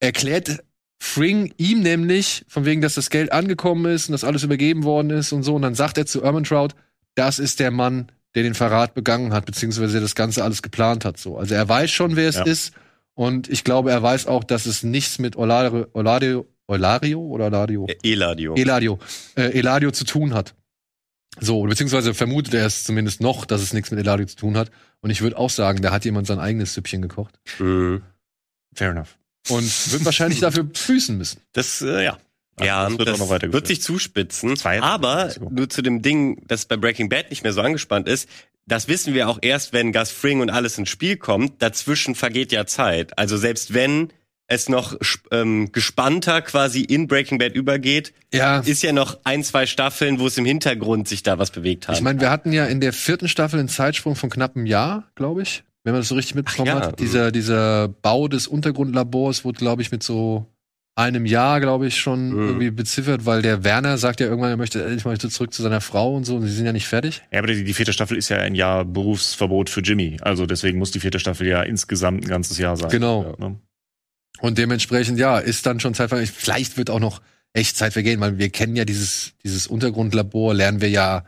[0.00, 0.60] erklärt
[0.98, 5.10] Fring ihm nämlich, von wegen, dass das Geld angekommen ist und dass alles übergeben worden
[5.10, 5.54] ist und so.
[5.54, 6.68] Und dann sagt er zu Ermentrout,
[7.14, 11.04] das ist der Mann, der den Verrat begangen hat, beziehungsweise der das Ganze alles geplant
[11.04, 11.18] hat.
[11.18, 11.36] So.
[11.36, 12.44] Also er weiß schon, wer es Ja.
[12.44, 12.72] ist.
[13.14, 17.86] Und ich glaube, er weiß auch, dass es nichts mit Olario, Olario, Olario oder Olario?
[17.88, 18.54] Äh, Eladio.
[18.54, 18.98] Eladio,
[19.36, 20.54] äh, Eladio zu tun hat.
[21.38, 24.70] So, beziehungsweise vermutet er es zumindest noch, dass es nichts mit Eladio zu tun hat.
[25.00, 27.38] Und ich würde auch sagen, da hat jemand sein eigenes Süppchen gekocht.
[27.58, 28.02] Mhm.
[28.74, 29.18] Fair enough.
[29.48, 31.40] Und wird wahrscheinlich dafür büßen müssen.
[31.52, 32.18] Das, äh, ja.
[32.58, 34.56] Ja, das wird auch noch wird sich zuspitzen.
[34.56, 38.28] Zwei- Aber nur zu dem Ding, das bei Breaking Bad nicht mehr so angespannt ist,
[38.66, 41.60] das wissen wir auch erst, wenn Gus Fring und alles ins Spiel kommt.
[41.62, 43.18] Dazwischen vergeht ja Zeit.
[43.18, 44.10] Also selbst wenn
[44.48, 44.96] es noch
[45.32, 50.26] ähm, gespannter quasi in Breaking Bad übergeht, Ja, ist ja noch ein, zwei Staffeln, wo
[50.26, 51.96] es im Hintergrund sich da was bewegt hat.
[51.96, 55.10] ich meine, wir hatten ja in der vierten Staffel einen Zeitsprung von knapp einem Jahr,
[55.14, 56.98] glaube ich, wenn man das so richtig mitbekommen Ach ja, hat.
[56.98, 60.52] Dieser, dieser Bau des Untergrundlabors wurde, glaube ich, mit so
[60.96, 62.48] einem Jahr, glaube ich, schon Mhm.
[62.48, 65.80] irgendwie beziffert, weil der Werner sagt ja irgendwann, er möchte endlich mal zurück zu seiner
[65.80, 67.22] Frau und so, und sie sind ja nicht fertig.
[67.30, 70.16] Ja, aber die, die vierte Staffel ist ja ein Jahr Berufsverbot für Jimmy.
[70.22, 72.90] Also deswegen muss die vierte Staffel ja insgesamt ein ganzes Jahr sein.
[72.90, 73.36] Genau.
[73.38, 73.60] Ja, ne?
[74.40, 76.26] Und dementsprechend, ja, ist dann schon Zeit vergehen.
[76.34, 77.22] Vielleicht wird auch noch
[77.52, 81.24] echt Zeit vergehen, weil wir kennen ja dieses, dieses Untergrundlabor, lernen wir ja,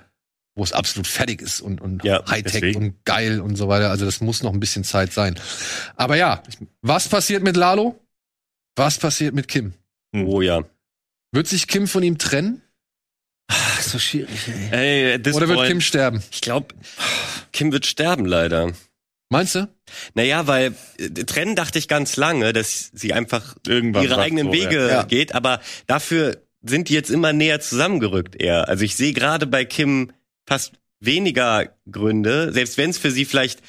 [0.58, 2.82] wo es absolut fertig ist und, und Ja, Hightech deswegen.
[2.82, 3.90] und geil und so weiter.
[3.90, 5.38] Also das muss noch ein bisschen Zeit sein.
[5.96, 6.42] Aber ja,
[6.82, 7.98] was passiert mit Lalo?
[8.76, 9.72] Was passiert mit Kim?
[10.14, 10.62] Oh ja.
[11.32, 12.62] Wird sich Kim von ihm trennen?
[13.50, 15.14] Ach, so schwierig, ey.
[15.14, 16.22] Ey, Oder wird point- Kim sterben?
[16.30, 16.74] Ich glaube,
[17.52, 18.72] Kim wird sterben leider.
[19.30, 19.68] Meinst du?
[20.14, 24.52] Naja, weil äh, trennen dachte ich ganz lange, dass sie einfach Irgendwann ihre eigenen so,
[24.52, 25.02] Wege ja.
[25.04, 28.68] geht, aber dafür sind die jetzt immer näher zusammengerückt eher.
[28.68, 30.12] Also ich sehe gerade bei Kim
[30.48, 33.60] fast weniger Gründe, selbst wenn es für sie vielleicht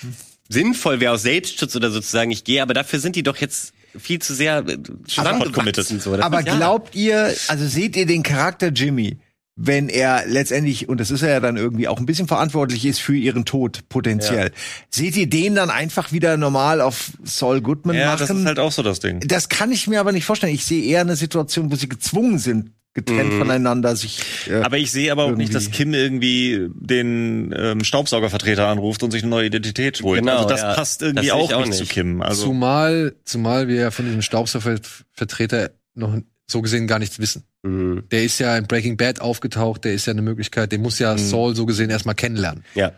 [0.48, 4.20] sinnvoll wäre aus Selbstschutz oder sozusagen, ich gehe, aber dafür sind die doch jetzt viel
[4.20, 6.00] zu sehr äh, zusammengewachsen.
[6.00, 6.14] So.
[6.16, 6.56] Aber ja.
[6.56, 9.18] glaubt ihr, also seht ihr den Charakter Jimmy,
[9.62, 13.00] wenn er letztendlich, und das ist er ja dann irgendwie auch ein bisschen verantwortlich ist
[13.00, 14.52] für ihren Tod potenziell,
[14.90, 18.20] seht ihr den dann einfach wieder normal auf Saul Goodman Ja, machen?
[18.20, 19.20] das ist halt auch so das Ding.
[19.28, 20.54] Das kann ich mir aber nicht vorstellen.
[20.54, 22.72] Ich sehe eher eine Situation, wo sie gezwungen sind,
[23.06, 24.20] getrennt voneinander sich.
[24.50, 29.12] Äh, Aber ich sehe aber auch nicht, dass Kim irgendwie den ähm, Staubsaugervertreter anruft und
[29.12, 30.22] sich eine neue Identität holt.
[30.22, 30.74] Genau, also das ja.
[30.74, 31.86] passt Das irgendwie ich auch auch nicht zu.
[31.86, 32.22] Kim.
[32.22, 37.44] Also zumal, zumal wir ja von diesem Staubsaugervertreter noch so gesehen gar nichts wissen.
[37.64, 38.04] Mhm.
[38.12, 41.18] Der ist ja in Breaking Bad aufgetaucht, der ist ja eine Möglichkeit, den muss ja
[41.18, 42.64] Saul so gesehen erstmal kennenlernen.
[42.74, 42.92] Ja.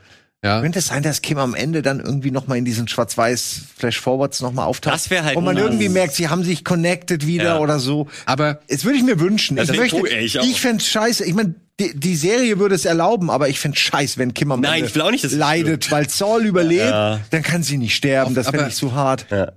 [0.44, 0.62] Ja.
[0.62, 4.42] könnte es sein, dass Kim am Ende dann irgendwie noch mal in diesen Schwarz-Weiß Flash-Forwards
[4.42, 4.96] noch mal auftaucht?
[4.96, 7.60] Das wär halt Und man irgendwie merkt, sie haben sich connected wieder Ja.
[7.60, 8.08] oder so.
[8.26, 9.56] Aber Das würde ich mir wünschen.
[9.58, 10.44] Das ich möchte, tue ich auch.
[10.44, 11.26] ich fände scheiße.
[11.26, 14.62] Ich meine, die, die Serie würde es erlauben, aber ich fände scheiße, wenn Kim am
[14.62, 17.20] Nein, Ende ich will auch nicht, leidet, weil Saul überlebt, Ja.
[17.30, 18.34] dann kann sie nicht sterben.
[18.34, 19.28] Das fände Aber- ich so hart.
[19.30, 19.52] Ja.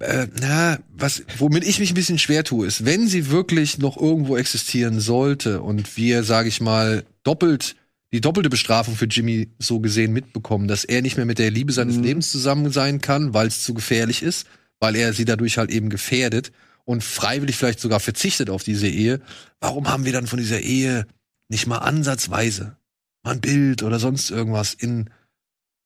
[0.00, 3.98] äh, na, was, womit ich mich ein bisschen schwer tue, ist, wenn sie wirklich noch
[4.00, 7.76] irgendwo existieren sollte und wir, sage ich mal, doppelt
[8.12, 11.72] die doppelte Bestrafung für Jimmy so gesehen mitbekommen, dass er nicht mehr mit der Liebe
[11.72, 14.46] seines Lebens zusammen sein kann, weil es zu gefährlich ist,
[14.80, 16.52] weil er sie dadurch halt eben gefährdet
[16.84, 19.20] und freiwillig vielleicht sogar verzichtet auf diese Ehe.
[19.60, 21.06] Warum haben wir dann von dieser Ehe
[21.48, 22.76] nicht mal ansatzweise
[23.24, 25.10] mal ein Bild oder sonst irgendwas in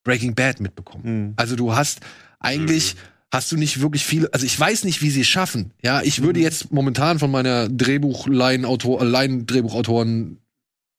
[0.05, 1.05] Breaking Bad mitbekommen?
[1.05, 1.33] Hm.
[1.37, 2.01] Also du hast
[2.39, 2.97] eigentlich
[3.33, 5.73] hast du nicht wirklich viele, also ich weiß nicht, wie sie es schaffen.
[5.83, 10.39] Ja, ich würde jetzt momentan von meiner Drehbuchlein-Autor, Lein-Drehbuchautoren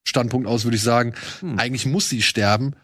[0.04, 1.14] Standpunkt aus würde ich sagen,
[1.56, 2.74] eigentlich muss sie sterben,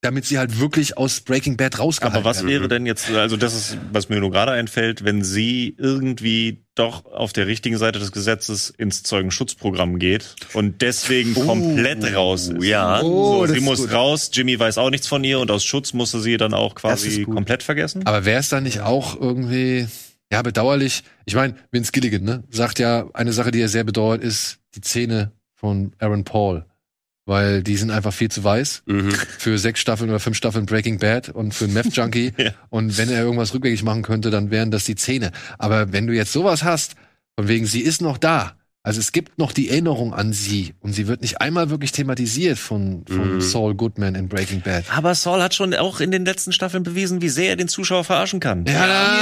[0.00, 2.48] damit sie halt wirklich aus Breaking Bad rausgehalten Aber was werden.
[2.48, 7.04] wäre denn jetzt, also das ist, was mir nur gerade einfällt, wenn sie irgendwie doch
[7.06, 12.62] auf der richtigen Seite des Gesetzes ins Zeugenschutzprogramm geht und deswegen komplett raus ist.
[12.62, 13.02] ja.
[13.02, 13.92] Oh, so, sie muss gut.
[13.92, 17.24] raus, Jimmy weiß auch nichts von ihr und aus Schutz musste sie dann auch quasi
[17.24, 18.06] komplett vergessen.
[18.06, 19.88] Aber wäre es dann nicht auch irgendwie,
[20.32, 21.02] ja, bedauerlich?
[21.24, 24.80] Ich meine, Vince Gilligan, ne, sagt ja, eine Sache, die er sehr bedauert, ist die
[24.80, 26.64] Zähne von Aaron Paul.
[27.26, 29.10] Weil die sind einfach viel zu weiß Mhm.
[29.10, 32.32] für sechs Staffeln oder fünf Staffeln Breaking Bad und für einen Meth Junkie.
[32.38, 32.52] Ja.
[32.70, 35.32] Und wenn er irgendwas rückgängig machen könnte, dann wären das die Zähne.
[35.58, 36.94] Aber wenn du jetzt sowas hast,
[37.36, 38.56] von wegen, sie ist noch da.
[38.84, 42.58] Also es gibt noch die Erinnerung an sie und sie wird nicht einmal wirklich thematisiert
[42.58, 43.40] von, von Mhm.
[43.40, 44.84] Saul Goodman in Breaking Bad.
[44.96, 48.04] Aber Saul hat schon auch in den letzten Staffeln bewiesen, wie sehr er den Zuschauer
[48.04, 48.64] verarschen kann.
[48.66, 48.72] Ja,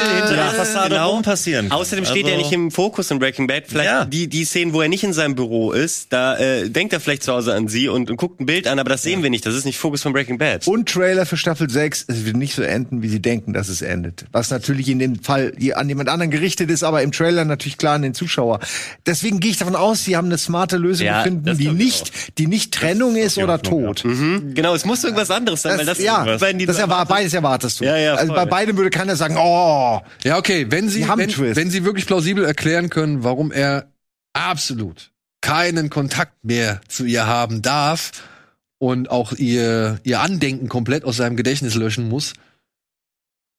[0.04, 1.10] Viel hinter der ja, Fassade genau.
[1.10, 1.70] rum passieren.
[1.70, 1.78] kann.
[1.78, 3.64] Außerdem steht Also- er nicht im Fokus in Breaking Bad.
[3.66, 4.04] Vielleicht Ja.
[4.04, 7.22] die, die Szenen, wo er nicht in seinem Büro ist, da äh, denkt er vielleicht
[7.24, 9.46] zu Hause an sie und, und guckt ein Bild an, aber das sehen wir nicht.
[9.46, 10.68] Das ist nicht Fokus von Breaking Bad.
[10.68, 13.80] Und Trailer für Staffel 6, es wird nicht so enden, wie sie denken, dass es
[13.82, 14.26] endet.
[14.32, 17.94] Was natürlich in dem Fall an jemand anderen gerichtet ist, aber im Trailer natürlich klar
[17.94, 18.60] an den Zuschauer.
[19.06, 22.36] Deswegen gehe ich davon aus, sie haben eine smarte Lösung Ja, gefunden, das die nicht,
[22.36, 23.86] die nicht Trennung ist die oder Hoffnung, ja.
[23.92, 24.04] Tod.
[24.04, 24.54] Mhm.
[24.54, 27.78] Genau, es muss irgendwas anderes sein, weil Das, das ja, die das erwar beides erwartest
[27.78, 27.84] du.
[27.84, 31.70] Ja, ja, also bei beidem würde keiner sagen, oh, Ja, okay, wenn sie, wenn, wenn
[31.70, 33.92] sie wirklich plausibel erklären können, warum er
[34.32, 38.10] absolut keinen Kontakt mehr zu ihr haben darf
[38.78, 42.32] und auch ihr, ihr Andenken komplett aus seinem Gedächtnis löschen muss,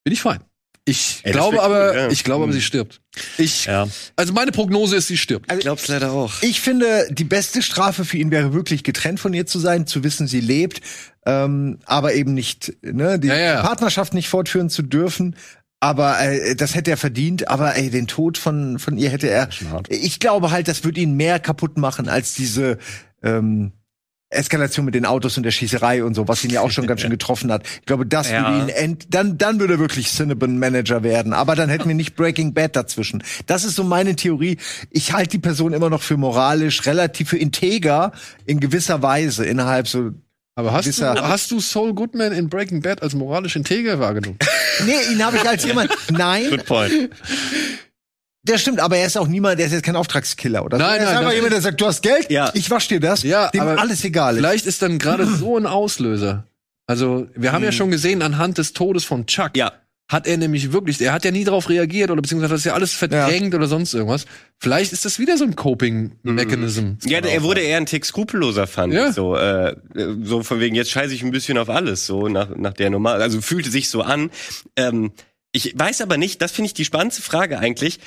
[0.03, 0.41] bin ich fein.
[0.87, 2.09] Ich Ey, glaube aber, cool, ja.
[2.09, 3.01] ich glaube aber, sie stirbt.
[3.37, 3.87] Ich, Ja.
[4.15, 5.51] also meine Prognose ist, sie stirbt.
[5.51, 6.31] Ich glaub's leider auch.
[6.41, 10.03] Ich finde, die beste Strafe für ihn wäre wirklich getrennt von ihr zu sein, zu
[10.05, 10.79] wissen, sie lebt,
[11.25, 13.61] ähm, aber eben nicht, ne, die Ja, ja.
[13.61, 15.35] Partnerschaft nicht fortführen zu dürfen.
[15.81, 17.49] Aber äh, das hätte er verdient.
[17.49, 19.49] Aber ey, den Tod von von ihr hätte er.
[19.89, 22.77] Ich glaube halt, das würde ihn mehr kaputt machen als diese
[23.21, 23.73] ähm,
[24.29, 27.01] Eskalation mit den Autos und der Schießerei und so, was ihn ja auch schon ganz
[27.01, 27.65] schön getroffen hat.
[27.79, 28.41] Ich glaube, das Ja.
[28.51, 31.31] würde ihn end, dann dann würde er wirklich Cinnabon Manager werden.
[31.33, 33.23] Aber dann hätten wir nicht Breaking Bad dazwischen.
[33.45, 34.57] Das ist so meine Theorie.
[34.91, 38.11] Ich halte die Person immer noch für moralisch relativ für integer
[38.45, 40.11] in gewisser Weise innerhalb so.
[40.55, 44.37] Aber hast du, Gewisser- hast du Saul Goodman in Breaking Bad als moralisch integer wahrgenommen?
[44.85, 45.89] Nee, ihn habe ich als jemand.
[46.11, 47.09] Nein, Good point.
[48.47, 48.79] Der stimmt.
[48.79, 49.59] Aber er ist auch niemand.
[49.59, 50.77] Der ist jetzt kein Auftragskiller oder.
[50.77, 52.29] Nein, er ist nein, einfach das- jemand, der sagt, du hast Geld.
[52.31, 52.51] Ja.
[52.53, 53.23] Ich wasch dir das.
[53.23, 54.39] Ja, dem aber alles egal ist.
[54.39, 56.45] Vielleicht ist dann gerade so ein Auslöser.
[56.87, 59.73] Also, wir haben ja schon gesehen anhand des Todes von Chuck, Ja.
[60.09, 62.73] hat er nämlich wirklich, er hat ja nie darauf reagiert oder beziehungsweise das ist ja
[62.75, 64.25] alles verdrängt oder sonst irgendwas.
[64.57, 66.91] Vielleicht ist das wieder so ein Coping-Mechanism.
[67.05, 69.09] Ja, er wurde eher ein Tick skrupelloser, fand Ja.
[69.09, 69.15] ich.
[69.15, 69.75] So, äh,
[70.23, 73.21] so von wegen, jetzt scheiße ich ein bisschen auf alles, so nach, nach der normal,
[73.21, 74.29] also fühlte sich so an.
[74.77, 75.11] Ähm,
[75.51, 77.99] ich weiß aber nicht, das finde ich die spannendste Frage eigentlich,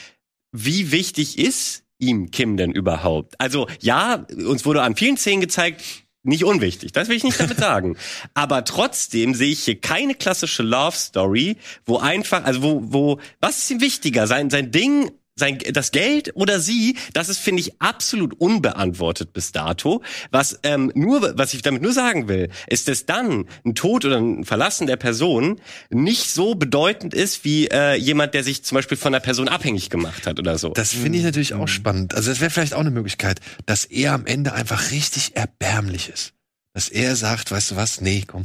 [0.53, 3.41] wie wichtig ist ihm Kim denn überhaupt?
[3.41, 5.83] Also ja, uns wurde an vielen Szenen gezeigt,
[6.23, 7.97] nicht unwichtig, das will ich nicht damit sagen.
[8.35, 13.59] Aber trotzdem sehe ich hier keine klassische Love Story, wo einfach, also wo, wo, was
[13.59, 14.27] ist ihm wichtiger?
[14.27, 15.11] Sein, sein Ding,
[15.41, 20.03] sein, das Geld oder sie, das ist, finde ich, absolut unbeantwortet bis dato.
[20.31, 24.19] Was ähm, nur, was ich damit nur sagen will, ist, dass dann ein Tod oder
[24.19, 25.61] ein Verlassen der Person
[25.91, 29.91] nicht so bedeutend ist wie äh, jemand, der sich zum Beispiel von der Person abhängig
[29.91, 30.69] gemacht hat oder so.
[30.71, 32.15] Das finde ich natürlich auch spannend.
[32.15, 36.35] Also das wäre vielleicht auch eine Möglichkeit, dass er am Ende einfach richtig erbärmlich ist.
[36.75, 38.45] Dass er sagt, weißt du was, nee, komm,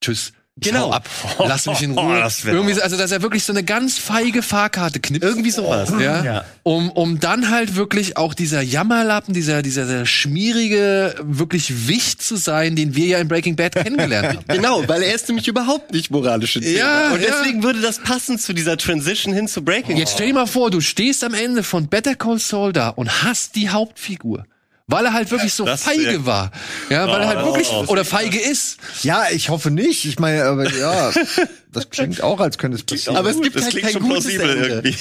[0.00, 0.32] tschüss.
[0.58, 0.90] Genau.
[0.90, 1.06] ab.
[1.38, 2.18] Lass mich in Oh, Ruhe.
[2.18, 5.22] das wär Irgendwie, so- also dass er wirklich so eine ganz feige Fahrkarte knipst.
[5.28, 5.92] Irgendwie sowas.
[6.00, 6.44] Ja, Ja.
[6.62, 12.36] Um, um dann halt wirklich auch dieser Jammerlappen, dieser, dieser, dieser schmierige, wirklich Wicht zu
[12.36, 14.44] sein, den wir ja in Breaking Bad kennengelernt haben.
[14.48, 16.56] Genau, weil er ist nämlich überhaupt nicht moralisch.
[16.56, 16.62] in.
[16.62, 17.28] Ja, und ja.
[17.28, 19.96] deswegen würde das passen zu dieser Transition hin zu Breaking.
[19.98, 23.22] Jetzt stell dir mal vor, du stehst am Ende von Better Call Saul da und
[23.24, 24.44] hast die Hauptfigur.
[24.88, 26.52] Weil er halt wirklich so Das feige wär- war.
[26.90, 28.76] Ja, weil er halt Oh, wirklich, oh, oder feige ist.
[29.02, 30.04] Ja, ich hoffe nicht.
[30.04, 31.10] Ich meine, aber ja,
[31.72, 33.16] das klingt auch, als könnte es passieren.
[33.16, 34.44] Aber es gibt Das halt kein gutes Ende.
[34.68, 34.96] irgendwie.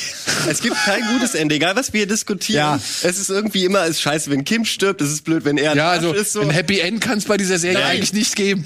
[0.50, 2.58] Es gibt kein gutes Ende, egal was wir hier diskutieren.
[2.58, 2.80] Ja.
[3.04, 5.76] Es ist irgendwie immer, es ist scheiße, wenn Kim stirbt, es ist blöd, wenn er
[5.76, 6.34] Ja, also ist.
[6.34, 6.42] So.
[6.42, 7.92] ein Happy End kann es bei dieser Serie Nein.
[7.98, 8.66] eigentlich nicht geben.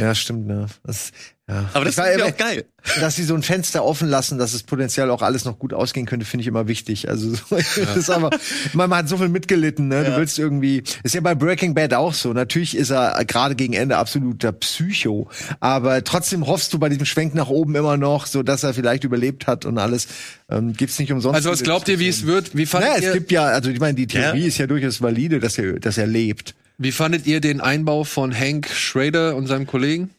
[0.00, 0.68] ja, stimmt, ne.
[0.84, 1.10] Das,
[1.48, 1.68] ja.
[1.74, 2.64] Aber das finde ich auch geil.
[3.00, 6.06] Dass sie so ein Fenster offen lassen, dass es potenziell auch alles noch gut ausgehen
[6.06, 7.08] könnte, finde ich immer wichtig.
[7.08, 8.30] Also so, das ist aber,
[8.74, 10.04] man, man hat so viel mitgelitten, ne?
[10.04, 12.32] Du willst irgendwie, ist ja bei Breaking Bad auch so.
[12.32, 15.28] Natürlich ist er gerade gegen Ende absoluter Psycho,
[15.58, 19.02] aber trotzdem hoffst du bei diesem Schwenk nach oben immer noch, so dass er vielleicht
[19.02, 20.06] überlebt hat und alles.
[20.48, 21.34] Ähm, gibt's nicht umsonst.
[21.34, 22.56] Also was glaubt ihr, wie es wird?
[22.56, 24.46] Wie fandet, Na, es ihr, gibt ja, also ich meine, die Theorie Ja.
[24.46, 26.54] ist ja durchaus valide, dass er, dass er lebt.
[26.78, 30.10] wie fandet ihr den Einbau von Hank Schrader und seinem Kollegen?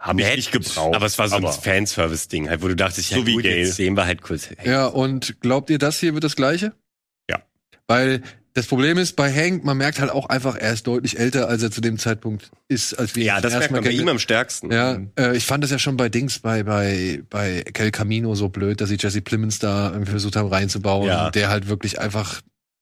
[0.00, 0.96] Haben ich nicht gebraucht.
[0.96, 3.58] Aber es war so ein Fanservice-Ding, halt, wo du dachtest, ja So wie gut, Gale.
[3.58, 4.48] jetzt sehen wir halt kurz.
[4.56, 6.72] Hey, Ja, und glaubt ihr, das hier wird das gleiche?
[7.30, 7.42] Ja.
[7.86, 8.22] Weil
[8.54, 11.62] das Problem ist, bei Hank, man merkt halt auch einfach, er ist deutlich älter, als
[11.62, 14.08] er zu dem Zeitpunkt ist, als wir ihn Ja, das merkt man bei kennen- ihm
[14.08, 14.72] am stärksten.
[14.72, 18.48] Ja, äh, ich fand das ja schon bei Dings, bei, bei, bei Kel Camino so
[18.48, 21.30] blöd, dass sie Jesse Plemons da irgendwie versucht haben reinzubauen, Ja.
[21.30, 22.40] der halt wirklich einfach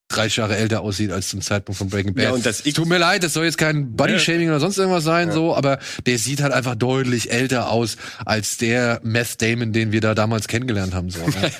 [0.08, 2.24] 30 Jahre älter aussieht als zum Zeitpunkt von Breaking Bad.
[2.24, 5.04] Ja, und das es tut mir leid, das soll jetzt kein Body-Shaming oder sonst irgendwas
[5.04, 9.92] sein, so, aber der sieht halt einfach deutlich älter aus als der Meth Damon, den
[9.92, 11.10] wir da damals kennengelernt haben.
[11.10, 11.50] So, ne?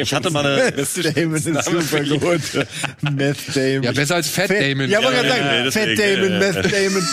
[0.00, 2.66] Ich hatte mal eine, Damon ist super gut.
[3.02, 3.82] Meth Damon.
[3.82, 4.88] ja, besser als Fat Damon.
[4.88, 6.52] Ja, Ja, gerade sagen, ja, Fat Damon, ja, ja.
[6.52, 7.08] Meth Damon.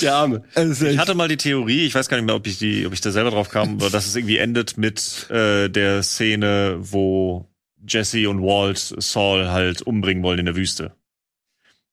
[0.00, 0.42] Der Arme.
[0.54, 2.92] Also ich hatte mal die Theorie, ich weiß gar nicht mehr, ob ich die, ob
[2.92, 7.48] ich da selber drauf kam, aber dass es irgendwie endet mit äh, der Szene, wo
[7.88, 10.92] Jesse und Walt Saul halt umbringen wollen in der Wüste.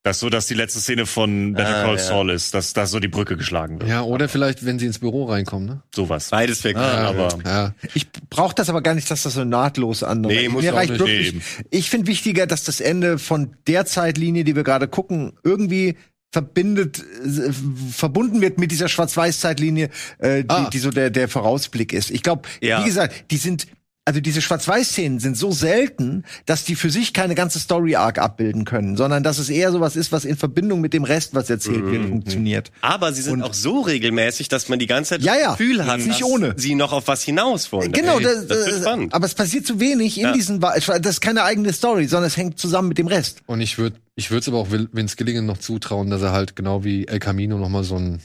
[0.05, 2.03] Das so, dass die letzte Szene von Better Ah, Call ja.
[2.03, 3.89] Saul ist, dass da so die Brücke geschlagen wird.
[3.89, 5.81] Ja, oder vielleicht, wenn sie ins Büro reinkommen, ne?
[5.95, 6.29] Sowas.
[6.29, 6.75] Beides weg.
[6.75, 7.73] Ah, aber Ja.
[7.93, 10.35] Ich brauche das aber gar nicht, dass das so nahtlos anläuft.
[10.35, 10.99] Nee, muss Mir auch reicht nicht.
[10.99, 11.33] wirklich.
[11.33, 11.41] Nee,
[11.71, 15.95] ich finde wichtiger, dass das Ende von der Zeitlinie, die wir gerade gucken, irgendwie
[16.33, 17.53] verbindet, äh,
[17.89, 20.69] verbunden wird mit dieser Schwarz-Weiß-Zeitlinie, äh, die, Ah.
[20.69, 22.11] die so der, der Vorausblick ist.
[22.11, 22.81] Ich glaube, Ja.
[22.81, 23.67] wie gesagt, die sind,
[24.05, 28.97] also diese Schwarz-Weiß-Szenen sind so selten, dass die für sich keine ganze Story-Arc abbilden können,
[28.97, 31.91] sondern dass es eher sowas ist, was in Verbindung mit dem Rest, was erzählt Mhm.
[31.91, 32.71] wird, funktioniert.
[32.81, 35.49] Aber sie sind Und- auch so regelmäßig, dass man die ganze Zeit Ja, ja.
[35.51, 36.53] das Gefühl hat, nicht dass ohne.
[36.57, 37.93] sie noch auf was hinaus wollen.
[37.93, 39.13] Genau, das, das wird äh, spannend.
[39.13, 40.33] aber es passiert zu wenig in Ja.
[40.33, 43.41] diesen, das ist keine eigene Story, sondern es hängt zusammen mit dem Rest.
[43.45, 46.55] Und ich würde ich würde es aber auch Vince Gilligan noch zutrauen, dass er halt
[46.55, 48.19] genau wie El Camino noch mal so ein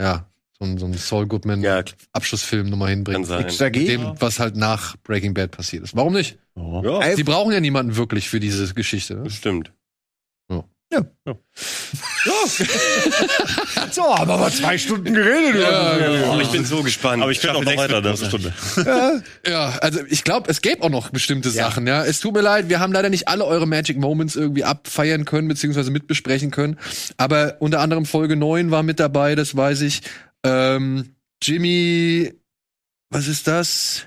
[0.00, 0.26] ja,
[0.64, 1.82] ein, so ein Saul Goodman Ja,
[2.12, 3.46] Abschlussfilm noch mal kann sein.
[3.58, 3.86] Dagegen.
[3.86, 5.96] Dem, was halt nach Breaking Bad passiert ist.
[5.96, 6.38] Warum nicht?
[6.56, 9.14] Ja, Ey, Sie brauchen ja niemanden wirklich für diese Geschichte.
[9.14, 9.24] Ne?
[9.24, 9.72] das stimmt.
[13.90, 15.66] So, haben wir aber zwei Stunden geredet.
[16.30, 17.22] Oh, ich bin so gespannt.
[17.22, 18.52] Aber ich könnte auch noch weiter, eine Stunde.
[19.46, 22.04] Ja, also ich glaube, es gäbe auch noch bestimmte Sachen, ja.
[22.04, 25.48] Es tut mir leid, wir haben leider nicht alle eure Magic Moments irgendwie abfeiern können,
[25.48, 26.78] beziehungsweise mitbesprechen können.
[27.16, 30.02] Aber unter anderem Folge 9 war mit dabei, das weiß ich.
[30.44, 32.32] Ähm, Jimmy,
[33.10, 34.06] was ist das?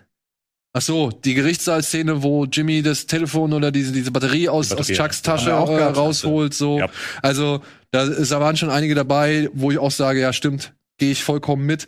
[0.73, 4.97] Ach so, die Gerichtssaalszene, wo Jimmy das Telefon oder diese, diese Batterie aus, Batterie, aus
[4.97, 5.57] Chucks Tasche ja.
[5.59, 6.79] Auch äh, gehabt, rausholt, so.
[6.79, 6.89] Ja.
[7.21, 7.61] Also,
[7.91, 10.73] da, ist- da waren schon einige dabei, wo ich auch sage, ja, stimmt.
[10.97, 11.87] Gehe ich vollkommen mit.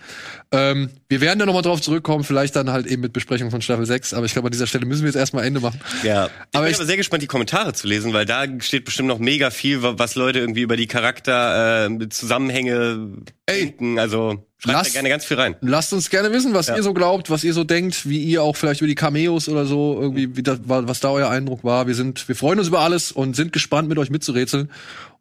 [0.51, 3.85] Ähm, wir werden da nochmal drauf zurückkommen, vielleicht dann halt eben mit Besprechung von Staffel
[3.85, 5.79] 6, aber ich glaube, an dieser Stelle müssen wir jetzt erstmal Ende machen.
[6.03, 6.25] Ja.
[6.25, 9.07] Ich Aber bin ich- aber sehr gespannt, die Kommentare zu lesen, weil da steht bestimmt
[9.07, 13.09] noch mega viel, wa- was Leute irgendwie über die Charakter, äh, Zusammenhänge
[13.45, 13.97] Ey, denken.
[13.99, 15.55] Also schreibt lass- da gerne ganz viel rein.
[15.61, 16.75] Lasst uns gerne wissen, was Ja.
[16.75, 19.65] ihr so glaubt, was ihr so denkt, wie ihr auch vielleicht über die Cameos oder
[19.65, 21.87] so, irgendwie, wie das, was da euer Eindruck war.
[21.87, 24.69] Wir sind, wir freuen uns über alles und sind gespannt, mit euch mitzurätseln.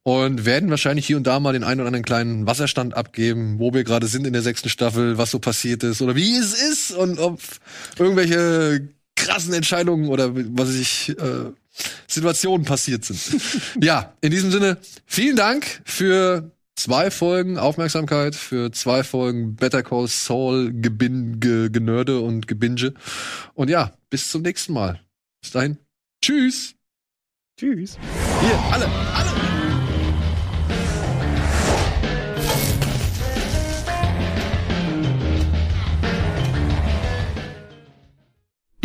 [0.07, 3.75] Und werden wahrscheinlich hier und da mal den einen oder anderen kleinen Wasserstand abgeben, wo
[3.75, 6.93] wir gerade sind in der sechsten Staffel, was so passiert ist oder wie es ist
[6.93, 7.41] und ob
[7.99, 11.51] irgendwelche krassen Entscheidungen oder was weiß ich, äh,
[12.07, 13.21] Situationen passiert sind.
[13.83, 20.07] ja, in diesem Sinne, vielen Dank für zwei Folgen Aufmerksamkeit, für zwei Folgen Better Call
[20.07, 22.95] Saul Gebin ge Genörde und Gebinge.
[23.55, 25.01] Und ja, bis zum nächsten Mal.
[25.43, 25.79] Bis dahin.
[26.23, 26.77] Tschüss.
[27.59, 27.99] Tschüss.
[28.41, 29.66] Hier, alle, alle.